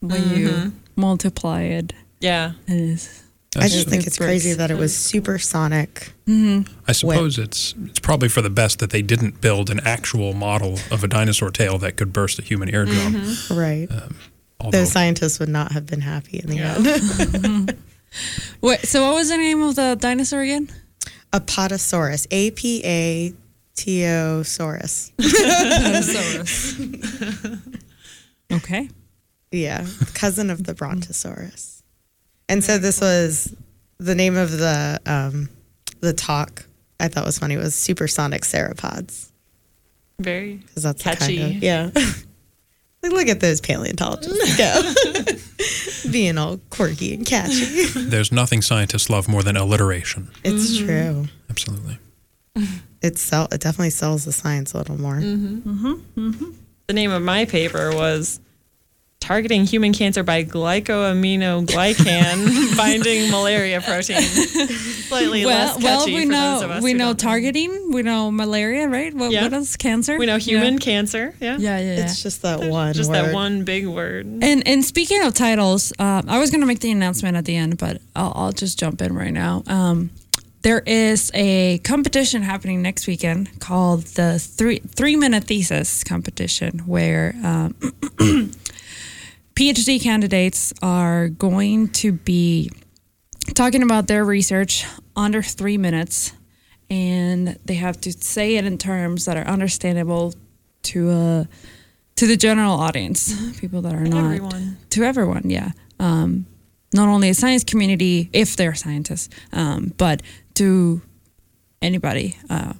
when 0.00 0.30
you 0.30 0.48
mm-hmm. 0.48 0.68
multiply 0.96 1.62
it, 1.62 1.92
yeah. 2.20 2.52
it 2.66 2.72
is. 2.72 3.22
I 3.54 3.68
just 3.68 3.88
think 3.88 4.06
it's 4.06 4.16
crazy 4.16 4.54
that 4.54 4.70
it 4.70 4.78
was 4.78 4.96
supersonic. 4.96 6.12
Mm-hmm. 6.26 6.72
I 6.88 6.92
suppose 6.92 7.38
it's 7.38 7.74
it's 7.84 7.98
probably 7.98 8.30
for 8.30 8.40
the 8.40 8.48
best 8.48 8.78
that 8.78 8.90
they 8.90 9.02
didn't 9.02 9.42
build 9.42 9.68
an 9.68 9.80
actual 9.84 10.32
model 10.32 10.78
of 10.90 11.04
a 11.04 11.08
dinosaur 11.08 11.50
tail 11.50 11.76
that 11.78 11.98
could 11.98 12.14
burst 12.14 12.38
a 12.38 12.42
human 12.42 12.70
eardrum. 12.70 12.96
Mm-hmm. 12.96 13.58
Right. 13.58 13.86
Um, 13.90 14.16
although 14.58 14.78
Those 14.78 14.92
scientists 14.92 15.38
would 15.38 15.50
not 15.50 15.72
have 15.72 15.84
been 15.84 16.00
happy 16.00 16.38
in 16.38 16.48
the 16.48 16.58
end. 16.58 17.76
Wait, 18.62 18.80
so 18.80 19.02
what 19.06 19.16
was 19.16 19.28
the 19.28 19.36
name 19.36 19.60
of 19.60 19.74
the 19.74 19.98
dinosaur 20.00 20.40
again? 20.40 20.70
Apatosaurus. 21.34 22.26
A 22.30 22.52
P 22.52 22.80
A 22.86 23.34
T 23.76 24.04
O 24.06 24.42
Saurus. 24.42 25.12
Okay. 28.52 28.88
Yeah, 29.50 29.86
cousin 30.14 30.50
of 30.50 30.64
the 30.64 30.74
Brontosaurus. 30.74 31.82
And 32.48 32.62
so 32.62 32.78
this 32.78 33.00
was 33.00 33.54
the 33.98 34.14
name 34.14 34.36
of 34.36 34.52
the 34.52 35.00
um, 35.06 35.48
the 36.00 36.12
talk. 36.12 36.64
I 37.00 37.08
thought 37.08 37.24
was 37.26 37.38
funny 37.38 37.56
was 37.56 37.74
supersonic 37.74 38.42
sauropods 38.42 39.30
Very 40.18 40.54
because 40.56 40.82
that's 40.84 41.02
the 41.02 41.10
catchy. 41.10 41.38
kind 41.38 41.56
of 41.56 41.62
yeah. 41.62 41.90
like 43.02 43.12
look 43.12 43.28
at 43.28 43.40
those 43.40 43.60
paleontologists 43.60 44.56
go, 44.56 46.10
being 46.10 46.38
all 46.38 46.58
quirky 46.70 47.14
and 47.14 47.26
catchy. 47.26 47.84
there's 47.86 48.32
nothing 48.32 48.62
scientists 48.62 49.10
love 49.10 49.28
more 49.28 49.42
than 49.42 49.56
alliteration. 49.56 50.30
It's 50.44 50.78
true. 50.78 51.26
Absolutely. 51.50 51.98
It 53.02 53.18
sell 53.18 53.46
it 53.52 53.60
definitely 53.60 53.90
sells 53.90 54.24
the 54.24 54.32
science 54.32 54.72
a 54.72 54.78
little 54.78 54.98
more. 55.00 55.20
The 55.20 56.92
name 56.92 57.10
of 57.10 57.20
my 57.22 57.44
paper 57.44 57.90
was 57.94 58.40
Targeting 59.20 59.64
Human 59.66 59.92
Cancer 59.92 60.22
by 60.22 60.44
Glycoaminoglycan 60.44 62.76
Binding 62.76 63.30
Malaria 63.30 63.80
Protein. 63.80 64.20
Slightly 64.22 65.44
Well, 65.44 65.74
less 65.74 65.82
well, 65.82 66.06
we 66.06 66.20
for 66.22 66.26
know 66.30 66.52
those 66.54 66.62
of 66.62 66.70
us 66.70 66.82
we 66.84 66.92
know 66.94 67.06
don't 67.08 67.18
targeting, 67.20 67.92
we 67.92 68.02
know 68.02 68.30
malaria, 68.30 68.88
right? 68.88 69.12
What, 69.14 69.30
Yeah. 69.32 69.42
what 69.44 69.52
else? 69.52 69.76
Cancer. 69.76 70.16
We 70.18 70.26
know 70.26 70.38
human 70.38 70.74
Yeah, 70.74 70.78
cancer. 70.80 71.34
Yeah. 71.40 71.56
yeah, 71.58 71.78
yeah. 71.78 71.96
yeah. 71.96 72.04
It's 72.04 72.22
just 72.22 72.42
that 72.42 72.60
one. 72.70 72.94
Just 72.94 73.10
word. 73.10 73.16
that 73.26 73.34
one 73.34 73.64
big 73.64 73.86
word. 73.86 74.26
And 74.26 74.66
and 74.66 74.84
speaking 74.84 75.22
of 75.22 75.34
titles, 75.34 75.92
um, 75.98 76.24
I 76.28 76.38
was 76.38 76.50
gonna 76.50 76.66
make 76.66 76.80
the 76.80 76.90
announcement 76.92 77.36
at 77.36 77.44
the 77.46 77.56
end, 77.56 77.78
but 77.78 78.00
I'll, 78.14 78.32
I'll 78.34 78.52
just 78.52 78.78
jump 78.78 79.00
in 79.02 79.14
right 79.14 79.32
now. 79.32 79.62
Um, 79.66 80.10
there 80.66 80.82
is 80.84 81.30
a 81.32 81.78
competition 81.84 82.42
happening 82.42 82.82
next 82.82 83.06
weekend 83.06 83.60
called 83.60 84.02
the 84.18 84.40
three 84.40 84.80
three 84.80 85.14
minute 85.14 85.44
thesis 85.44 86.02
competition, 86.02 86.80
where 86.80 87.36
um, 87.44 87.74
PhD 89.54 90.02
candidates 90.02 90.74
are 90.82 91.28
going 91.28 91.90
to 91.90 92.10
be 92.10 92.68
talking 93.54 93.84
about 93.84 94.08
their 94.08 94.24
research 94.24 94.84
under 95.14 95.40
three 95.40 95.78
minutes, 95.78 96.32
and 96.90 97.56
they 97.64 97.74
have 97.74 98.00
to 98.00 98.10
say 98.10 98.56
it 98.56 98.64
in 98.64 98.76
terms 98.76 99.26
that 99.26 99.36
are 99.36 99.46
understandable 99.46 100.34
to 100.82 101.10
uh, 101.10 101.44
to 102.16 102.26
the 102.26 102.36
general 102.36 102.72
audience, 102.72 103.56
people 103.60 103.82
that 103.82 103.94
are 103.94 104.04
not 104.04 104.34
Everyone. 104.34 104.78
to 104.90 105.04
everyone. 105.04 105.48
Yeah, 105.48 105.70
um, 106.00 106.46
not 106.92 107.06
only 107.06 107.28
a 107.28 107.34
science 107.34 107.62
community 107.62 108.30
if 108.32 108.56
they're 108.56 108.74
scientists, 108.74 109.28
um, 109.52 109.92
but 109.96 110.22
to 110.56 111.00
anybody 111.82 112.36
uh, 112.50 112.72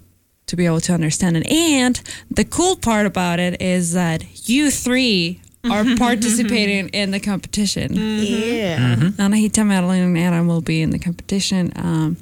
to 0.47 0.57
be 0.57 0.67
able 0.67 0.81
to 0.81 0.93
understand 0.93 1.37
it. 1.37 1.47
And 1.51 2.01
the 2.31 2.45
cool 2.45 2.77
part 2.77 3.07
about 3.07 3.39
it 3.39 3.61
is 3.61 3.93
that 3.93 4.49
you 4.49 4.71
three 4.71 5.41
are 5.65 5.85
participating 5.97 6.89
in 6.91 7.11
the 7.11 7.21
competition. 7.21 7.95
Yeah. 7.95 8.97
Anahita, 9.19 9.67
Madeline, 9.67 10.03
and 10.03 10.19
Adam 10.19 10.47
will 10.47 10.61
be 10.61 10.83
in 10.83 10.91
the 10.91 10.99
competition. 10.99 11.73
Um, 11.77 12.17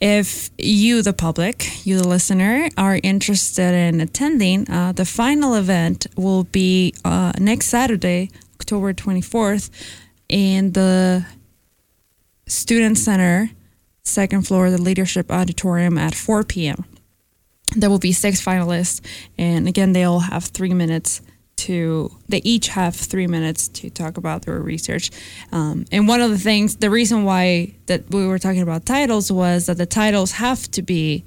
if 0.00 0.50
you, 0.58 1.00
the 1.02 1.12
public, 1.14 1.86
you, 1.86 1.96
the 1.96 2.06
listener, 2.06 2.68
are 2.76 3.00
interested 3.02 3.72
in 3.72 4.00
attending, 4.00 4.68
uh, 4.68 4.92
the 4.92 5.06
final 5.06 5.54
event 5.54 6.06
will 6.16 6.44
be 6.44 6.94
uh, 7.04 7.32
next 7.38 7.66
Saturday, 7.68 8.30
October 8.60 8.92
24th, 8.92 9.70
in 10.28 10.72
the 10.72 11.24
Student 12.46 12.98
Center, 12.98 13.50
second 14.04 14.46
floor, 14.46 14.70
the 14.70 14.80
Leadership 14.80 15.30
Auditorium 15.30 15.98
at 15.98 16.14
4 16.14 16.44
p.m. 16.44 16.84
There 17.76 17.90
will 17.90 17.98
be 17.98 18.12
six 18.12 18.44
finalists, 18.44 19.00
and 19.36 19.66
again, 19.66 19.92
they 19.92 20.04
all 20.04 20.20
have 20.20 20.44
three 20.44 20.74
minutes 20.74 21.22
to. 21.56 22.16
They 22.28 22.38
each 22.38 22.68
have 22.68 22.94
three 22.94 23.26
minutes 23.26 23.68
to 23.68 23.90
talk 23.90 24.16
about 24.16 24.42
their 24.42 24.60
research. 24.60 25.10
Um, 25.50 25.86
and 25.90 26.06
one 26.06 26.20
of 26.20 26.30
the 26.30 26.38
things, 26.38 26.76
the 26.76 26.90
reason 26.90 27.24
why 27.24 27.74
that 27.86 28.10
we 28.10 28.26
were 28.26 28.38
talking 28.38 28.62
about 28.62 28.86
titles 28.86 29.32
was 29.32 29.66
that 29.66 29.78
the 29.78 29.86
titles 29.86 30.32
have 30.32 30.70
to 30.72 30.82
be 30.82 31.24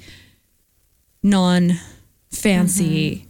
non-fancy 1.24 3.28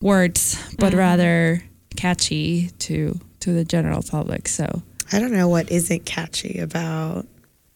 words, 0.00 0.74
but 0.78 0.94
rather 0.94 1.62
catchy 1.96 2.70
to 2.78 3.20
to 3.40 3.52
the 3.52 3.64
general 3.64 4.02
public. 4.02 4.48
So 4.48 4.82
I 5.12 5.20
don't 5.20 5.32
know 5.32 5.48
what 5.48 5.70
isn't 5.70 6.06
catchy 6.06 6.58
about 6.58 7.26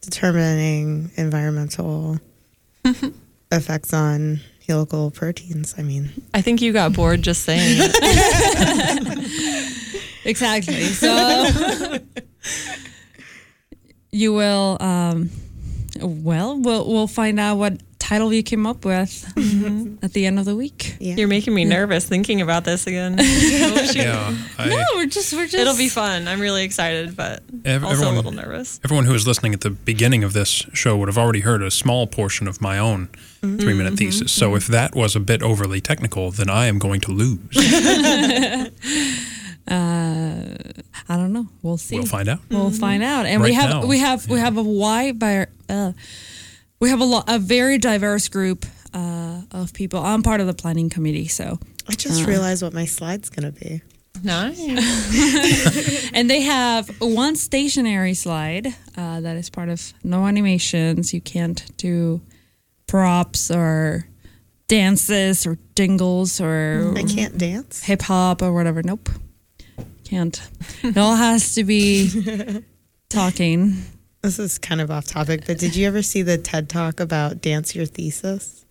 determining 0.02 1.10
environmental 1.16 2.18
effects 3.50 3.94
on 3.94 4.40
helical 4.66 5.10
proteins. 5.10 5.74
I 5.78 5.82
mean, 5.82 6.10
I 6.34 6.42
think 6.42 6.60
you 6.62 6.72
got 6.72 6.92
bored 6.92 7.22
just 7.22 7.42
saying 7.42 7.78
it. 7.80 9.48
Exactly. 10.24 10.84
So 10.84 11.46
you 14.12 14.32
will, 14.32 14.76
um, 14.80 15.30
well, 16.00 16.58
we'll 16.58 16.86
we'll 16.86 17.06
find 17.06 17.38
out 17.38 17.56
what 17.56 17.80
title 18.02 18.32
you 18.32 18.42
came 18.42 18.66
up 18.66 18.84
with 18.84 19.32
mm-hmm. 19.36 20.04
at 20.04 20.12
the 20.12 20.26
end 20.26 20.38
of 20.38 20.44
the 20.44 20.56
week. 20.56 20.96
yeah. 20.98 21.14
You're 21.14 21.28
making 21.28 21.54
me 21.54 21.64
nervous 21.64 22.04
thinking 22.04 22.40
about 22.40 22.64
this 22.64 22.86
again. 22.86 23.18
Yeah. 23.92 24.34
I, 24.58 24.68
No, 24.68 24.84
we're 24.94 25.06
just 25.06 25.32
we're 25.32 25.44
just. 25.44 25.54
It'll 25.54 25.76
be 25.76 25.88
fun. 25.88 26.26
I'm 26.26 26.40
really 26.40 26.64
excited, 26.64 27.16
but 27.16 27.42
Ev- 27.64 27.84
also 27.84 27.94
everyone- 27.94 28.14
a 28.14 28.16
little 28.16 28.32
nervous. 28.32 28.80
Everyone 28.84 29.04
who 29.04 29.12
was 29.12 29.26
listening 29.26 29.52
at 29.54 29.60
the 29.60 29.70
beginning 29.70 30.24
of 30.24 30.32
this 30.32 30.48
show 30.72 30.96
would 30.96 31.08
have 31.08 31.18
already 31.18 31.40
heard 31.40 31.62
a 31.62 31.70
small 31.70 32.06
portion 32.06 32.48
of 32.48 32.60
my 32.60 32.78
own 32.78 33.08
mm-hmm. 33.42 33.58
three 33.58 33.74
minute 33.74 33.94
mm-hmm. 33.94 34.10
thesis. 34.10 34.32
So 34.32 34.54
if 34.56 34.66
that 34.68 34.94
was 34.94 35.14
a 35.14 35.20
bit 35.20 35.42
overly 35.42 35.80
technical, 35.80 36.30
then 36.30 36.48
I 36.48 36.66
am 36.66 36.78
going 36.78 37.00
to 37.02 37.12
lose. 37.12 37.38
Uh, 39.68 40.56
I 41.08 41.16
don't 41.16 41.32
know. 41.32 41.48
We'll 41.62 41.78
see. 41.78 41.96
we'll 41.96 42.06
find 42.06 42.28
out. 42.28 42.40
We'll 42.50 42.70
find 42.70 43.02
out. 43.02 43.26
And 43.26 43.42
we 43.42 43.54
have 43.54 43.70
now, 43.70 43.86
we 43.86 43.98
have 43.98 44.28
we 44.28 44.38
have 44.38 44.56
a 44.56 44.62
wide 44.62 45.18
bar- 45.18 45.50
uh, 45.68 45.92
we 46.80 46.90
have 46.90 47.00
a 47.00 47.04
lot 47.04 47.24
a 47.28 47.38
very 47.38 47.78
diverse 47.78 48.28
group 48.28 48.66
uh, 48.94 49.42
of 49.50 49.72
people. 49.72 50.00
I'm 50.00 50.22
part 50.22 50.40
of 50.40 50.46
the 50.46 50.54
planning 50.54 50.90
committee, 50.90 51.28
so 51.28 51.58
I 51.88 51.94
just 51.94 52.26
realized 52.26 52.62
what 52.62 52.72
my 52.72 52.84
slide's 52.84 53.30
going 53.30 53.52
to 53.52 53.60
be. 53.60 53.82
Nice. 54.22 56.10
and 56.14 56.30
they 56.30 56.42
have 56.42 56.88
one 57.00 57.34
stationary 57.34 58.14
slide 58.14 58.68
uh, 58.96 59.20
that 59.20 59.36
is 59.36 59.50
part 59.50 59.68
of 59.68 59.92
no 60.04 60.26
animations. 60.26 61.12
You 61.12 61.20
can't 61.20 61.76
do 61.76 62.20
props 62.86 63.50
or 63.50 64.06
dances 64.68 65.46
or 65.46 65.58
jingles 65.74 66.40
or 66.40 66.94
I 66.96 67.02
can't 67.02 67.36
dance. 67.36 67.82
hip 67.82 68.02
hop 68.02 68.42
or 68.42 68.52
whatever. 68.52 68.82
Nope, 68.82 69.08
can't. 70.12 70.50
It 70.82 70.98
all 70.98 71.16
has 71.16 71.54
to 71.54 71.64
be 71.64 72.62
talking. 73.08 73.82
This 74.20 74.38
is 74.38 74.58
kind 74.58 74.80
of 74.82 74.90
off 74.90 75.06
topic, 75.06 75.44
but 75.46 75.56
did 75.58 75.74
you 75.74 75.86
ever 75.86 76.02
see 76.02 76.20
the 76.20 76.36
TED 76.36 76.68
talk 76.68 77.00
about 77.00 77.40
dance 77.40 77.74
your 77.74 77.86
thesis? 77.86 78.66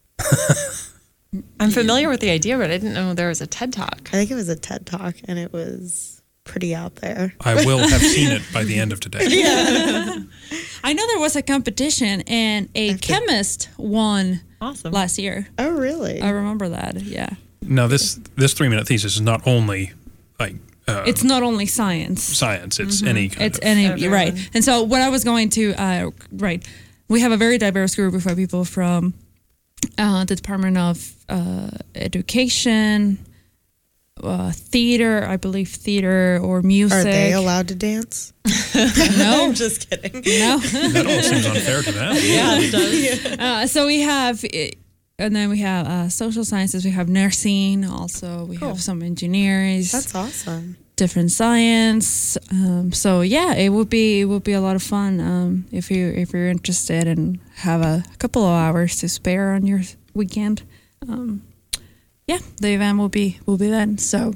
I'm 1.60 1.72
familiar 1.72 2.10
with 2.10 2.20
the 2.20 2.30
idea, 2.30 2.58
but 2.58 2.66
I 2.70 2.78
didn't 2.78 2.94
know 2.94 3.14
there 3.16 3.30
was 3.30 3.42
a 3.42 3.48
TED 3.48 3.74
Talk. 3.74 4.02
I 4.10 4.18
think 4.18 4.30
it 4.32 4.36
was 4.36 4.50
a 4.50 4.56
TED 4.56 4.86
talk 4.86 5.16
and 5.26 5.40
it 5.40 5.52
was 5.54 6.22
pretty 6.44 6.76
out 6.76 6.96
there. 6.98 7.34
I 7.42 7.56
will 7.66 7.80
have 7.80 8.02
seen 8.02 8.32
it 8.32 8.42
by 8.54 8.64
the 8.64 8.78
end 8.78 8.92
of 8.94 9.00
today. 9.00 9.26
Yeah. 9.30 10.20
I 10.84 10.94
know 10.94 11.08
there 11.08 11.20
was 11.20 11.36
a 11.36 11.42
competition 11.42 12.22
and 12.28 12.70
a 12.76 12.96
chemist 12.98 13.70
won 13.78 14.42
Awesome. 14.60 14.92
last 14.94 15.18
year. 15.18 15.48
Oh, 15.58 15.72
really? 15.72 16.22
I 16.22 16.30
remember 16.30 16.70
that. 16.70 17.02
Yeah. 17.02 17.30
Now 17.62 17.88
this 17.88 18.20
this 18.36 18.54
three 18.54 18.68
minute 18.70 18.88
thesis 18.88 19.16
is 19.16 19.22
not 19.22 19.46
only 19.48 19.94
like 20.40 20.56
it's 20.88 21.24
not 21.24 21.44
only 21.44 21.66
science. 21.66 22.22
science. 22.24 22.80
It's 22.80 23.02
any 23.04 23.30
kind 23.30 23.46
It's 23.48 23.58
of 23.60 23.64
any 23.64 23.86
Everyone. 23.86 24.14
right. 24.14 24.50
And 24.54 24.64
so 24.64 24.84
what 24.84 25.02
I 25.02 25.10
was 25.10 25.24
going 25.24 25.50
to 25.52 25.74
uh, 25.74 26.10
right, 26.34 26.68
we 27.08 27.22
have 27.22 27.32
a 27.32 27.38
very 27.38 27.58
diverse 27.58 27.96
group 27.96 28.14
of 28.14 28.36
people 28.36 28.66
from 28.66 29.14
uh, 29.98 30.26
the 30.26 30.36
Department 30.36 30.78
of 30.78 31.14
uh, 31.30 31.70
Education, 31.96 33.20
uh, 34.24 34.52
theater, 34.52 35.26
I 35.26 35.38
believe 35.38 35.70
theater 35.70 36.40
or 36.42 36.62
music. 36.62 36.98
Are 37.00 37.04
they 37.04 37.34
allowed 37.34 37.68
to 37.70 37.76
dance? 37.76 38.34
No, 38.74 39.44
I'm 39.48 39.54
just 39.54 39.90
kidding. 39.90 40.14
no. 40.14 40.58
that 40.58 41.06
almost 41.06 41.30
seems 41.30 41.46
unfair 41.46 41.82
to 41.84 41.92
them. 41.92 42.14
Yeah, 42.22 42.58
it 42.58 42.72
does. 42.72 43.38
Uh, 43.38 43.68
so 43.68 43.86
we 43.86 44.00
have, 44.02 44.44
uh, 44.46 44.48
and 45.22 45.36
then 45.36 45.50
we 45.50 45.60
have 45.60 45.88
uh, 45.88 46.10
social 46.10 46.44
sciences. 46.44 46.84
We 46.84 46.92
have 46.92 47.08
nursing. 47.10 47.86
Also, 47.86 48.46
we 48.46 48.58
have 48.58 48.82
some 48.82 49.02
engineers. 49.02 49.92
That's 49.92 50.14
awesome. 50.16 50.76
different 50.96 51.32
science. 51.32 52.38
Um, 52.52 52.92
so 52.92 53.22
yeah, 53.22 53.54
it 53.54 53.70
would 53.70 53.90
be 53.90 54.22
it 54.22 54.26
would 54.26 54.44
be 54.44 54.54
a 54.54 54.62
lot 54.62 54.76
of 54.76 54.84
fun 54.84 55.20
um, 55.20 55.66
if 55.72 55.90
you 55.92 56.08
if 56.10 56.34
you're 56.34 56.50
interested 56.50 57.08
and 57.08 57.40
have 57.56 57.82
a 57.82 58.04
couple 58.20 58.44
of 58.44 58.52
hours 58.54 58.98
to 59.00 59.08
spare 59.10 59.54
on 59.54 59.66
your 59.66 59.82
weekend. 60.14 60.64
Um, 61.08 61.42
yeah, 62.28 62.40
the 62.60 62.70
event 62.74 62.98
will 62.98 63.10
be 63.10 63.40
will 63.46 63.58
be 63.58 63.70
then. 63.70 63.98
So 63.98 64.34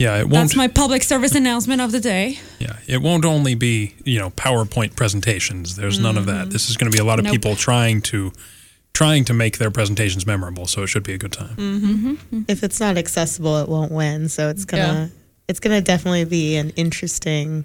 Yeah, 0.00 0.16
it 0.18 0.28
won't. 0.28 0.32
that's 0.32 0.54
my 0.56 0.68
public 0.68 1.02
service 1.02 1.34
announcement 1.34 1.80
of 1.80 1.90
the 1.90 1.98
day. 1.98 2.38
Yeah, 2.60 2.76
it 2.86 3.02
won't 3.02 3.24
only 3.24 3.56
be 3.56 3.94
you 4.04 4.18
know 4.20 4.30
PowerPoint 4.30 4.94
presentations. 4.94 5.74
There's 5.74 5.98
none 5.98 6.16
of 6.16 6.26
that. 6.26 6.50
This 6.50 6.70
is 6.70 6.76
going 6.76 6.90
to 6.90 6.96
be 6.96 7.00
a 7.00 7.04
lot 7.04 7.18
of 7.18 7.24
Nope. 7.24 7.32
people 7.34 7.56
trying 7.56 8.00
to 8.02 8.32
trying 8.94 9.24
to 9.26 9.34
make 9.34 9.58
their 9.58 9.70
presentations 9.70 10.26
memorable. 10.26 10.66
So 10.66 10.82
it 10.82 10.88
should 10.88 11.04
be 11.04 11.14
a 11.14 11.18
good 11.18 11.32
time. 11.32 12.18
If 12.48 12.62
it's 12.62 12.80
not 12.80 12.98
accessible, 12.98 13.58
it 13.58 13.68
won't 13.68 13.92
win. 13.92 14.28
So 14.28 14.48
it's 14.48 14.64
gonna 14.64 15.10
it's 15.48 15.60
gonna 15.60 15.80
definitely 15.80 16.24
be 16.24 16.56
an 16.56 16.70
interesting 16.70 17.64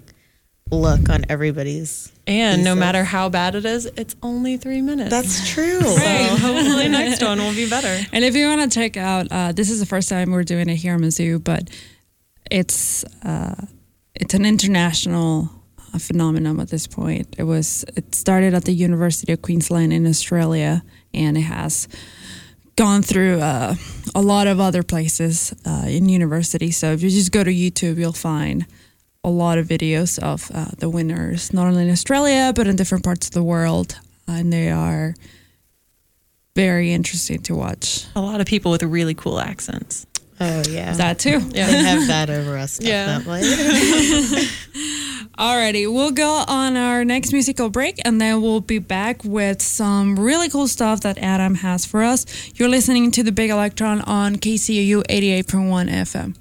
look 0.70 1.08
on 1.08 1.24
everybody's. 1.28 2.10
And 2.26 2.64
no 2.64 2.74
matter 2.74 3.04
how 3.04 3.28
bad 3.28 3.54
it 3.54 3.66
is, 3.66 3.84
it's 3.84 4.16
only 4.22 4.56
three 4.56 4.80
minutes. 4.80 5.10
That's 5.10 5.50
true. 5.50 5.80
so 5.82 6.36
hopefully 6.36 6.88
next 7.00 7.22
one 7.22 7.38
will 7.38 7.54
be 7.54 7.68
better. 7.68 8.06
And 8.12 8.24
if 8.24 8.34
you 8.34 8.46
want 8.48 8.70
to 8.70 8.74
check 8.74 8.96
out, 8.96 9.26
uh, 9.30 9.52
this 9.52 9.70
is 9.70 9.80
the 9.80 9.86
first 9.86 10.08
time 10.08 10.30
we're 10.30 10.44
doing 10.44 10.68
it 10.68 10.76
here 10.76 10.94
in 10.94 11.00
Mizzou, 11.00 11.42
but 11.42 11.68
it's 12.50 13.04
uh, 13.22 13.66
it's 14.14 14.34
an 14.34 14.46
international 14.46 15.50
uh, 15.92 15.98
phenomenon 15.98 16.60
at 16.60 16.68
this 16.68 16.86
point. 16.86 17.34
It 17.38 17.44
was 17.44 17.84
it 17.96 18.14
started 18.14 18.54
at 18.54 18.64
the 18.64 18.72
University 18.72 19.32
of 19.32 19.42
Queensland 19.42 19.92
in 19.92 20.06
Australia, 20.06 20.82
and 21.14 21.36
it 21.36 21.42
has 21.42 21.88
gone 22.76 23.02
through 23.02 23.40
uh, 23.40 23.74
a 24.14 24.22
lot 24.22 24.46
of 24.46 24.60
other 24.60 24.82
places 24.82 25.54
uh, 25.64 25.84
in 25.86 26.08
university. 26.08 26.70
So 26.70 26.92
if 26.92 27.02
you 27.02 27.10
just 27.10 27.30
go 27.30 27.44
to 27.44 27.50
YouTube, 27.50 27.96
you'll 27.96 28.12
find 28.12 28.66
a 29.22 29.30
lot 29.30 29.58
of 29.58 29.66
videos 29.66 30.18
of 30.18 30.50
uh, 30.52 30.66
the 30.78 30.88
winners, 30.88 31.52
not 31.52 31.66
only 31.66 31.84
in 31.84 31.90
Australia 31.90 32.52
but 32.54 32.66
in 32.66 32.76
different 32.76 33.04
parts 33.04 33.28
of 33.28 33.32
the 33.32 33.42
world, 33.42 33.98
and 34.26 34.52
they 34.52 34.70
are 34.70 35.14
very 36.54 36.92
interesting 36.92 37.40
to 37.42 37.54
watch. 37.54 38.06
A 38.14 38.20
lot 38.20 38.40
of 38.40 38.46
people 38.46 38.70
with 38.70 38.82
really 38.82 39.14
cool 39.14 39.40
accents. 39.40 40.06
Oh 40.40 40.62
yeah. 40.68 40.92
That 40.94 41.18
too. 41.18 41.40
Yeah. 41.50 41.66
They 41.66 41.82
have 41.82 42.06
that 42.08 42.30
over 42.30 42.56
us 42.56 42.80
Yeah. 42.82 43.20
Alrighty, 45.38 45.92
we'll 45.92 46.12
go 46.12 46.44
on 46.46 46.76
our 46.76 47.04
next 47.04 47.32
musical 47.32 47.68
break 47.68 48.00
and 48.04 48.20
then 48.20 48.40
we'll 48.40 48.60
be 48.60 48.78
back 48.78 49.24
with 49.24 49.60
some 49.60 50.18
really 50.18 50.48
cool 50.48 50.68
stuff 50.68 51.00
that 51.00 51.18
Adam 51.18 51.56
has 51.56 51.84
for 51.84 52.04
us. 52.04 52.24
You're 52.54 52.68
listening 52.68 53.10
to 53.12 53.24
the 53.24 53.32
Big 53.32 53.50
Electron 53.50 54.00
on 54.02 54.36
KCU 54.36 55.02
88.1 55.08 55.90
FM. 55.90 56.36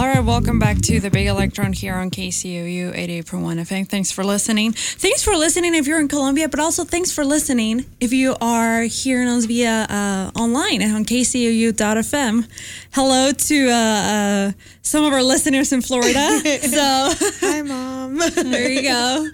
All 0.00 0.06
right, 0.06 0.24
welcome 0.24 0.58
back 0.58 0.78
to 0.84 0.98
the 0.98 1.10
Big 1.10 1.26
Electron 1.26 1.74
here 1.74 1.94
on 1.94 2.08
KCOU 2.08 2.94
88.1 2.94 3.22
FM. 3.60 3.86
Thanks 3.86 4.10
for 4.10 4.24
listening. 4.24 4.72
Thanks 4.72 5.22
for 5.22 5.36
listening 5.36 5.74
if 5.74 5.86
you're 5.86 6.00
in 6.00 6.08
Colombia, 6.08 6.48
but 6.48 6.58
also 6.58 6.84
thanks 6.84 7.12
for 7.12 7.22
listening 7.22 7.84
if 8.00 8.10
you 8.10 8.34
are 8.40 8.84
hearing 8.84 9.28
us 9.28 9.44
via 9.44 9.86
uh, 9.90 10.30
online 10.40 10.82
on 10.82 11.04
KCOU.fm. 11.04 12.48
Hello 12.94 13.30
to 13.30 13.68
uh, 13.68 13.74
uh, 13.74 14.52
some 14.80 15.04
of 15.04 15.12
our 15.12 15.22
listeners 15.22 15.70
in 15.70 15.82
Florida. 15.82 16.40
so 16.62 17.12
Hi, 17.42 17.60
mom. 17.60 18.16
there 18.16 18.70
you 18.70 18.80
go. 18.80 19.28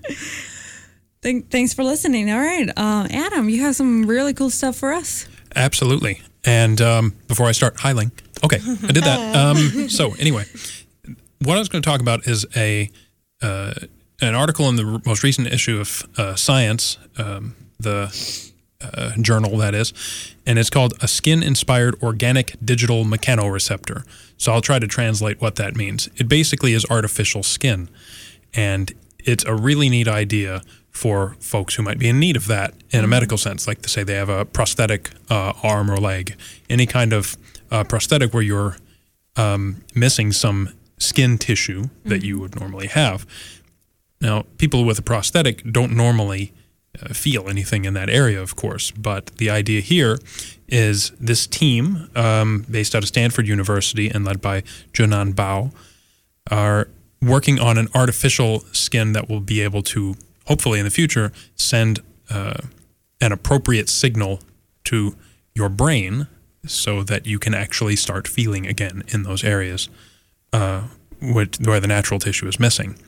Thank, 1.22 1.48
thanks 1.48 1.74
for 1.74 1.84
listening. 1.84 2.28
All 2.28 2.40
right, 2.40 2.68
uh, 2.76 3.06
Adam, 3.08 3.48
you 3.48 3.60
have 3.60 3.76
some 3.76 4.04
really 4.04 4.34
cool 4.34 4.50
stuff 4.50 4.74
for 4.74 4.92
us. 4.92 5.28
Absolutely. 5.54 6.22
And 6.44 6.80
um, 6.80 7.14
before 7.28 7.46
I 7.46 7.52
start, 7.52 7.78
hi, 7.78 7.92
Ling. 7.92 8.10
Okay, 8.44 8.58
I 8.58 8.92
did 8.92 9.04
that. 9.04 9.36
Um, 9.36 9.88
so 9.88 10.14
anyway, 10.14 10.44
what 11.40 11.56
I 11.56 11.58
was 11.58 11.68
going 11.68 11.82
to 11.82 11.88
talk 11.88 12.00
about 12.00 12.26
is 12.26 12.46
a 12.56 12.90
uh, 13.42 13.74
an 14.20 14.34
article 14.34 14.68
in 14.68 14.76
the 14.76 15.02
most 15.04 15.22
recent 15.22 15.48
issue 15.48 15.78
of 15.78 16.02
uh, 16.16 16.34
Science, 16.34 16.96
um, 17.18 17.54
the 17.78 18.04
uh, 18.80 19.12
journal 19.20 19.56
that 19.58 19.74
is, 19.74 19.92
and 20.46 20.58
it's 20.58 20.70
called 20.70 20.94
a 21.02 21.08
skin-inspired 21.08 22.02
organic 22.02 22.56
digital 22.64 23.04
mechanoreceptor. 23.04 24.04
So 24.38 24.52
I'll 24.52 24.62
try 24.62 24.78
to 24.78 24.86
translate 24.86 25.40
what 25.40 25.56
that 25.56 25.76
means. 25.76 26.08
It 26.16 26.28
basically 26.28 26.72
is 26.72 26.86
artificial 26.90 27.42
skin, 27.42 27.88
and 28.54 28.92
it's 29.18 29.44
a 29.44 29.54
really 29.54 29.88
neat 29.88 30.08
idea 30.08 30.62
for 30.90 31.36
folks 31.40 31.74
who 31.74 31.82
might 31.82 31.98
be 31.98 32.08
in 32.08 32.18
need 32.18 32.36
of 32.36 32.46
that 32.46 32.72
in 32.90 33.04
a 33.04 33.06
medical 33.06 33.36
sense, 33.36 33.66
like 33.66 33.82
to 33.82 33.88
say 33.88 34.02
they 34.02 34.14
have 34.14 34.30
a 34.30 34.46
prosthetic 34.46 35.10
uh, 35.28 35.52
arm 35.62 35.90
or 35.90 35.98
leg, 35.98 36.36
any 36.70 36.86
kind 36.86 37.12
of 37.12 37.36
uh, 37.70 37.84
prosthetic 37.84 38.32
where 38.32 38.42
you're 38.42 38.76
um, 39.36 39.84
missing 39.94 40.32
some 40.32 40.72
skin 40.98 41.38
tissue 41.38 41.84
that 42.04 42.22
you 42.22 42.38
would 42.38 42.58
normally 42.58 42.86
have. 42.86 43.26
Now, 44.20 44.44
people 44.58 44.84
with 44.84 44.98
a 44.98 45.02
prosthetic 45.02 45.62
don't 45.70 45.92
normally 45.92 46.52
uh, 47.02 47.12
feel 47.12 47.48
anything 47.48 47.84
in 47.84 47.94
that 47.94 48.08
area, 48.08 48.40
of 48.40 48.56
course, 48.56 48.90
but 48.90 49.26
the 49.36 49.50
idea 49.50 49.80
here 49.80 50.18
is 50.68 51.10
this 51.20 51.46
team, 51.46 52.08
um, 52.14 52.64
based 52.70 52.94
out 52.94 53.02
of 53.02 53.08
Stanford 53.08 53.46
University 53.46 54.08
and 54.08 54.24
led 54.24 54.40
by 54.40 54.62
Junan 54.92 55.34
Bao, 55.34 55.72
are 56.50 56.88
working 57.20 57.58
on 57.58 57.76
an 57.76 57.88
artificial 57.94 58.60
skin 58.72 59.12
that 59.12 59.28
will 59.28 59.40
be 59.40 59.60
able 59.60 59.82
to, 59.82 60.14
hopefully 60.46 60.78
in 60.78 60.84
the 60.84 60.90
future, 60.90 61.32
send 61.56 62.00
uh, 62.30 62.62
an 63.20 63.32
appropriate 63.32 63.88
signal 63.88 64.40
to 64.84 65.14
your 65.54 65.68
brain 65.68 66.26
so 66.66 67.02
that 67.02 67.26
you 67.26 67.38
can 67.38 67.54
actually 67.54 67.96
start 67.96 68.28
feeling 68.28 68.66
again 68.66 69.02
in 69.08 69.22
those 69.22 69.44
areas 69.44 69.88
uh, 70.52 70.82
which, 71.20 71.58
where 71.58 71.80
the 71.80 71.86
natural 71.86 72.20
tissue 72.20 72.46
is 72.46 72.60
missing. 72.60 72.98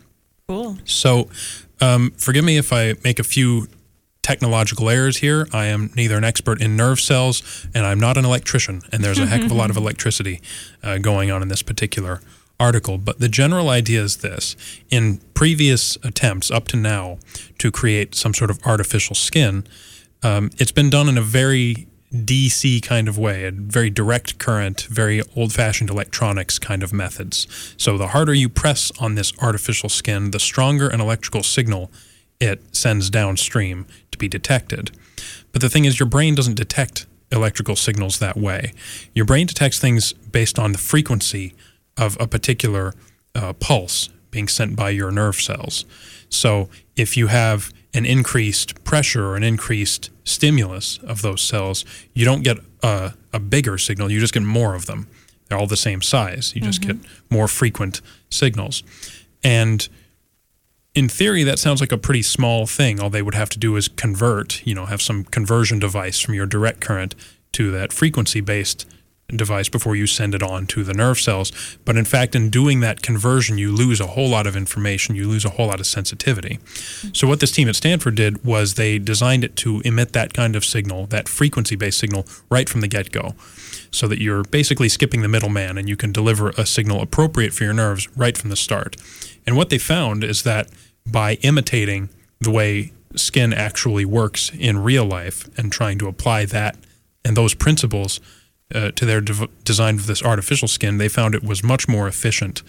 Cool. 0.48 0.78
So, 0.84 1.28
um, 1.80 2.12
forgive 2.16 2.44
me 2.44 2.56
if 2.56 2.72
I 2.72 2.94
make 3.04 3.18
a 3.18 3.24
few 3.24 3.68
technological 4.22 4.90
errors 4.90 5.18
here. 5.18 5.46
I 5.52 5.66
am 5.66 5.90
neither 5.96 6.16
an 6.16 6.24
expert 6.24 6.60
in 6.60 6.76
nerve 6.76 7.00
cells 7.00 7.66
and 7.74 7.86
I'm 7.86 7.98
not 7.98 8.16
an 8.16 8.24
electrician, 8.24 8.82
and 8.92 9.02
there's 9.02 9.18
a 9.18 9.26
heck 9.26 9.42
of 9.42 9.50
a 9.50 9.54
lot 9.54 9.70
of 9.70 9.76
electricity 9.84 10.40
uh, 10.82 10.98
going 10.98 11.30
on 11.30 11.40
in 11.40 11.48
this 11.48 11.62
particular 11.62 12.20
article. 12.60 12.98
But 12.98 13.20
the 13.20 13.28
general 13.28 13.70
idea 13.70 14.02
is 14.02 14.18
this 14.18 14.54
in 14.90 15.18
previous 15.32 15.96
attempts 16.02 16.50
up 16.50 16.68
to 16.68 16.76
now 16.76 17.18
to 17.58 17.70
create 17.70 18.14
some 18.14 18.34
sort 18.34 18.50
of 18.50 18.58
artificial 18.66 19.14
skin, 19.14 19.64
um, 20.22 20.50
it's 20.58 20.72
been 20.72 20.90
done 20.90 21.08
in 21.08 21.16
a 21.16 21.22
very 21.22 21.87
DC 22.12 22.82
kind 22.82 23.08
of 23.08 23.18
way, 23.18 23.44
a 23.44 23.50
very 23.50 23.90
direct 23.90 24.38
current, 24.38 24.82
very 24.90 25.22
old 25.36 25.52
fashioned 25.52 25.90
electronics 25.90 26.58
kind 26.58 26.82
of 26.82 26.92
methods. 26.92 27.46
So 27.76 27.98
the 27.98 28.08
harder 28.08 28.34
you 28.34 28.48
press 28.48 28.90
on 29.00 29.14
this 29.14 29.32
artificial 29.40 29.88
skin, 29.88 30.30
the 30.30 30.40
stronger 30.40 30.88
an 30.88 31.00
electrical 31.00 31.42
signal 31.42 31.90
it 32.40 32.62
sends 32.74 33.10
downstream 33.10 33.86
to 34.12 34.18
be 34.18 34.28
detected. 34.28 34.92
But 35.52 35.60
the 35.60 35.68
thing 35.68 35.84
is, 35.84 35.98
your 35.98 36.08
brain 36.08 36.34
doesn't 36.34 36.54
detect 36.54 37.06
electrical 37.30 37.76
signals 37.76 38.18
that 38.20 38.36
way. 38.36 38.72
Your 39.14 39.24
brain 39.24 39.46
detects 39.46 39.78
things 39.78 40.12
based 40.12 40.58
on 40.58 40.72
the 40.72 40.78
frequency 40.78 41.54
of 41.96 42.16
a 42.20 42.26
particular 42.26 42.94
uh, 43.34 43.52
pulse 43.54 44.08
being 44.30 44.48
sent 44.48 44.76
by 44.76 44.90
your 44.90 45.10
nerve 45.10 45.36
cells. 45.36 45.84
So 46.28 46.68
if 46.96 47.16
you 47.16 47.26
have 47.28 47.72
an 47.98 48.06
increased 48.06 48.82
pressure 48.84 49.26
or 49.26 49.36
an 49.36 49.42
increased 49.42 50.10
stimulus 50.24 50.98
of 50.98 51.20
those 51.20 51.42
cells, 51.42 51.84
you 52.14 52.24
don't 52.24 52.42
get 52.42 52.58
a, 52.82 53.12
a 53.32 53.40
bigger 53.40 53.76
signal, 53.76 54.10
you 54.10 54.20
just 54.20 54.32
get 54.32 54.44
more 54.44 54.74
of 54.76 54.86
them. 54.86 55.08
They're 55.48 55.58
all 55.58 55.66
the 55.66 55.76
same 55.76 56.00
size. 56.00 56.54
You 56.54 56.62
just 56.62 56.82
mm-hmm. 56.82 57.00
get 57.00 57.10
more 57.28 57.48
frequent 57.48 58.00
signals. 58.30 58.82
And 59.42 59.88
in 60.94 61.08
theory, 61.08 61.42
that 61.42 61.58
sounds 61.58 61.80
like 61.80 61.90
a 61.90 61.98
pretty 61.98 62.22
small 62.22 62.66
thing. 62.66 63.00
All 63.00 63.10
they 63.10 63.22
would 63.22 63.34
have 63.34 63.48
to 63.50 63.58
do 63.58 63.74
is 63.76 63.88
convert, 63.88 64.64
you 64.66 64.74
know, 64.74 64.86
have 64.86 65.02
some 65.02 65.24
conversion 65.24 65.78
device 65.78 66.20
from 66.20 66.34
your 66.34 66.46
direct 66.46 66.80
current 66.80 67.14
to 67.52 67.70
that 67.72 67.92
frequency 67.92 68.40
based 68.40 68.86
device 69.36 69.68
before 69.68 69.94
you 69.94 70.06
send 70.06 70.34
it 70.34 70.42
on 70.42 70.66
to 70.66 70.82
the 70.82 70.94
nerve 70.94 71.20
cells. 71.20 71.52
But 71.84 71.98
in 71.98 72.06
fact, 72.06 72.34
in 72.34 72.48
doing 72.48 72.80
that 72.80 73.02
conversion, 73.02 73.58
you 73.58 73.72
lose 73.72 74.00
a 74.00 74.06
whole 74.06 74.30
lot 74.30 74.46
of 74.46 74.56
information, 74.56 75.14
you 75.14 75.28
lose 75.28 75.44
a 75.44 75.50
whole 75.50 75.66
lot 75.66 75.80
of 75.80 75.86
sensitivity. 75.86 76.58
So, 77.12 77.28
what 77.28 77.40
this 77.40 77.50
team 77.50 77.68
at 77.68 77.76
Stanford 77.76 78.14
did 78.14 78.42
was 78.42 78.74
they 78.74 78.98
designed 78.98 79.44
it 79.44 79.54
to 79.56 79.82
emit 79.84 80.14
that 80.14 80.32
kind 80.32 80.56
of 80.56 80.64
signal, 80.64 81.06
that 81.08 81.28
frequency 81.28 81.76
based 81.76 81.98
signal, 81.98 82.24
right 82.50 82.68
from 82.70 82.80
the 82.80 82.88
get 82.88 83.12
go. 83.12 83.34
So 83.90 84.08
that 84.08 84.20
you're 84.20 84.44
basically 84.44 84.88
skipping 84.88 85.20
the 85.20 85.28
middleman 85.28 85.76
and 85.76 85.88
you 85.88 85.96
can 85.96 86.12
deliver 86.12 86.50
a 86.50 86.64
signal 86.64 87.02
appropriate 87.02 87.52
for 87.52 87.64
your 87.64 87.72
nerves 87.74 88.08
right 88.16 88.36
from 88.36 88.50
the 88.50 88.56
start. 88.56 88.96
And 89.46 89.56
what 89.56 89.70
they 89.70 89.78
found 89.78 90.24
is 90.24 90.42
that 90.42 90.68
by 91.06 91.34
imitating 91.42 92.10
the 92.40 92.50
way 92.50 92.92
skin 93.16 93.52
actually 93.52 94.04
works 94.04 94.50
in 94.58 94.78
real 94.78 95.04
life 95.04 95.48
and 95.58 95.72
trying 95.72 95.98
to 95.98 96.08
apply 96.08 96.44
that 96.46 96.76
and 97.24 97.36
those 97.36 97.54
principles 97.54 98.20
uh, 98.74 98.90
to 98.92 99.04
their 99.06 99.20
dev- 99.20 99.48
design 99.64 99.94
of 99.96 100.06
this 100.06 100.22
artificial 100.22 100.68
skin, 100.68 100.98
they 100.98 101.08
found 101.08 101.34
it 101.34 101.42
was 101.42 101.62
much 101.62 101.88
more 101.88 102.06
efficient 102.08 102.62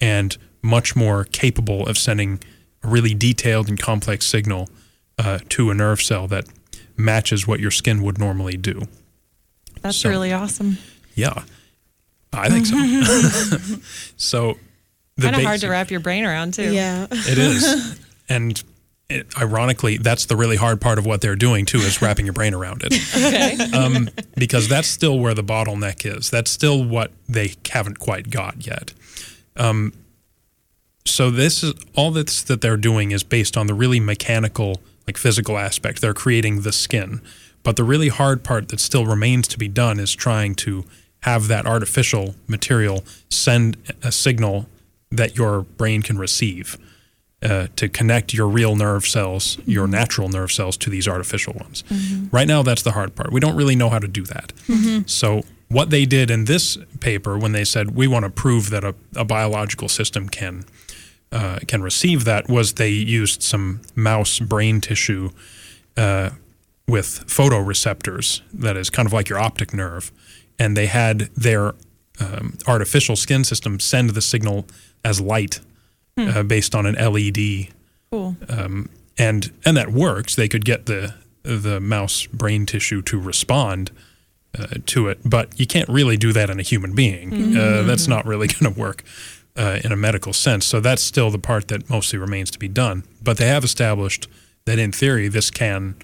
and 0.00 0.36
much 0.62 0.96
more 0.96 1.24
capable 1.24 1.86
of 1.86 1.96
sending 1.98 2.40
a 2.82 2.88
really 2.88 3.14
detailed 3.14 3.68
and 3.68 3.78
complex 3.78 4.26
signal 4.26 4.68
uh, 5.18 5.38
to 5.50 5.70
a 5.70 5.74
nerve 5.74 6.02
cell 6.02 6.26
that 6.28 6.46
matches 6.96 7.46
what 7.46 7.60
your 7.60 7.70
skin 7.70 8.02
would 8.02 8.18
normally 8.18 8.56
do. 8.56 8.82
That's 9.82 9.98
So- 9.98 10.08
really 10.08 10.32
awesome. 10.32 10.78
Yeah, 11.14 11.44
I 12.32 12.48
think 12.48 12.66
so. 12.66 12.76
so, 14.16 14.58
the 15.16 15.22
Kind 15.26 15.36
of 15.36 15.42
hard 15.42 15.60
to 15.60 15.68
wrap 15.68 15.92
your 15.92 16.00
brain 16.00 16.24
around 16.24 16.54
too. 16.54 16.72
Yeah. 16.72 17.06
It 17.10 17.38
is, 17.38 18.00
and 18.28 18.60
it, 19.08 19.26
ironically, 19.38 19.98
that's 19.98 20.26
the 20.26 20.36
really 20.36 20.56
hard 20.56 20.80
part 20.80 20.98
of 20.98 21.04
what 21.04 21.20
they're 21.20 21.36
doing 21.36 21.66
too, 21.66 21.78
is 21.78 22.00
wrapping 22.00 22.26
your 22.26 22.32
brain 22.32 22.54
around 22.54 22.82
it. 22.84 22.94
Okay. 23.14 23.56
um, 23.72 24.08
because 24.36 24.68
that's 24.68 24.88
still 24.88 25.18
where 25.18 25.34
the 25.34 25.44
bottleneck 25.44 26.04
is. 26.04 26.30
That's 26.30 26.50
still 26.50 26.84
what 26.84 27.10
they 27.28 27.54
haven't 27.70 27.98
quite 27.98 28.30
got 28.30 28.66
yet. 28.66 28.92
Um, 29.56 29.92
so 31.04 31.30
this 31.30 31.62
is 31.62 31.74
all 31.94 32.10
this 32.10 32.42
that 32.42 32.60
they're 32.60 32.76
doing 32.76 33.12
is 33.12 33.22
based 33.22 33.56
on 33.56 33.66
the 33.66 33.74
really 33.74 34.00
mechanical, 34.00 34.80
like 35.06 35.16
physical 35.16 35.58
aspect. 35.58 36.00
They're 36.00 36.14
creating 36.14 36.62
the 36.62 36.72
skin, 36.72 37.20
but 37.62 37.76
the 37.76 37.84
really 37.84 38.08
hard 38.08 38.42
part 38.42 38.68
that 38.68 38.80
still 38.80 39.06
remains 39.06 39.46
to 39.48 39.58
be 39.58 39.68
done 39.68 40.00
is 40.00 40.14
trying 40.14 40.54
to 40.56 40.84
have 41.20 41.48
that 41.48 41.66
artificial 41.66 42.34
material 42.46 43.04
send 43.30 43.76
a 44.02 44.12
signal 44.12 44.66
that 45.10 45.36
your 45.36 45.62
brain 45.62 46.02
can 46.02 46.18
receive 46.18 46.76
uh, 47.42 47.66
to 47.76 47.88
connect 47.88 48.32
your 48.32 48.48
real 48.48 48.74
nerve 48.76 49.06
cells, 49.06 49.58
your 49.66 49.86
natural 49.86 50.28
nerve 50.28 50.50
cells, 50.50 50.76
to 50.78 50.90
these 50.90 51.06
artificial 51.06 51.52
ones. 51.54 51.84
Right 52.32 52.48
now, 52.48 52.62
that's 52.62 52.82
the 52.82 52.92
hard 52.92 53.14
part. 53.14 53.32
We 53.32 53.40
don't 53.40 53.56
really 53.56 53.76
know 53.76 53.90
how 53.90 53.98
to 53.98 54.08
do 54.08 54.22
that. 54.24 54.52
So, 55.06 55.42
what 55.68 55.90
they 55.90 56.04
did 56.06 56.30
in 56.30 56.44
this 56.44 56.78
paper, 57.00 57.36
when 57.38 57.52
they 57.52 57.64
said 57.64 57.94
we 57.94 58.06
want 58.06 58.24
to 58.24 58.30
prove 58.30 58.70
that 58.70 58.84
a, 58.84 58.94
a 59.16 59.24
biological 59.24 59.88
system 59.88 60.28
can 60.28 60.64
uh, 61.32 61.58
can 61.66 61.82
receive 61.82 62.24
that, 62.24 62.48
was 62.48 62.74
they 62.74 62.90
used 62.90 63.42
some 63.42 63.80
mouse 63.94 64.38
brain 64.38 64.80
tissue 64.80 65.30
uh, 65.96 66.30
with 66.86 67.26
photoreceptors, 67.26 68.40
that 68.52 68.76
is 68.76 68.88
kind 68.88 69.06
of 69.06 69.12
like 69.12 69.28
your 69.28 69.38
optic 69.38 69.74
nerve, 69.74 70.12
and 70.58 70.76
they 70.76 70.86
had 70.86 71.30
their 71.34 71.74
um, 72.20 72.56
artificial 72.66 73.16
skin 73.16 73.42
system 73.42 73.80
send 73.80 74.10
the 74.10 74.22
signal 74.22 74.66
as 75.04 75.20
light 75.20 75.60
uh, 76.18 76.42
based 76.42 76.74
on 76.74 76.86
an 76.86 76.94
LED 76.94 77.68
Cool. 78.10 78.36
um, 78.48 78.88
and 79.18 79.52
and 79.64 79.76
that 79.76 79.90
works. 79.92 80.34
They 80.36 80.48
could 80.48 80.64
get 80.64 80.86
the 80.86 81.14
the 81.42 81.80
mouse 81.80 82.26
brain 82.26 82.66
tissue 82.66 83.02
to 83.02 83.18
respond 83.20 83.90
uh, 84.58 84.66
to 84.86 85.08
it, 85.08 85.18
but 85.24 85.58
you 85.58 85.66
can't 85.66 85.88
really 85.88 86.16
do 86.16 86.32
that 86.32 86.48
in 86.50 86.58
a 86.58 86.62
human 86.62 86.94
being. 86.94 87.56
Uh, 87.56 87.82
that's 87.82 88.08
not 88.08 88.24
really 88.24 88.46
going 88.60 88.72
to 88.72 88.80
work 88.80 89.02
uh, 89.56 89.78
in 89.84 89.92
a 89.92 89.96
medical 89.96 90.32
sense. 90.32 90.64
So 90.64 90.80
that's 90.80 91.02
still 91.02 91.30
the 91.30 91.38
part 91.38 91.68
that 91.68 91.90
mostly 91.90 92.18
remains 92.18 92.50
to 92.52 92.58
be 92.58 92.68
done. 92.68 93.04
But 93.22 93.36
they 93.36 93.46
have 93.48 93.64
established 93.64 94.26
that 94.64 94.78
in 94.78 94.92
theory 94.92 95.28
this 95.28 95.50
can 95.50 95.96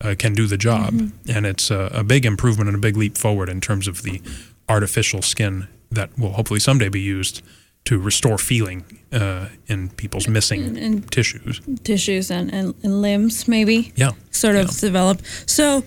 uh, 0.00 0.14
can 0.18 0.32
do 0.34 0.46
the 0.46 0.58
job, 0.58 0.94
and 1.28 1.46
it's 1.46 1.70
a, 1.70 1.90
a 1.92 2.04
big 2.04 2.24
improvement 2.24 2.68
and 2.68 2.76
a 2.76 2.80
big 2.80 2.96
leap 2.96 3.16
forward 3.18 3.48
in 3.48 3.60
terms 3.60 3.88
of 3.88 4.02
the 4.02 4.20
artificial 4.68 5.22
skin 5.22 5.68
that 5.90 6.16
will 6.18 6.32
hopefully 6.32 6.60
someday 6.60 6.88
be 6.88 7.00
used 7.00 7.42
to 7.86 7.98
restore 7.98 8.38
feeling 8.38 8.84
uh, 9.12 9.48
in 9.68 9.88
people's 9.90 10.28
missing 10.28 10.76
And- 10.78 11.10
tissues. 11.10 11.60
tissues 11.84 12.30
and, 12.30 12.52
and, 12.52 12.74
and 12.82 13.00
limbs 13.02 13.46
maybe 13.48 13.92
Yeah. 13.96 14.12
sort 14.30 14.56
of 14.56 14.66
Yeah. 14.66 14.80
develop 14.88 15.20
so 15.46 15.82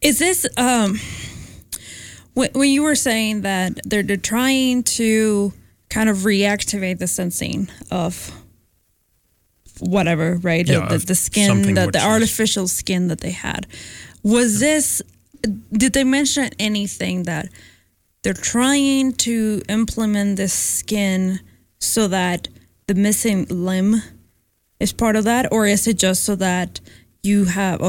is 0.00 0.18
this 0.18 0.46
um 0.56 0.98
when, 2.34 2.50
when 2.54 2.70
you 2.70 2.82
were 2.84 2.94
saying 2.96 3.42
that 3.42 3.80
they're, 3.84 4.04
they're 4.04 4.16
trying 4.16 4.84
to 4.98 5.52
kind 5.88 6.08
of 6.08 6.18
reactivate 6.18 6.98
the 6.98 7.06
sensing 7.08 7.68
of 7.90 8.30
whatever 9.80 10.36
right 10.42 10.66
Yeah, 10.68 10.86
the, 10.88 10.98
the, 10.98 11.06
the 11.06 11.14
skin 11.14 11.62
the, 11.74 11.90
the 11.90 12.00
artificial 12.02 12.68
skin 12.68 13.08
that 13.08 13.20
they 13.20 13.30
had 13.32 13.66
was 14.22 14.60
this 14.60 15.02
did 15.72 15.92
they 15.94 16.04
mention 16.04 16.50
anything 16.58 17.24
that 17.24 17.48
they're 18.22 18.34
trying 18.34 19.12
to 19.12 19.62
implement 19.68 20.36
this 20.36 20.52
skin 20.52 21.40
so 21.78 22.08
that 22.08 22.48
the 22.86 22.94
missing 22.94 23.46
limb 23.48 24.02
is 24.78 24.92
part 24.92 25.16
of 25.16 25.24
that, 25.24 25.52
or 25.52 25.66
is 25.66 25.86
it 25.86 25.98
just 25.98 26.24
so 26.24 26.34
that 26.36 26.80
you 27.22 27.44
have, 27.44 27.80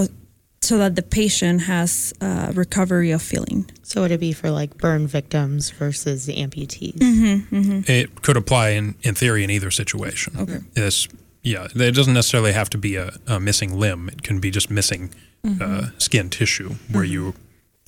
so 0.62 0.78
that 0.78 0.96
the 0.96 1.02
patient 1.02 1.62
has 1.62 2.14
uh, 2.22 2.52
recovery 2.54 3.12
of 3.12 3.22
feeling? 3.22 3.70
So 3.84 4.02
would 4.02 4.12
it 4.12 4.20
be 4.20 4.32
for 4.32 4.52
like 4.52 4.78
burn 4.78 5.08
victims 5.08 5.70
versus 5.72 6.26
the 6.26 6.36
amputees? 6.36 6.98
Mm-hmm. 6.98 7.92
It 7.92 8.22
could 8.22 8.38
apply 8.38 8.70
in, 8.70 8.96
in 9.04 9.16
theory 9.16 9.44
in 9.44 9.50
either 9.50 9.72
situation. 9.72 10.34
Okay. 10.38 10.60
It's, 10.76 11.08
yeah, 11.44 11.68
it 11.74 11.96
doesn't 11.96 12.14
necessarily 12.14 12.54
have 12.54 12.70
to 12.70 12.78
be 12.78 12.96
a, 12.96 13.14
a 13.28 13.40
missing 13.40 13.78
limb. 13.78 14.10
It 14.10 14.22
can 14.22 14.40
be 14.40 14.52
just 14.52 14.70
missing 14.70 15.14
uh, 15.60 15.88
skin 15.98 16.30
tissue 16.30 16.76
where 16.92 17.04
you, 17.04 17.34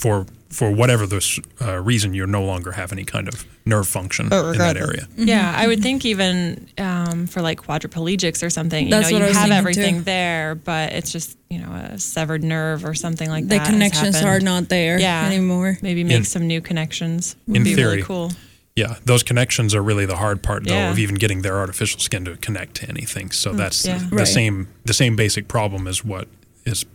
for 0.03 0.25
for 0.49 0.69
whatever 0.69 1.07
this 1.07 1.39
uh, 1.61 1.79
reason, 1.81 2.13
you 2.13 2.27
no 2.27 2.43
longer 2.43 2.71
have 2.73 2.91
any 2.91 3.03
kind 3.05 3.27
of 3.27 3.43
nerve 3.65 3.87
function 3.87 4.25
in 4.25 4.29
that 4.29 4.45
regardless- 4.51 4.83
area. 4.87 5.07
Yeah, 5.17 5.51
I 5.57 5.65
would 5.65 5.81
think 5.81 6.05
even 6.05 6.67
um, 6.77 7.25
for 7.25 7.41
like 7.41 7.59
quadriplegics 7.59 8.43
or 8.45 8.51
something, 8.51 8.85
you 8.85 8.91
That's 8.91 9.09
know, 9.09 9.17
you 9.17 9.33
have 9.33 9.49
everything 9.49 9.95
too. 9.99 10.03
there, 10.03 10.53
but 10.55 10.91
it's 10.93 11.11
just 11.11 11.37
you 11.49 11.59
know 11.59 11.71
a 11.73 11.97
severed 11.97 12.43
nerve 12.43 12.85
or 12.85 12.93
something 12.93 13.29
like 13.29 13.45
The 13.45 13.57
that. 13.57 13.65
The 13.65 13.71
connections 13.71 14.21
are 14.21 14.39
not 14.39 14.69
there 14.69 14.99
Yeah. 14.99 15.25
anymore. 15.25 15.77
Maybe 15.81 16.03
make 16.03 16.17
In- 16.17 16.23
some 16.25 16.45
new 16.45 16.61
connections. 16.61 17.35
Would 17.47 17.57
in 17.57 17.63
be 17.63 17.73
theory. 17.75 17.89
really 17.91 18.03
cool. 18.03 18.31
Yeah, 18.75 18.95
those 19.05 19.23
connections 19.23 19.73
are 19.75 19.83
really 19.83 20.05
the 20.07 20.15
hard 20.17 20.41
part, 20.43 20.65
though, 20.65 20.73
Yeah. 20.73 20.91
of 20.91 20.97
even 20.99 21.15
getting 21.15 21.43
their 21.43 21.57
artificial 21.59 21.99
skin 21.99 22.25
to 22.25 22.35
connect 22.37 22.75
to 22.77 22.89
anything. 22.89 23.29
So 23.31 23.53
that's 23.53 23.85
yeah. 23.85 23.97
the, 23.99 24.05
the 24.09 24.15
Right. 24.17 24.27
same 24.27 24.67
the 24.85 24.93
same 24.93 25.15
basic 25.15 25.47
problem 25.47 25.87
is 25.87 26.03
what 26.03 26.27
is, 26.65 26.85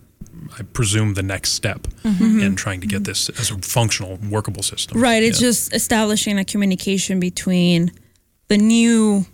I 0.57 0.63
presume, 0.63 1.13
the 1.15 1.23
next 1.23 1.51
step 1.53 1.87
Mm-hmm. 2.03 2.39
in 2.39 2.55
trying 2.55 2.81
to 2.81 2.87
get 2.87 3.03
this 3.03 3.29
as 3.29 3.51
a 3.51 3.57
functional, 3.59 4.17
workable 4.29 4.63
system. 4.63 4.99
Right. 4.99 5.21
It's 5.23 5.39
Yeah. 5.41 5.47
just 5.49 5.73
establishing 5.73 6.39
a 6.39 6.45
communication 6.45 7.19
between 7.19 7.91
the 8.47 8.57
new 8.57 9.25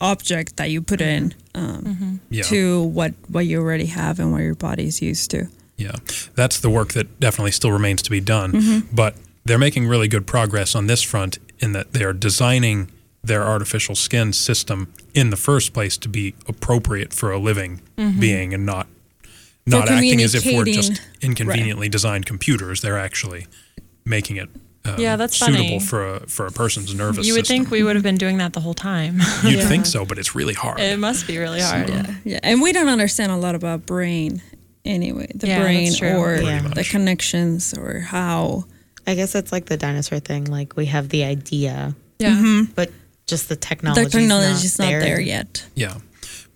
object 0.00 0.56
that 0.56 0.70
you 0.70 0.82
put 0.82 1.00
in 1.00 1.34
um, 1.54 2.20
Yeah. 2.30 2.42
to 2.44 2.82
what 2.82 3.14
what 3.28 3.46
you 3.46 3.60
already 3.60 3.86
have 3.86 4.18
and 4.20 4.32
what 4.32 4.42
your 4.42 4.54
body's 4.54 5.00
used 5.00 5.30
to. 5.30 5.46
Yeah, 5.76 5.92
that's 6.34 6.58
the 6.60 6.70
work 6.70 6.92
that 6.92 7.18
definitely 7.20 7.50
still 7.52 7.72
remains 7.72 8.02
to 8.02 8.10
be 8.10 8.20
done. 8.20 8.52
Mm-hmm. 8.52 8.94
But 8.94 9.16
they're 9.44 9.58
making 9.58 9.86
really 9.86 10.08
good 10.08 10.26
progress 10.26 10.74
on 10.74 10.86
this 10.86 11.02
front 11.02 11.38
in 11.58 11.72
that 11.72 11.92
they 11.92 12.04
are 12.04 12.12
designing 12.12 12.90
their 13.22 13.42
artificial 13.44 13.94
skin 13.94 14.32
system 14.32 14.88
in 15.14 15.30
the 15.30 15.36
first 15.36 15.72
place 15.72 15.96
to 15.98 16.08
be 16.08 16.34
appropriate 16.46 17.12
for 17.14 17.32
a 17.32 17.38
living 17.38 17.80
being 17.96 18.52
and 18.52 18.66
not 18.66 18.86
not 19.66 19.88
acting 19.88 20.20
as 20.22 20.34
if 20.34 20.44
we're 20.44 20.64
just 20.64 20.88
communicating- 21.22 21.30
inconveniently 21.30 21.88
designed 21.88 22.26
computers. 22.26 22.80
They're 22.80 22.98
actually 22.98 23.46
making 24.04 24.36
it 24.36 24.48
uh, 24.84 24.96
Yeah, 24.98 25.16
that's 25.16 25.36
suitable 25.36 25.64
funny. 25.64 25.80
for 25.80 26.14
a 26.16 26.20
for 26.28 26.46
a 26.46 26.50
person's 26.50 26.94
nervous 26.94 27.16
system. 27.24 27.28
You 27.28 27.32
would 27.34 27.46
system. 27.46 27.64
think 27.64 27.70
we 27.70 27.82
would 27.82 27.96
have 27.96 28.02
been 28.02 28.18
doing 28.18 28.36
that 28.38 28.52
the 28.52 28.60
whole 28.60 28.74
time. 28.74 29.20
You'd 29.42 29.62
think 29.72 29.86
so, 29.86 30.04
but 30.04 30.18
it's 30.18 30.34
really 30.34 30.52
hard. 30.54 30.78
it 30.80 30.98
must 30.98 31.26
be 31.26 31.38
really 31.38 31.60
hard. 31.62 31.88
Yeah, 32.24 32.40
and 32.42 32.60
we 32.60 32.72
don't 32.72 32.88
understand 32.88 33.32
a 33.32 33.36
lot 33.36 33.54
about 33.54 33.86
brain 33.86 34.42
anyway. 34.84 35.28
The 35.34 35.46
Yeah, 35.48 35.62
brain 35.62 35.92
or 36.04 36.36
Pretty 36.36 36.68
the 36.74 36.84
connections 36.84 37.72
or 37.74 38.00
how. 38.00 38.64
I 39.06 39.14
guess 39.14 39.34
it's 39.34 39.52
like 39.52 39.66
the 39.66 39.76
dinosaur 39.76 40.18
thing. 40.18 40.44
Like 40.46 40.76
we 40.76 40.86
have 40.86 41.08
the 41.10 41.24
idea, 41.24 41.94
Yeah. 42.18 42.64
but 42.74 42.90
just 43.26 43.48
the 43.50 43.56
technology. 43.56 44.04
The 44.04 44.10
technology 44.10 44.64
is 44.66 44.78
not 44.78 44.88
there 44.88 45.20
yet. 45.20 45.64
Yeah, 45.74 45.98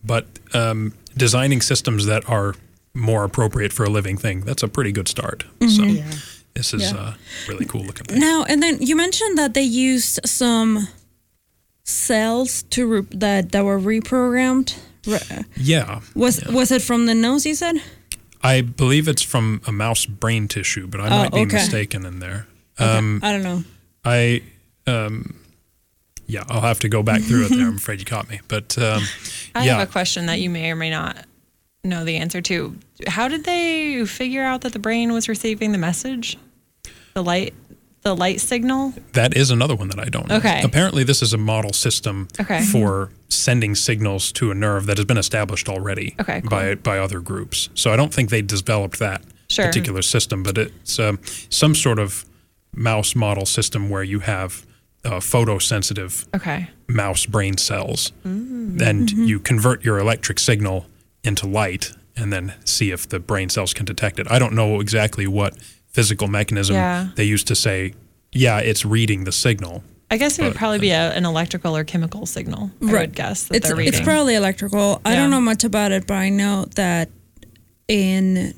but 0.04 0.26
um, 0.54 0.92
designing 1.16 1.60
systems 1.62 2.04
that 2.06 2.28
are 2.28 2.54
more 2.94 3.24
appropriate 3.24 3.72
for 3.72 3.84
a 3.84 3.90
living 3.90 4.16
thing, 4.16 4.40
that's 4.42 4.62
a 4.62 4.68
pretty 4.68 4.92
good 4.92 5.08
start. 5.08 5.44
So 5.60 5.82
Yeah. 5.84 6.10
this 6.54 6.72
is 6.74 6.82
Yeah. 6.82 6.96
uh, 6.98 7.14
really 7.48 7.64
cool 7.66 7.84
looking 7.84 8.06
thing. 8.06 8.20
Now 8.20 8.44
and 8.44 8.62
then 8.62 8.80
you 8.82 8.96
mentioned 8.96 9.38
that 9.38 9.54
they 9.54 9.62
used 9.62 10.20
some 10.24 10.88
cells 11.84 12.62
to 12.70 12.86
re- 12.86 13.06
that 13.18 13.52
that 13.52 13.64
were 13.64 13.78
reprogrammed. 13.80 14.74
Re- 15.06 15.44
Yeah. 15.56 16.00
Was 16.14 16.44
was 16.46 16.70
it 16.70 16.82
from 16.82 17.06
the 17.06 17.14
nose? 17.14 17.46
You 17.46 17.54
said. 17.54 17.76
I 18.42 18.60
believe 18.60 19.08
it's 19.08 19.22
from 19.22 19.60
a 19.66 19.72
mouse 19.72 20.06
brain 20.06 20.46
tissue, 20.48 20.86
but 20.86 21.00
I 21.00 21.06
Oh, 21.06 21.18
might 21.18 21.32
be 21.32 21.40
okay. 21.40 21.56
mistaken 21.56 22.06
in 22.06 22.20
there. 22.20 22.46
Okay. 22.80 22.88
Um, 22.96 23.18
I 23.22 23.32
don't 23.32 23.42
know. 23.42 23.64
I, 24.04 24.42
um, 24.86 25.34
yeah, 26.28 26.44
I'll 26.48 26.60
have 26.60 26.78
to 26.80 26.88
go 26.88 27.02
back 27.02 27.20
through 27.22 27.46
it 27.46 27.48
there. 27.50 27.66
I'm 27.66 27.76
afraid 27.76 27.98
you 27.98 28.04
caught 28.04 28.28
me. 28.30 28.40
But 28.46 28.78
um, 28.78 29.02
I 29.56 29.64
yeah, 29.66 29.78
have 29.78 29.88
a 29.88 29.90
question 29.90 30.26
that 30.26 30.38
you 30.40 30.50
may 30.50 30.70
or 30.70 30.76
may 30.76 30.88
not 30.88 31.24
know 31.84 32.04
the 32.04 32.16
answer 32.16 32.40
to. 32.42 32.76
How 33.06 33.28
did 33.28 33.44
they 33.44 34.04
figure 34.04 34.42
out 34.44 34.62
that 34.62 34.72
the 34.72 34.78
brain 34.78 35.12
was 35.12 35.28
receiving 35.28 35.72
the 35.72 35.78
message? 35.78 36.36
The 37.14 37.22
light 37.22 37.54
the 38.02 38.14
light 38.14 38.40
signal? 38.40 38.94
that 39.14 39.36
is 39.36 39.50
another 39.50 39.74
one 39.74 39.88
that 39.88 39.98
I 39.98 40.04
don't 40.04 40.28
know. 40.28 40.36
Okay. 40.36 40.62
Apparently, 40.62 41.02
this 41.02 41.20
is 41.20 41.32
a 41.32 41.36
model 41.38 41.72
system 41.72 42.28
Okay. 42.40 42.62
for 42.62 43.10
sending 43.28 43.74
signals 43.74 44.30
to 44.32 44.50
a 44.52 44.54
nerve 44.54 44.86
that 44.86 44.96
has 44.98 45.04
been 45.04 45.18
established 45.18 45.68
already 45.68 46.14
Okay, 46.20 46.40
cool. 46.40 46.48
by 46.50 46.74
by 46.76 46.98
other 46.98 47.20
groups. 47.20 47.68
So 47.74 47.92
I 47.92 47.96
don't 47.96 48.14
think 48.14 48.30
they 48.30 48.40
developed 48.42 48.98
that 49.00 49.22
Sure. 49.50 49.66
particular 49.66 50.02
system, 50.02 50.42
but 50.42 50.56
it's 50.58 50.98
um, 50.98 51.18
some 51.50 51.74
sort 51.74 51.98
of 51.98 52.24
mouse 52.74 53.16
model 53.16 53.46
system 53.46 53.88
where 53.90 54.02
you 54.04 54.20
have 54.20 54.64
uh, 55.04 55.18
photosensitive 55.20 56.26
Okay. 56.34 56.68
mouse 56.88 57.26
brain 57.26 57.56
cells, 57.56 58.12
Mm. 58.26 58.80
and 58.80 59.08
Mm-hmm. 59.08 59.24
you 59.24 59.38
convert 59.40 59.84
your 59.84 59.98
electric 59.98 60.38
signal 60.38 60.86
into 61.28 61.46
light, 61.46 61.92
and 62.16 62.32
then 62.32 62.54
see 62.64 62.90
if 62.90 63.08
the 63.08 63.20
brain 63.20 63.48
cells 63.48 63.72
can 63.72 63.84
detect 63.86 64.18
it. 64.18 64.26
I 64.30 64.38
don't 64.40 64.54
know 64.54 64.80
exactly 64.80 65.26
what 65.28 65.54
physical 65.86 66.26
mechanism 66.28 66.74
Yeah. 66.74 67.08
they 67.14 67.24
used 67.24 67.46
to 67.48 67.54
say. 67.54 67.94
Yeah, 68.32 68.58
it's 68.58 68.84
reading 68.84 69.24
the 69.24 69.32
signal. 69.32 69.84
I 70.10 70.16
guess 70.16 70.38
it 70.38 70.42
would 70.44 70.54
probably 70.56 70.78
be 70.80 70.90
a, 70.90 71.12
an 71.12 71.24
electrical 71.26 71.76
or 71.76 71.84
chemical 71.84 72.24
signal. 72.26 72.70
I 72.82 72.92
would 72.92 73.14
guess 73.14 73.44
that 73.44 73.56
it's, 73.56 73.66
they're 73.68 73.76
reading. 73.76 73.92
it's 73.94 74.02
probably 74.02 74.34
electrical. 74.34 75.00
I 75.04 75.14
don't 75.14 75.30
know 75.30 75.40
much 75.40 75.64
about 75.64 75.92
it, 75.92 76.06
but 76.06 76.14
I 76.14 76.30
know 76.30 76.64
that 76.76 77.10
in 77.88 78.54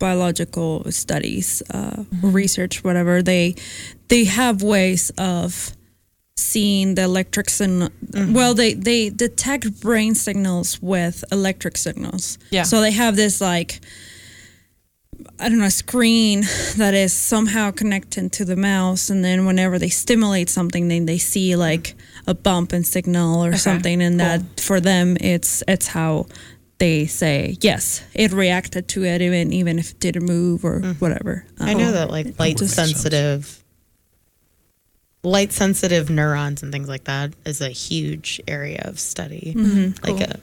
neurobiological 0.00 0.92
studies, 0.92 1.62
uh, 1.70 1.78
Mm-hmm. 1.90 2.32
research, 2.32 2.82
whatever, 2.84 3.22
they 3.22 3.54
they 4.08 4.24
have 4.24 4.62
ways 4.62 5.10
of 5.18 5.72
seeing 6.40 6.94
the 6.94 7.02
electric 7.02 7.48
signal. 7.50 7.90
Mm-hmm. 8.06 8.32
Well, 8.34 8.54
they 8.54 8.74
they 8.74 9.10
detect 9.10 9.80
brain 9.80 10.14
signals 10.14 10.80
with 10.82 11.24
electric 11.30 11.76
signals. 11.76 12.38
Yeah. 12.50 12.64
So 12.64 12.80
they 12.80 12.92
have 12.92 13.16
this 13.16 13.40
like. 13.40 13.80
I 15.38 15.50
don't 15.50 15.58
know, 15.58 15.68
screen 15.68 16.42
that 16.76 16.94
is 16.94 17.12
somehow 17.12 17.70
connected 17.72 18.32
to 18.32 18.44
the 18.44 18.56
mouse, 18.56 19.10
and 19.10 19.22
then 19.22 19.44
whenever 19.44 19.78
they 19.78 19.90
stimulate 19.90 20.48
something, 20.48 20.88
then 20.88 21.04
they 21.04 21.18
see 21.18 21.56
like 21.56 21.94
a 22.26 22.34
bump 22.34 22.72
and 22.72 22.86
signal 22.86 23.44
or 23.44 23.54
something, 23.56 24.00
and 24.02 24.18
that 24.20 24.40
for 24.58 24.80
them, 24.80 25.18
it's 25.20 25.62
it's 25.68 25.88
how 25.88 26.26
they 26.78 27.04
say 27.06 27.56
yes, 27.60 28.02
it 28.14 28.32
reacted 28.32 28.88
to 28.88 29.04
it, 29.04 29.20
even 29.20 29.52
even 29.52 29.78
if 29.78 29.90
it 29.92 30.00
didn't 30.00 30.24
move 30.24 30.64
or 30.64 30.80
whatever. 31.00 31.44
I 31.58 31.72
Um, 31.74 31.78
know 31.78 31.92
that 31.92 32.10
like 32.10 32.38
light 32.38 32.58
would 32.60 32.70
sense. 32.70 32.92
sensitive 32.92 33.59
light 35.22 35.52
sensitive 35.52 36.10
neurons 36.10 36.62
and 36.62 36.72
things 36.72 36.88
like 36.88 37.04
that 37.04 37.32
is 37.44 37.60
a 37.60 37.68
huge 37.68 38.40
area 38.48 38.82
of 38.84 38.98
study. 38.98 39.52
Mm-hmm. 39.56 40.04
Like 40.06 40.28
a, 40.28 40.40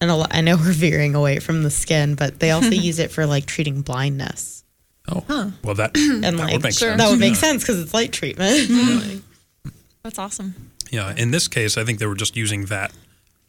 and 0.00 0.10
a 0.10 0.14
lot, 0.14 0.34
I 0.34 0.40
know 0.40 0.56
we're 0.56 0.72
veering 0.72 1.14
away 1.14 1.38
from 1.38 1.62
the 1.62 1.70
skin, 1.70 2.14
but 2.14 2.40
they 2.40 2.50
also 2.50 2.70
use 2.70 2.98
it 2.98 3.10
for 3.10 3.26
like 3.26 3.46
treating 3.46 3.82
blindness. 3.82 4.64
Oh, 5.08 5.24
huh. 5.26 5.50
well, 5.64 5.74
that, 5.74 5.96
And 5.96 6.22
that 6.22 6.36
like 6.36 6.52
would 6.52 6.62
make 6.62 6.72
sense. 6.74 6.98
that 6.98 7.10
would 7.10 7.18
make 7.18 7.34
yeah. 7.34 7.40
sense 7.40 7.62
because 7.62 7.80
it's 7.80 7.94
light 7.94 8.12
treatment. 8.12 8.68
Mm-hmm. 8.68 9.70
That's 10.02 10.18
awesome. 10.18 10.54
Yeah, 10.90 11.14
in 11.16 11.30
this 11.30 11.48
case, 11.48 11.76
I 11.76 11.84
think 11.84 11.98
they 11.98 12.06
were 12.06 12.14
just 12.14 12.36
using 12.36 12.66
that 12.66 12.92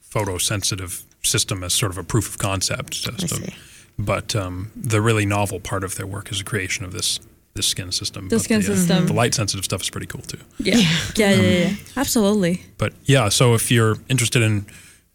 photosensitive 0.10 1.04
system 1.24 1.64
as 1.64 1.74
sort 1.74 1.92
of 1.92 1.98
a 1.98 2.04
proof 2.04 2.28
of 2.28 2.38
concept 2.38 2.96
system. 2.96 3.44
see. 3.44 3.56
But 3.98 4.36
um, 4.36 4.72
the 4.76 5.02
really 5.02 5.26
novel 5.26 5.60
part 5.60 5.84
of 5.84 5.96
their 5.96 6.08
work 6.08 6.32
is 6.32 6.40
the 6.40 6.44
creation 6.44 6.86
of 6.86 6.94
this 6.94 7.20
this 7.54 7.68
skin 7.68 7.92
system. 7.92 8.30
The 8.30 8.40
skin 8.40 8.60
uh, 8.60 8.64
system. 8.64 9.08
the 9.08 9.14
light 9.14 9.34
sensitive 9.34 9.66
stuff 9.66 9.82
is 9.82 9.90
pretty 9.90 10.08
cool 10.08 10.22
too. 10.22 10.40
yeah, 10.58 10.78
yeah, 11.16 11.32
yeah, 11.34 11.42
yeah, 11.42 11.74
absolutely. 11.98 12.64
But 12.78 12.94
yeah, 13.06 13.30
so 13.30 13.54
if 13.54 13.72
you're 13.72 13.98
interested 14.10 14.42
in 14.42 14.66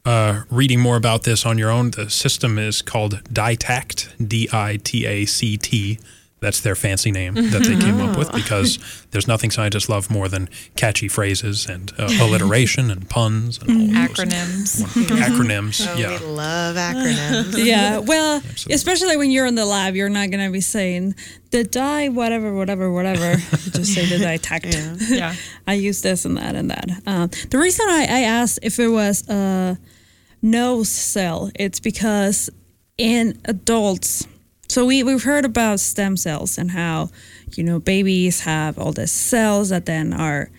uh, 0.04 0.42
reading 0.50 0.80
more 0.80 0.96
about 0.96 1.24
this 1.24 1.44
on 1.46 1.58
your 1.58 1.70
own, 1.70 1.90
the 1.92 2.08
system 2.10 2.58
is 2.58 2.82
called 2.82 3.22
DITACT, 3.32 4.28
D 4.28 4.48
I 4.52 4.78
T 4.82 5.06
A 5.06 5.24
C 5.24 5.56
T. 5.56 5.98
That's 6.46 6.60
their 6.60 6.76
fancy 6.76 7.10
name 7.10 7.34
that 7.34 7.64
they 7.64 7.76
came 7.76 8.00
up 8.00 8.16
with 8.16 8.30
because 8.40 8.78
there's 9.10 9.26
nothing 9.26 9.50
scientists 9.50 9.88
love 9.88 10.12
more 10.12 10.28
than 10.28 10.48
catchy 10.76 11.08
phrases 11.08 11.66
and 11.66 11.92
uh, 11.98 12.08
alliteration 12.20 12.88
and 12.88 13.10
puns 13.10 13.58
and 13.58 13.68
all 13.68 14.02
of 14.02 14.14
those 14.16 14.26
Acronyms. 14.26 14.82
acronyms. 15.16 15.86
Oh, 15.88 15.96
yeah. 15.96 16.20
We 16.20 16.24
love 16.24 16.76
acronyms. 16.76 17.54
yeah, 17.64 17.98
well, 17.98 18.40
especially 18.70 19.16
when 19.16 19.32
you're 19.32 19.46
in 19.46 19.56
the 19.56 19.64
lab, 19.66 19.96
you're 19.96 20.08
not 20.08 20.30
gonna 20.30 20.52
be 20.52 20.60
saying 20.60 21.16
the 21.50 21.64
dye, 21.64 22.10
whatever, 22.10 22.54
whatever, 22.54 22.92
whatever. 22.92 23.32
You 23.66 23.72
just 23.72 23.92
say 23.92 24.06
the 24.06 24.24
DITACT. 24.24 25.10
Yeah. 25.10 25.34
I 25.66 25.74
use 25.74 26.00
this 26.02 26.24
and 26.24 26.36
that 26.36 26.54
and 26.54 26.70
that. 26.70 26.88
Um, 27.08 27.28
the 27.50 27.58
reason 27.58 27.86
I, 27.88 28.02
I 28.08 28.20
asked 28.20 28.60
if 28.62 28.78
it 28.78 28.86
was 28.86 29.28
a 29.28 29.76
nose 30.42 30.90
cell, 30.90 31.50
it's 31.56 31.80
because 31.80 32.50
in 32.98 33.40
adults, 33.46 34.28
so 34.68 34.84
we, 34.84 35.02
we've 35.02 35.22
heard 35.22 35.44
about 35.44 35.80
stem 35.80 36.16
cells 36.16 36.58
and 36.58 36.70
how, 36.70 37.10
you 37.56 37.64
know, 37.64 37.78
babies 37.78 38.40
have 38.40 38.78
all 38.78 38.92
these 38.92 39.12
cells 39.12 39.68
that 39.68 39.86
then 39.86 40.12
are, 40.12 40.50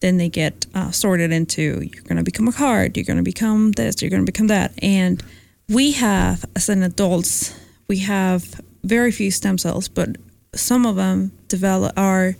then 0.00 0.18
they 0.18 0.28
get 0.28 0.66
uh, 0.74 0.90
sorted 0.90 1.32
into 1.32 1.62
you're 1.62 2.02
going 2.04 2.16
to 2.16 2.22
become 2.22 2.48
a 2.48 2.52
heart, 2.52 2.96
you're 2.96 3.04
going 3.04 3.16
to 3.16 3.22
become 3.22 3.72
this, 3.72 4.02
you're 4.02 4.10
going 4.10 4.24
to 4.24 4.30
become 4.30 4.48
that. 4.48 4.72
And 4.82 5.22
we 5.68 5.92
have, 5.92 6.44
as 6.54 6.68
an 6.68 6.82
adults, 6.82 7.58
we 7.88 7.98
have 7.98 8.60
very 8.82 9.10
few 9.10 9.30
stem 9.30 9.58
cells, 9.58 9.88
but 9.88 10.16
some 10.54 10.86
of 10.86 10.96
them 10.96 11.32
develop 11.48 11.98
are 11.98 12.36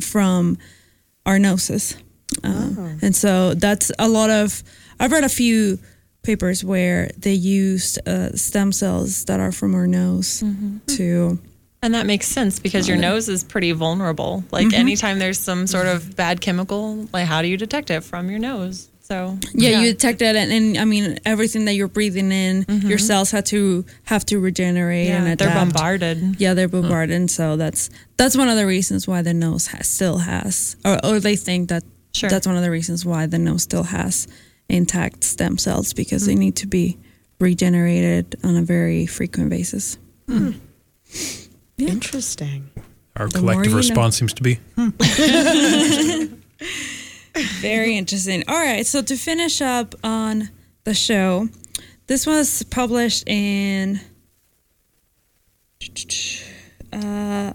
from 0.00 0.58
our 1.26 1.38
noses. 1.38 1.96
Um, 2.42 2.98
And 3.02 3.14
so 3.14 3.54
that's 3.54 3.92
a 3.98 4.08
lot 4.08 4.30
of, 4.30 4.62
I've 4.98 5.12
read 5.12 5.24
a 5.24 5.28
few 5.28 5.78
papers 6.28 6.62
where 6.62 7.10
they 7.16 7.32
used 7.32 8.06
uh, 8.06 8.30
stem 8.36 8.70
cells 8.70 9.24
that 9.24 9.40
are 9.40 9.50
from 9.50 9.74
our 9.74 9.86
nose 9.86 10.42
mm-hmm. 10.42 10.76
to, 10.84 11.38
And 11.80 11.94
that 11.94 12.04
makes 12.04 12.26
sense 12.26 12.58
because 12.58 12.86
your 12.86 12.98
nose 12.98 13.30
is 13.30 13.42
pretty 13.42 13.72
vulnerable. 13.72 14.44
Like 14.50 14.66
mm-hmm. 14.66 14.74
anytime 14.74 15.18
there's 15.18 15.38
some 15.38 15.66
sort 15.66 15.86
of 15.86 16.16
bad 16.16 16.42
chemical, 16.42 17.08
like 17.14 17.26
how 17.26 17.40
do 17.40 17.48
you 17.48 17.56
detect 17.56 17.90
it 17.90 18.04
from 18.04 18.28
your 18.28 18.38
nose? 18.38 18.90
So 19.00 19.38
yeah, 19.54 19.80
you 19.80 19.92
detect 19.94 20.20
it, 20.20 20.36
And, 20.36 20.52
and 20.52 20.76
I 20.76 20.84
mean, 20.84 21.18
everything 21.24 21.64
that 21.64 21.72
you're 21.72 21.88
breathing 21.88 22.30
in, 22.30 22.66
your 22.68 22.98
mm-hmm. 22.98 22.98
cells 22.98 23.30
have 23.30 23.44
to, 23.44 23.86
have 24.04 24.26
to 24.26 24.38
regenerate 24.38 25.08
yeah, 25.08 25.24
and 25.24 25.38
they're 25.38 25.54
bombarded. 25.54 26.38
Yeah, 26.38 26.52
they're 26.52 26.68
bombarded. 26.68 27.16
And 27.16 27.30
so 27.30 27.56
that's, 27.56 27.88
that's 28.18 28.36
one 28.36 28.50
of 28.50 28.56
the 28.56 28.66
reasons 28.66 29.08
why 29.08 29.22
the 29.22 29.32
nose 29.32 29.68
has, 29.68 29.88
still 29.88 30.18
has, 30.18 30.76
or, 30.84 30.98
or 31.06 31.20
they 31.20 31.36
think 31.36 31.70
that 31.70 31.84
Sure. 32.14 32.30
that's 32.30 32.46
one 32.46 32.56
of 32.56 32.62
the 32.62 32.70
reasons 32.70 33.04
why 33.04 33.26
the 33.26 33.38
nose 33.38 33.62
still 33.62 33.84
has 33.84 34.26
intact 34.68 35.24
stem 35.24 35.58
cells 35.58 35.92
because 35.92 36.26
they 36.26 36.34
hmm. 36.34 36.40
need 36.40 36.56
to 36.56 36.66
be 36.66 36.98
regenerated 37.40 38.36
on 38.44 38.56
a 38.56 38.62
very 38.62 39.06
frequent 39.06 39.50
basis. 39.50 39.98
Hmm. 40.26 40.50
Hmm. 40.50 40.58
Interesting. 41.78 42.70
Our 43.16 43.28
The 43.28 43.38
collective 43.38 43.66
you 43.66 43.70
know. 43.72 43.76
response 43.78 44.18
seems 44.18 44.34
to 44.34 44.42
be 44.42 44.58
Very 47.60 47.96
interesting. 47.96 48.42
All 48.48 48.56
right, 48.56 48.84
so 48.84 49.00
to 49.02 49.16
finish 49.16 49.62
up 49.62 49.94
on 50.02 50.50
the 50.84 50.94
show, 50.94 51.48
this 52.06 52.26
was 52.26 52.64
published 52.64 53.28
in 53.28 54.00
uh, 56.92 57.52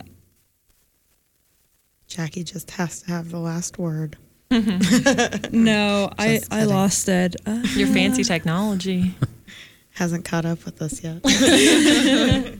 Jackie 2.07 2.43
just 2.43 2.71
has 2.71 3.01
to 3.01 3.07
have 3.07 3.29
the 3.29 3.39
last 3.39 3.77
word. 3.77 4.17
no, 5.51 6.11
I 6.17 6.37
Just 6.37 6.53
I 6.53 6.63
lost 6.65 7.09
it. 7.09 7.35
Uh, 7.45 7.63
Your 7.75 7.87
fancy 7.87 8.23
technology. 8.23 9.15
Hasn't 9.91 10.25
caught 10.25 10.45
up 10.45 10.65
with 10.65 10.81
us 10.81 11.03
yet. 11.03 11.23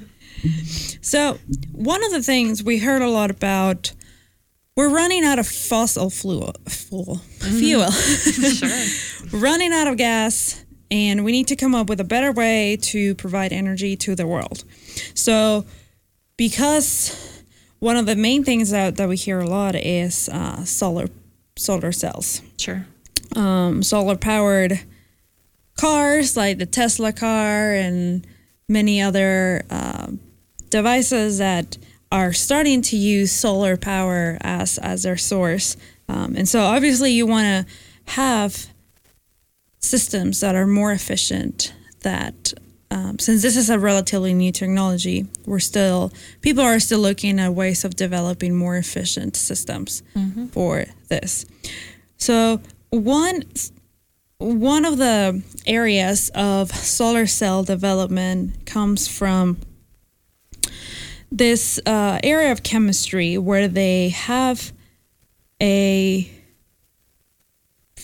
So, 1.02 1.38
one 1.72 2.04
of 2.04 2.12
the 2.12 2.22
things 2.22 2.64
we 2.64 2.78
heard 2.80 3.02
a 3.02 3.10
lot 3.10 3.32
about, 3.32 3.94
we're 4.76 4.89
running 4.89 5.24
out 5.24 5.39
of 5.39 5.48
fossil 5.48 6.10
fuel, 6.10 6.54
fuel, 6.68 7.18
fuel. 7.39 7.89
sure. 7.91 9.39
running 9.39 9.72
out 9.72 9.88
of 9.88 9.96
gas, 9.96 10.66
and 10.91 11.24
we 11.24 11.32
need 11.32 11.48
to 11.48 11.56
come 11.56 11.74
up 11.76 11.88
with 11.88 12.02
a 12.02 12.04
better 12.04 12.34
way 12.34 12.78
to 12.82 13.16
provide 13.16 13.54
energy 13.54 13.96
to 13.98 14.16
the 14.16 14.28
world. 14.28 14.66
So, 15.14 15.66
because 16.36 17.44
one 17.80 17.96
of 17.96 18.06
the 18.06 18.16
main 18.16 18.44
things 18.44 18.72
that, 18.72 18.98
that 18.98 19.08
we 19.08 19.16
hear 19.16 19.39
a 19.39 19.48
lot 19.48 19.76
is 19.76 20.28
uh, 20.30 20.66
solar 20.66 21.08
solar 21.56 21.91
cells 21.91 22.41
Sure. 22.58 22.86
um, 23.36 23.84
solar 23.84 24.16
powered 24.18 24.80
cars 25.78 26.38
like 26.38 26.58
the 26.58 26.66
Tesla 26.66 27.12
car 27.14 27.74
and 27.74 28.26
many 28.70 29.01
other 29.01 29.64
um, 29.70 30.20
devices 30.70 31.38
that 31.39 31.78
are 32.12 32.32
starting 32.34 32.82
to 32.82 32.95
use 32.95 33.32
solar 33.32 33.76
power 33.76 34.38
as 34.41 34.78
as 34.78 35.04
their 35.04 35.18
source. 35.18 35.76
Um, 36.08 36.36
and 36.36 36.47
so 36.47 36.62
obviously 36.62 37.12
you 37.12 37.26
want 37.26 37.68
to 37.68 37.74
have 38.14 38.68
systems 39.80 40.39
that 40.41 40.56
are 40.56 40.68
more 40.68 40.91
efficient 40.91 41.74
that 42.01 42.54
um, 42.94 43.18
since 43.18 43.41
this 43.41 43.58
is 43.58 43.72
a 43.72 43.80
relatively 43.80 44.36
new 44.36 44.52
technology, 44.52 45.26
we're 45.48 45.58
still 45.58 46.14
people 46.41 46.64
are 46.64 46.80
still 46.80 47.00
looking 47.00 47.39
at 47.39 47.52
ways 47.54 47.84
of 47.84 47.96
developing 47.96 48.54
more 48.54 48.78
efficient 48.78 49.36
systems 49.36 50.04
for 50.52 50.86
this. 51.10 51.48
So 52.18 52.62
one 52.91 53.44
one 54.38 54.86
of 54.86 55.00
the 55.00 55.41
areas 55.66 56.30
of 56.36 56.72
solar 56.72 57.26
cell 57.26 57.64
development 57.64 58.68
comes 58.68 59.08
from 59.08 59.58
this 61.32 61.80
uh, 61.88 62.20
area 62.24 62.52
of 62.52 62.62
chemistry 62.62 63.39
where 63.39 63.68
they 63.68 64.10
have 64.10 64.72
a 65.60 66.30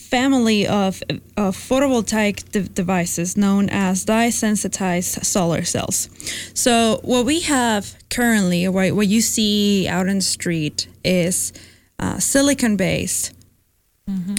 family 0.10 0.68
of, 0.68 1.02
of 1.38 1.56
photovoltaic 1.56 2.52
de- 2.52 2.64
devices 2.64 3.38
known 3.38 3.70
as 3.70 4.06
dye 4.06 4.30
sensitized 4.30 5.26
solar 5.26 5.64
cells. 5.64 6.10
So, 6.54 7.00
what 7.04 7.26
we 7.26 7.42
have 7.42 7.96
currently, 8.10 8.68
right, 8.68 8.96
what 8.96 9.08
you 9.08 9.22
see 9.22 9.88
out 9.88 10.08
in 10.08 10.18
the 10.18 10.24
street, 10.24 10.88
is 11.04 11.54
uh, 12.00 12.20
silicon 12.20 12.76
based 12.76 13.34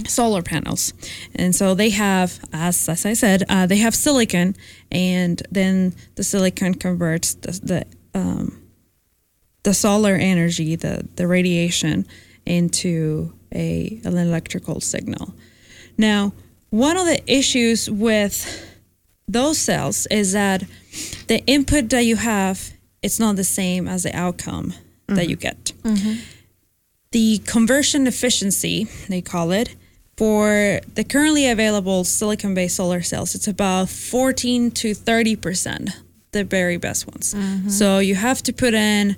solar 0.07 0.41
panels. 0.41 0.93
And 1.35 1.55
so 1.55 1.73
they 1.73 1.91
have, 1.91 2.39
as, 2.51 2.89
as 2.89 3.05
I 3.05 3.13
said, 3.13 3.43
uh, 3.47 3.65
they 3.67 3.77
have 3.77 3.95
silicon, 3.95 4.55
and 4.91 5.41
then 5.49 5.95
the 6.15 6.23
silicon 6.23 6.73
converts 6.75 7.35
the, 7.35 7.51
the 7.63 8.19
um, 8.19 8.57
the 9.63 9.73
solar 9.73 10.15
energy, 10.15 10.75
the, 10.75 11.07
the 11.15 11.27
radiation, 11.27 12.07
into 12.45 13.33
a 13.53 14.01
an 14.03 14.17
electrical 14.17 14.81
signal. 14.81 15.33
Now, 15.97 16.33
one 16.69 16.97
of 16.97 17.05
the 17.05 17.21
issues 17.31 17.89
with 17.89 18.67
those 19.27 19.57
cells 19.57 20.07
is 20.07 20.33
that 20.33 20.63
the 21.27 21.43
input 21.45 21.89
that 21.89 22.05
you 22.05 22.17
have 22.17 22.71
it's 23.01 23.19
not 23.19 23.35
the 23.35 23.43
same 23.43 23.87
as 23.87 24.03
the 24.03 24.15
outcome 24.15 24.73
that 25.07 25.27
you 25.27 25.35
mm-hmm. 25.35 25.41
get. 25.41 25.73
Mm-hmm. 25.83 26.19
The 27.11 27.39
conversion 27.39 28.07
efficiency, 28.07 28.87
they 29.09 29.21
call 29.21 29.51
it, 29.51 29.75
for 30.17 30.79
the 30.93 31.03
currently 31.03 31.49
available 31.49 32.03
silicon 32.03 32.53
based 32.53 32.75
solar 32.75 33.01
cells, 33.01 33.35
it's 33.35 33.47
about 33.47 33.89
14 33.89 34.71
to 34.71 34.91
30%, 34.91 35.89
the 36.31 36.43
very 36.43 36.77
best 36.77 37.07
ones. 37.07 37.33
Mm-hmm. 37.33 37.69
So 37.69 37.99
you 37.99 38.15
have 38.15 38.41
to 38.43 38.53
put 38.53 38.73
in, 38.73 39.15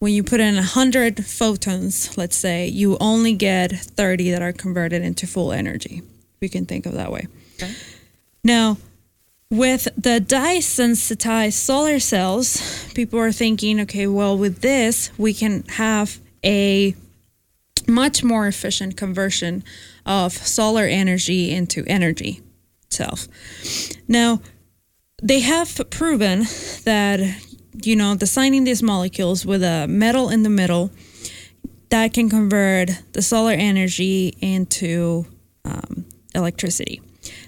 when 0.00 0.12
you 0.12 0.22
put 0.24 0.40
in 0.40 0.56
100 0.56 1.24
photons, 1.24 2.16
let's 2.18 2.36
say, 2.36 2.66
you 2.66 2.96
only 3.00 3.34
get 3.34 3.70
30 3.70 4.30
that 4.32 4.42
are 4.42 4.52
converted 4.52 5.02
into 5.02 5.26
full 5.26 5.52
energy. 5.52 6.02
We 6.40 6.48
can 6.48 6.66
think 6.66 6.86
of 6.86 6.94
that 6.94 7.12
way. 7.12 7.28
Now, 8.42 8.78
with 9.50 9.88
the 9.96 10.20
dye 10.20 10.60
sensitized 10.60 11.58
solar 11.58 12.00
cells, 12.00 12.90
people 12.94 13.18
are 13.18 13.32
thinking, 13.32 13.80
okay, 13.80 14.06
well, 14.06 14.38
with 14.38 14.62
this, 14.62 15.10
we 15.18 15.34
can 15.34 15.64
have 15.64 16.18
a 16.44 16.96
much 17.86 18.24
more 18.24 18.46
efficient 18.46 18.96
conversion 18.96 19.62
of 20.06 20.32
solar 20.32 20.84
energy 20.84 21.50
into 21.50 21.84
energy 21.86 22.40
itself. 22.84 23.28
Now, 24.08 24.40
they 25.22 25.40
have 25.40 25.78
proven 25.90 26.46
that, 26.84 27.20
you 27.86 27.96
know, 27.96 28.14
designing 28.14 28.64
these 28.64 28.82
molecules 28.82 29.44
with 29.44 29.62
a 29.62 29.86
metal 29.88 30.28
in 30.28 30.42
the 30.42 30.50
middle 30.50 30.90
that 31.90 32.14
can 32.14 32.28
convert 32.28 32.90
the 33.12 33.22
solar 33.22 33.52
energy 33.52 34.34
into 34.40 35.26
um, 35.64 36.06
electricity. 36.34 37.02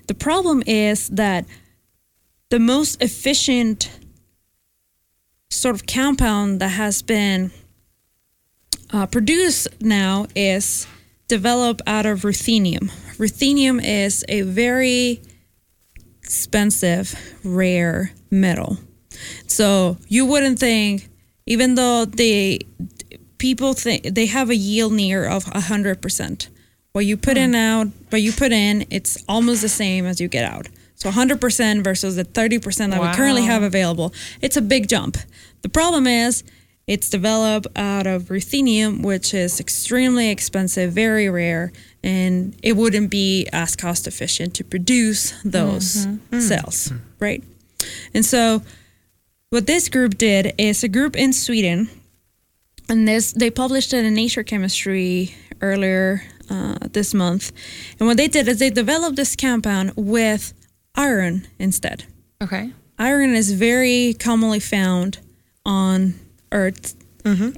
The 0.09 0.15
problem 0.15 0.63
is 0.67 1.09
that 1.09 1.47
the 2.51 2.59
most 2.59 3.03
efficient 3.03 3.91
sort 5.51 5.75
of 5.75 5.87
compound 5.87 6.61
that 6.61 6.69
has 6.69 7.03
been 7.03 7.51
uh, 8.93 9.07
produced 9.07 9.69
now 9.81 10.27
is 10.35 10.87
developed 11.29 11.83
out 11.87 12.05
of 12.05 12.23
ruthenium. 12.23 12.91
Ruthenium 13.17 13.83
is 13.83 14.25
a 14.29 14.43
very 14.43 15.23
expensive, 16.23 17.15
rare 17.45 18.13
metal. 18.31 18.79
So 19.47 19.97
you 20.09 20.27
wouldn't 20.27 20.59
think, 20.59 21.09
even 21.47 21.75
though 21.75 22.05
they 22.05 22.61
people 23.39 23.75
think 23.75 24.15
they 24.15 24.27
have 24.27 24.51
a 24.51 24.57
yield 24.57 24.93
near 24.93 25.27
of 25.27 25.45
hundred 25.45 26.01
percent. 26.01 26.49
What 26.93 27.07
you 27.07 27.17
put 27.17 27.39
in 27.39 27.51
hmm. 27.51 27.57
out, 27.57 27.87
what 28.11 28.21
you 28.21 28.33
put 28.33 28.53
in, 28.53 28.87
it's 28.91 29.23
almost 29.27 29.63
the 29.63 29.69
same 29.69 30.05
as 30.05 30.21
you 30.21 30.29
get 30.29 30.45
out. 30.45 30.69
So 30.95 31.11
100% 31.11 31.83
versus 31.83 32.15
the 32.15 32.25
30% 32.25 32.91
that 32.91 33.01
we 33.01 33.09
currently 33.17 33.43
have 33.43 33.65
available. 33.65 34.13
It's 34.41 34.57
a 34.57 34.63
big 34.63 34.89
jump. 34.89 35.17
The 35.63 35.69
problem 35.69 36.07
is 36.07 36.45
it's 36.87 37.11
developed 37.11 37.67
out 37.75 38.07
of 38.07 38.25
ruthenium, 38.25 39.03
which 39.03 39.35
is 39.35 39.59
extremely 39.59 40.31
expensive, 40.31 40.93
very 40.93 41.29
rare, 41.29 41.73
and 42.05 42.55
it 42.63 42.77
wouldn't 42.77 43.11
be 43.11 43.49
as 43.53 43.75
cost 43.75 44.07
efficient 44.07 44.55
to 44.55 44.65
produce 44.65 45.33
those 45.45 46.07
mm-hmm. 46.07 46.37
mm. 46.37 46.41
cells, 46.41 46.91
hmm. 46.91 46.99
right? 47.19 47.43
And 48.15 48.25
so 48.25 48.63
what 49.53 49.67
this 49.67 49.91
group 49.91 50.17
did 50.17 50.55
is 50.57 50.83
a 50.83 50.89
group 50.89 51.15
in 51.15 51.31
Sweden, 51.31 51.91
and 52.89 53.07
this 53.07 53.33
they 53.33 53.51
published 53.51 53.93
it 53.93 54.03
in 54.03 54.15
Nature 54.15 54.43
Chemistry 54.43 55.35
earlier 55.61 56.23
uh, 56.49 56.79
this 56.93 57.13
month. 57.13 57.53
And 58.01 58.09
what 58.09 58.17
they 58.17 58.29
did 58.29 58.49
is 58.49 58.59
they 58.59 58.71
developed 58.71 59.17
this 59.17 59.37
compound 59.37 59.93
with 59.95 60.55
iron 60.95 61.47
instead. 61.59 62.05
Okay. 62.43 62.73
Iron 62.99 63.35
is 63.35 63.53
very 63.53 64.15
commonly 64.19 64.59
found 64.59 65.19
on 65.67 66.15
Earth. 66.51 66.97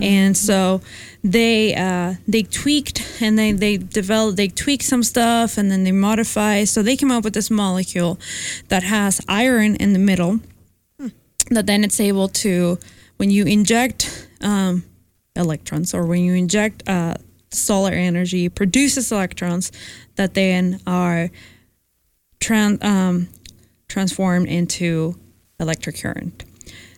And 0.03 0.37
so 0.37 0.81
they 1.23 1.77
uh, 1.77 2.15
they 2.27 2.43
tweaked 2.43 3.23
and 3.23 3.39
they 3.39 3.53
they 3.53 3.77
developed 3.77 4.37
they 4.37 4.49
tweaked 4.49 4.85
some 4.85 5.05
stuff 5.05 5.57
and 5.57 5.71
then 5.71 5.85
they 5.85 5.93
modify 5.93 6.65
so 6.65 6.83
they 6.83 6.97
came 6.97 7.13
up 7.13 7.23
with 7.23 7.35
this 7.35 7.51
molecule 7.51 8.19
that 8.69 8.83
has 8.83 9.21
iron 9.29 9.77
in 9.77 9.93
the 9.93 9.99
middle 9.99 10.41
that 11.51 11.67
then 11.67 11.85
it's 11.85 12.01
able 12.01 12.29
to 12.29 12.79
when 13.17 13.31
you 13.31 13.45
inject 13.45 14.29
um, 14.41 14.85
electrons 15.37 15.95
or 15.95 16.05
when 16.07 16.23
you 16.23 16.35
inject 16.35 16.89
uh, 16.89 17.15
solar 17.51 17.93
energy 17.93 18.49
produces 18.49 19.13
electrons 19.13 19.71
that 20.17 20.35
then 20.35 20.81
are 20.87 21.31
um, 22.83 23.29
transformed 23.89 24.49
into 24.49 25.17
electric 25.59 26.01
current. 26.01 26.45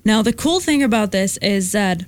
Now, 0.04 0.22
the 0.22 0.32
cool 0.32 0.60
thing 0.60 0.82
about 0.82 1.12
this 1.12 1.36
is 1.38 1.72
that, 1.72 2.04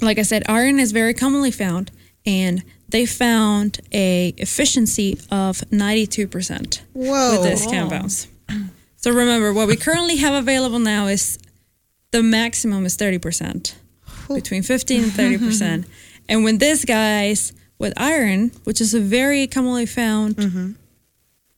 like 0.00 0.18
I 0.18 0.22
said, 0.22 0.42
iron 0.48 0.78
is 0.78 0.92
very 0.92 1.14
commonly 1.14 1.50
found, 1.50 1.90
and 2.26 2.62
they 2.88 3.06
found 3.06 3.80
a 3.92 4.34
efficiency 4.36 5.18
of 5.30 5.58
92% 5.70 6.80
Whoa. 6.92 7.30
with 7.32 7.42
this 7.42 7.66
compounds. 7.66 8.28
So 9.02 9.10
remember, 9.10 9.52
what 9.52 9.66
we 9.68 9.76
currently 9.76 10.16
have 10.18 10.34
available 10.34 10.78
now 10.78 11.08
is 11.08 11.38
the 12.12 12.22
maximum 12.22 12.84
is 12.86 12.96
30%, 12.96 13.74
between 14.32 14.62
15 14.62 15.02
and 15.02 15.12
30%. 15.12 15.84
and 16.28 16.44
when 16.44 16.58
this 16.58 16.84
guys 16.84 17.52
with 17.78 17.92
iron, 17.96 18.52
which 18.64 18.80
is 18.80 18.94
a 18.94 19.00
very 19.00 19.46
commonly 19.48 19.86
found 19.86 20.76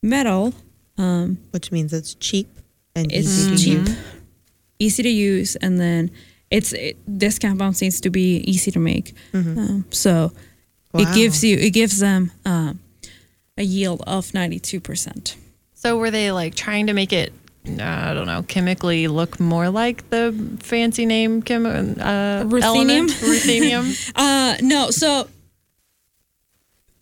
metal, 0.02 0.54
um, 0.96 1.38
Which 1.50 1.70
means 1.72 1.92
it's 1.92 2.14
cheap 2.14 2.48
and 2.94 3.12
it's 3.12 3.26
easy 3.28 3.50
to 3.56 3.62
cheap, 3.62 3.88
use. 3.88 3.96
easy 4.78 5.02
to 5.02 5.08
use, 5.10 5.56
and 5.56 5.78
then 5.80 6.10
it's 6.50 6.72
it, 6.72 6.96
this 7.06 7.38
compound 7.38 7.76
seems 7.76 8.00
to 8.02 8.10
be 8.10 8.36
easy 8.38 8.70
to 8.70 8.78
make. 8.78 9.12
Um, 9.58 9.84
so 9.90 10.32
it 10.94 11.14
gives 11.14 11.42
you 11.44 11.56
it 11.58 11.70
gives 11.70 11.98
them 11.98 12.30
um, 12.46 12.78
a 13.58 13.64
yield 13.64 14.02
of 14.06 14.26
92%. 14.28 15.36
So 15.84 15.98
were 15.98 16.10
they 16.10 16.32
like 16.32 16.54
trying 16.54 16.86
to 16.86 16.94
make 16.94 17.12
it? 17.12 17.34
I 17.66 18.14
don't 18.14 18.26
know, 18.26 18.42
chemically 18.42 19.06
look 19.06 19.38
more 19.38 19.68
like 19.68 20.08
the 20.08 20.32
fancy 20.60 21.04
name 21.04 21.42
chem, 21.42 21.66
uh, 21.66 22.44
Ruthenium? 22.44 22.62
element? 22.62 23.10
Ruthenium. 23.20 24.12
Uh, 24.16 24.56
no, 24.62 24.90
so 24.90 25.28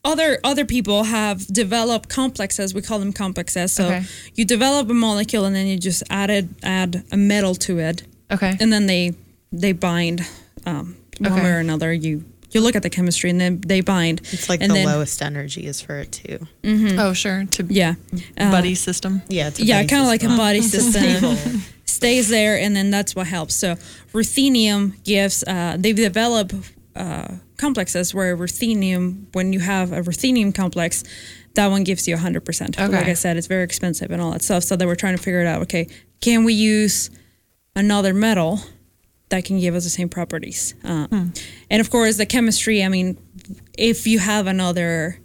other 0.04 0.38
other 0.42 0.64
people 0.64 1.04
have 1.04 1.46
developed 1.46 2.08
complexes. 2.08 2.74
We 2.74 2.82
call 2.82 2.98
them 2.98 3.12
complexes. 3.12 3.70
So 3.72 3.86
Okay. 3.86 4.04
you 4.34 4.44
develop 4.44 4.90
a 4.90 4.94
molecule 4.94 5.44
and 5.44 5.54
then 5.54 5.68
you 5.68 5.78
just 5.78 6.02
added 6.10 6.48
add 6.64 7.04
a 7.12 7.16
metal 7.16 7.54
to 7.66 7.78
it, 7.78 8.02
Okay. 8.32 8.56
and 8.60 8.72
then 8.72 8.86
they 8.86 9.12
they 9.52 9.72
bind 9.72 10.26
um, 10.66 10.96
one 11.20 11.32
Okay. 11.32 11.42
way 11.44 11.50
or 11.50 11.58
another. 11.58 11.92
You 11.92 12.24
you 12.54 12.60
look 12.60 12.76
at 12.76 12.82
the 12.82 12.90
chemistry 12.90 13.30
and 13.30 13.40
then 13.40 13.60
they 13.60 13.80
bind. 13.80 14.20
It's 14.32 14.48
like 14.48 14.60
and 14.60 14.70
the 14.70 14.76
then, 14.76 14.86
lowest 14.86 15.22
energy 15.22 15.66
is 15.66 15.80
for 15.80 15.98
it 15.98 16.12
too. 16.12 16.46
Oh, 16.98 17.12
sure. 17.12 17.44
To 17.44 17.64
Yeah, 17.68 17.94
uh, 18.38 18.50
buddy 18.50 18.74
system. 18.74 19.22
Yeah, 19.28 19.48
it's 19.48 19.58
a 19.60 19.64
yeah, 19.64 19.84
kind 19.84 20.02
of 20.02 20.08
like 20.08 20.22
a 20.22 20.28
system. 20.28 20.36
body 20.36 20.60
system. 21.36 21.62
Stays 21.84 22.28
there, 22.28 22.58
and 22.58 22.74
then 22.74 22.90
that's 22.90 23.14
what 23.14 23.26
helps. 23.26 23.54
So 23.54 23.76
ruthenium 24.12 25.02
gives. 25.04 25.44
Uh, 25.44 25.76
they've 25.78 25.94
developed 25.96 26.54
uh, 26.96 27.28
complexes 27.56 28.14
where 28.14 28.36
ruthenium, 28.36 29.26
when 29.32 29.52
you 29.52 29.60
have 29.60 29.92
a 29.92 30.00
ruthenium 30.02 30.54
complex, 30.54 31.04
that 31.54 31.68
one 31.68 31.84
gives 31.84 32.08
you 32.08 32.16
100%. 32.16 32.78
Like 32.78 33.06
I 33.06 33.12
said, 33.14 33.36
it's 33.36 33.46
very 33.46 33.62
expensive 33.64 34.10
and 34.10 34.20
all 34.22 34.32
that 34.32 34.42
stuff. 34.42 34.62
So 34.64 34.74
they 34.74 34.86
were 34.86 34.96
trying 34.96 35.16
to 35.16 35.22
figure 35.22 35.40
it 35.42 35.46
out. 35.46 35.62
Okay, 35.62 35.86
can 36.20 36.44
we 36.44 36.54
use 36.54 37.10
another 37.76 38.12
metal 38.14 38.60
that 39.32 39.44
can 39.44 39.58
give 39.58 39.74
us 39.74 39.84
the 39.84 39.90
same 39.90 40.08
properties? 40.08 40.74
Uh, 40.84 41.06
And 41.70 41.80
of 41.80 41.88
course, 41.90 42.16
the 42.18 42.26
chemistry. 42.26 42.84
I 42.84 42.88
mean, 42.88 43.16
if 43.76 44.06
you 44.06 44.18
have 44.20 44.46
another 44.46 45.18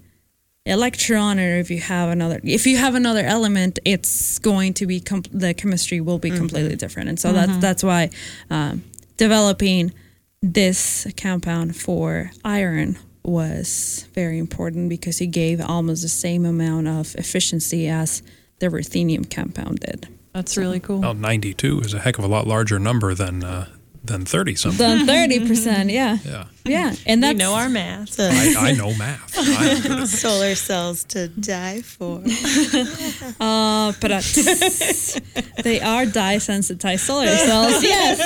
electron 0.66 1.40
or 1.40 1.60
if 1.60 1.70
you 1.72 1.80
have 1.80 2.10
another 2.10 2.42
if 2.44 2.68
you 2.68 2.76
have 2.76 2.94
another 2.94 3.22
element 3.26 3.80
it's 3.86 4.38
going 4.40 4.74
to 4.74 4.86
be 4.86 5.00
com- 5.00 5.24
the 5.32 5.54
chemistry 5.54 6.02
will 6.02 6.20
be 6.20 6.30
completely 6.30 6.76
different 6.76 7.08
and 7.08 7.18
so 7.18 7.32
that's 7.32 7.58
that's 7.60 7.84
why 7.84 8.10
um, 8.50 8.84
developing 9.16 9.94
this 10.42 11.08
compound 11.16 11.74
for 11.74 12.32
iron 12.44 12.98
was 13.24 14.08
very 14.14 14.38
important 14.38 14.90
because 14.90 15.22
it 15.22 15.28
gave 15.28 15.62
almost 15.62 16.02
the 16.02 16.10
same 16.10 16.46
amount 16.46 16.86
of 16.86 17.16
efficiency 17.16 17.88
as 17.88 18.22
the 18.60 18.68
ruthenium 18.68 19.24
compound 19.30 19.80
did 19.80 20.08
That's 20.34 20.58
really 20.58 20.82
cool. 20.82 21.00
Well, 21.00 21.14
92 21.14 21.80
is 21.88 21.94
a 21.94 22.00
heck 22.00 22.18
of 22.20 22.26
a 22.26 22.28
lot 22.28 22.46
larger 22.46 22.78
number 22.78 23.16
than 23.16 23.42
uh, 23.44 23.68
than 24.08 24.26
30 24.26 24.56
something. 24.56 25.06
then 25.06 25.06
30% 25.08 25.92
yeah 25.92 26.18
Yeah. 26.26 26.46
yeah 26.66 26.96
and 27.06 27.22
we 27.22 27.34
know 27.34 27.54
our 27.54 27.70
math. 27.70 28.20
I, 28.20 28.70
I 28.70 28.72
know 28.74 28.94
math. 28.96 29.34
I'm 29.38 29.82
good 29.82 29.92
at 30.02 30.08
Solar 30.08 30.56
cells 30.56 31.04
to 31.06 31.28
die 31.28 31.82
for. 31.82 32.18
uh, 33.40 33.94
but 34.02 34.12
uh, 34.12 34.22
they 35.64 35.80
are 35.82 36.06
dye 36.06 36.40
sensitized 36.40 37.06
solar 37.06 37.28
cells 37.38 37.84
yes 37.84 38.20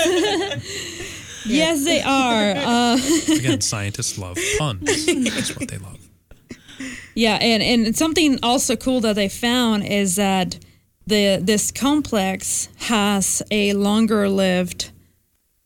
yes 1.45 1.83
they 1.85 2.01
are 2.01 2.51
uh, 2.55 2.97
Again, 3.37 3.61
scientists 3.61 4.17
love 4.17 4.37
puns. 4.57 5.05
That's 5.05 5.55
what 5.57 5.67
they 5.69 5.77
love. 5.77 5.97
Yeah, 7.15 7.37
and 7.41 7.61
and 7.63 7.95
something 7.97 8.39
also 8.43 8.75
cool 8.75 9.01
that 9.01 9.15
they 9.15 9.29
found 9.29 9.83
is 9.85 10.15
that 10.15 10.57
the 11.07 11.39
this 11.41 11.71
complex 11.71 12.69
has 12.77 13.41
a 13.51 13.73
longer 13.73 14.29
lived 14.29 14.90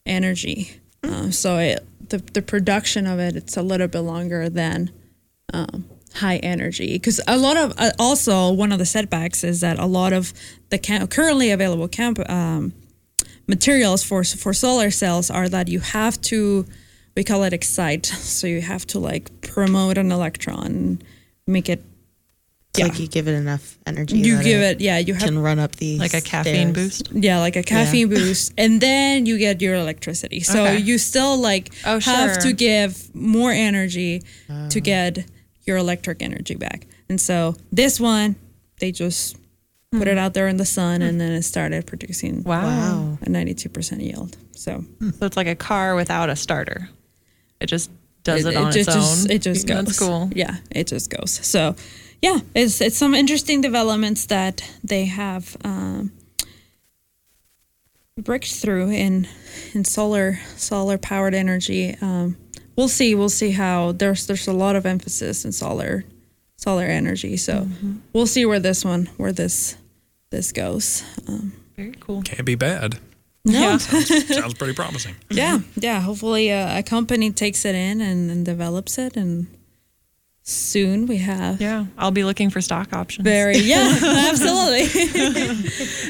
energy. 0.06 0.80
Um, 1.04 1.32
so 1.32 1.58
it, 1.58 1.86
the 2.10 2.20
the 2.34 2.42
production 2.42 3.08
of 3.08 3.20
it 3.20 3.36
it's 3.36 3.58
a 3.58 3.62
little 3.62 3.88
bit 3.88 4.00
longer 4.00 4.50
than 4.50 4.92
um, 5.54 5.86
high 6.16 6.38
energy 6.38 6.94
because 6.94 7.20
a 7.28 7.38
lot 7.38 7.58
of 7.58 7.74
uh, 7.78 7.92
also 8.00 8.52
one 8.52 8.72
of 8.72 8.80
the 8.80 8.86
setbacks 8.86 9.44
is 9.44 9.62
that 9.62 9.80
a 9.80 9.86
lot 9.86 10.14
of 10.14 10.34
the 10.70 10.78
cam- 10.78 11.08
currently 11.08 11.52
available 11.52 11.88
camp 11.88 12.20
um, 12.30 12.74
materials 13.48 14.04
for 14.04 14.24
for 14.24 14.54
solar 14.54 14.92
cells 14.92 15.30
are 15.30 15.50
that 15.50 15.68
you 15.68 15.80
have 15.80 16.20
to 16.22 16.66
we 17.16 17.24
call 17.24 17.44
it 17.44 17.54
excite 17.54 18.06
so 18.06 18.48
you 18.48 18.62
have 18.62 18.86
to 18.86 19.00
like 19.00 19.42
promote 19.42 19.98
an 19.98 20.12
electron 20.12 21.02
make 21.48 21.70
it 21.70 21.84
It's 22.80 22.90
like 22.90 23.00
you 23.00 23.08
give 23.08 23.28
it 23.28 23.34
enough 23.34 23.78
energy. 23.86 24.18
you 24.18 24.42
give 24.44 24.62
it 24.62 24.82
yeah 24.82 24.98
you 24.98 25.14
have 25.14 25.24
can 25.24 25.40
run 25.40 25.60
up 25.60 25.76
the 25.78 25.98
Like 26.00 26.14
a 26.14 26.22
caffeine 26.22 26.74
stairs. 26.74 27.02
boost. 27.04 27.12
yeah 27.14 27.40
like 27.40 27.56
a 27.56 27.64
caffeine 27.64 28.10
boost 28.16 28.54
and 28.58 28.82
then 28.82 29.26
you 29.26 29.38
get 29.38 29.62
your 29.62 29.76
electricity 29.76 30.42
so 30.42 30.64
Okay. 30.64 30.78
you 30.80 30.98
still 30.98 31.38
like 31.38 31.74
Oh, 31.86 32.00
have 32.00 32.34
sure. 32.34 32.42
to 32.44 32.54
give 32.54 33.14
more 33.16 33.52
energy 33.52 34.20
to 34.70 34.80
oh. 34.80 34.82
get 34.82 35.26
your 35.66 35.78
electric 35.78 36.22
energy 36.22 36.56
back 36.56 36.88
and 37.10 37.20
so 37.20 37.56
this 37.72 38.00
one 38.00 38.36
they 38.80 38.92
just 38.92 39.38
put 39.92 40.08
it 40.08 40.14
hmm. 40.14 40.20
out 40.20 40.34
there 40.34 40.48
in 40.48 40.58
the 40.58 40.66
sun 40.66 41.02
hmm. 41.02 41.08
and 41.08 41.22
then 41.22 41.32
it 41.32 41.44
started 41.44 41.86
producing 41.88 42.44
Wow. 42.44 42.64
Wow. 42.64 43.18
a 43.22 43.26
92% 43.30 44.02
yield 44.02 44.38
so 44.52 44.80
hmm. 44.80 45.12
So 45.12 45.26
it's 45.26 45.38
like 45.38 45.48
a 45.48 45.56
car 45.56 45.96
without 45.96 46.30
a 46.30 46.36
starter. 46.36 46.90
It 47.60 47.68
just 47.68 47.90
does 48.24 48.46
it, 48.46 48.56
on 48.56 48.72
just, 48.72 48.88
its 48.90 48.96
just- 48.96 49.26
own. 49.26 49.32
it 49.32 49.42
just 49.42 49.68
goes. 49.68 49.86
That's 49.86 50.00
cool. 50.00 50.30
Yeah, 50.36 50.58
it 50.72 50.88
just 50.88 51.10
goes. 51.10 51.32
So, 51.32 51.76
yeah, 52.26 52.40
it's 52.54 52.82
it's 52.82 52.98
some 52.98 53.14
interesting 53.18 53.62
developments 53.62 54.26
that 54.28 54.62
they 54.84 55.06
have 55.06 55.56
um, 55.64 56.12
breakthrough 58.22 58.90
in 58.90 59.28
in 59.74 59.86
solar 59.86 60.40
solar 60.58 60.98
powered 60.98 61.34
energy. 61.36 61.96
Um, 62.02 62.38
we'll 62.76 62.88
see. 62.90 63.16
We'll 63.16 63.30
see 63.30 63.52
how 63.52 63.92
there's 63.94 64.26
there's 64.28 64.48
a 64.48 64.54
lot 64.54 64.76
of 64.76 64.86
emphasis 64.86 65.46
in 65.46 65.52
solar 65.52 66.04
solar 66.58 66.86
energy. 66.86 67.38
So 67.38 67.54
Mm-hmm. 67.54 67.94
we'll 68.14 68.28
see 68.28 68.46
where 68.46 68.60
this 68.62 68.86
one 68.86 69.08
where 69.18 69.34
this 69.34 69.78
this 70.32 70.52
goes. 70.52 71.04
Um, 71.28 71.52
Very 71.76 71.94
cool. 72.00 72.22
Can't 72.24 72.46
be 72.46 72.56
bad. 72.56 73.00
no, 73.46 73.78
Sounds 74.40 74.54
pretty 74.56 74.74
promising. 74.74 75.16
yeah, 75.30 75.60
yeah. 75.76 76.02
Hopefully, 76.02 76.52
uh, 76.52 76.80
a 76.80 76.84
company 76.84 77.32
takes 77.32 77.64
it 77.66 77.76
in 77.76 78.02
and, 78.02 78.32
and 78.32 78.44
develops 78.46 78.98
it, 78.98 79.16
and 79.18 79.46
soon 80.48 81.08
we 81.08 81.18
have 81.18 81.60
Yeah, 81.60 81.86
I'll 81.98 82.12
be 82.12 82.24
looking 82.24 82.50
for 82.52 82.62
stock 82.62 82.94
options. 82.94 83.24
very 83.24 83.58
yeah, 83.58 83.98
absolutely, 84.30 84.86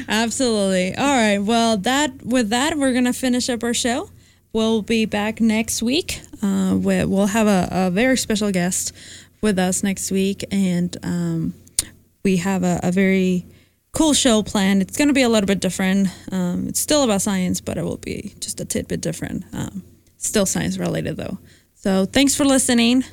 absolutely. 0.08 0.94
All 0.94 1.04
right. 1.06 1.38
Well, 1.38 1.78
that 1.78 2.22
with 2.24 2.50
that, 2.50 2.76
we're 2.76 2.92
gonna 2.92 3.12
finish 3.12 3.48
up 3.48 3.64
our 3.64 3.74
show. 3.74 4.10
We'll 4.52 4.82
be 4.82 5.04
back 5.06 5.40
next 5.40 5.82
week. 5.82 6.20
Uh, 6.42 6.76
we, 6.80 7.04
we'll 7.04 7.26
have 7.26 7.46
a, 7.46 7.68
a 7.70 7.90
very 7.90 8.16
special 8.16 8.50
guest 8.52 8.92
with 9.42 9.58
us 9.58 9.82
next 9.82 10.10
week, 10.10 10.44
and 10.50 10.96
um, 11.02 11.54
we 12.22 12.36
have 12.38 12.62
a, 12.62 12.80
a 12.82 12.90
very 12.92 13.44
cool 13.92 14.14
show 14.14 14.42
planned. 14.42 14.80
It's 14.82 14.96
going 14.96 15.08
to 15.08 15.14
be 15.14 15.22
a 15.22 15.28
little 15.28 15.46
bit 15.46 15.60
different. 15.60 16.08
Um, 16.32 16.68
it's 16.68 16.80
still 16.80 17.02
about 17.02 17.20
science, 17.22 17.60
but 17.60 17.76
it 17.76 17.82
will 17.84 17.98
be 17.98 18.34
just 18.40 18.60
a 18.60 18.64
tidbit 18.64 19.00
different. 19.02 19.44
Um, 19.52 19.82
still 20.16 20.46
science 20.46 20.78
related 20.78 21.16
though. 21.18 21.38
So 21.74 22.04
thanks 22.06 22.34
for 22.34 22.44
listening. 22.46 23.04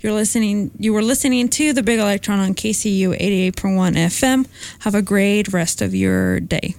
You're 0.00 0.12
listening. 0.12 0.70
You 0.78 0.92
were 0.92 1.02
listening 1.02 1.48
to 1.48 1.72
the 1.72 1.82
Big 1.82 1.98
Electron 1.98 2.38
on 2.38 2.54
KCOU 2.54 3.18
88.1 3.52 3.96
FM. 3.96 4.46
Have 4.80 4.94
a 4.94 5.02
great 5.02 5.52
rest 5.52 5.82
of 5.82 5.94
your 5.94 6.38
day. 6.38 6.76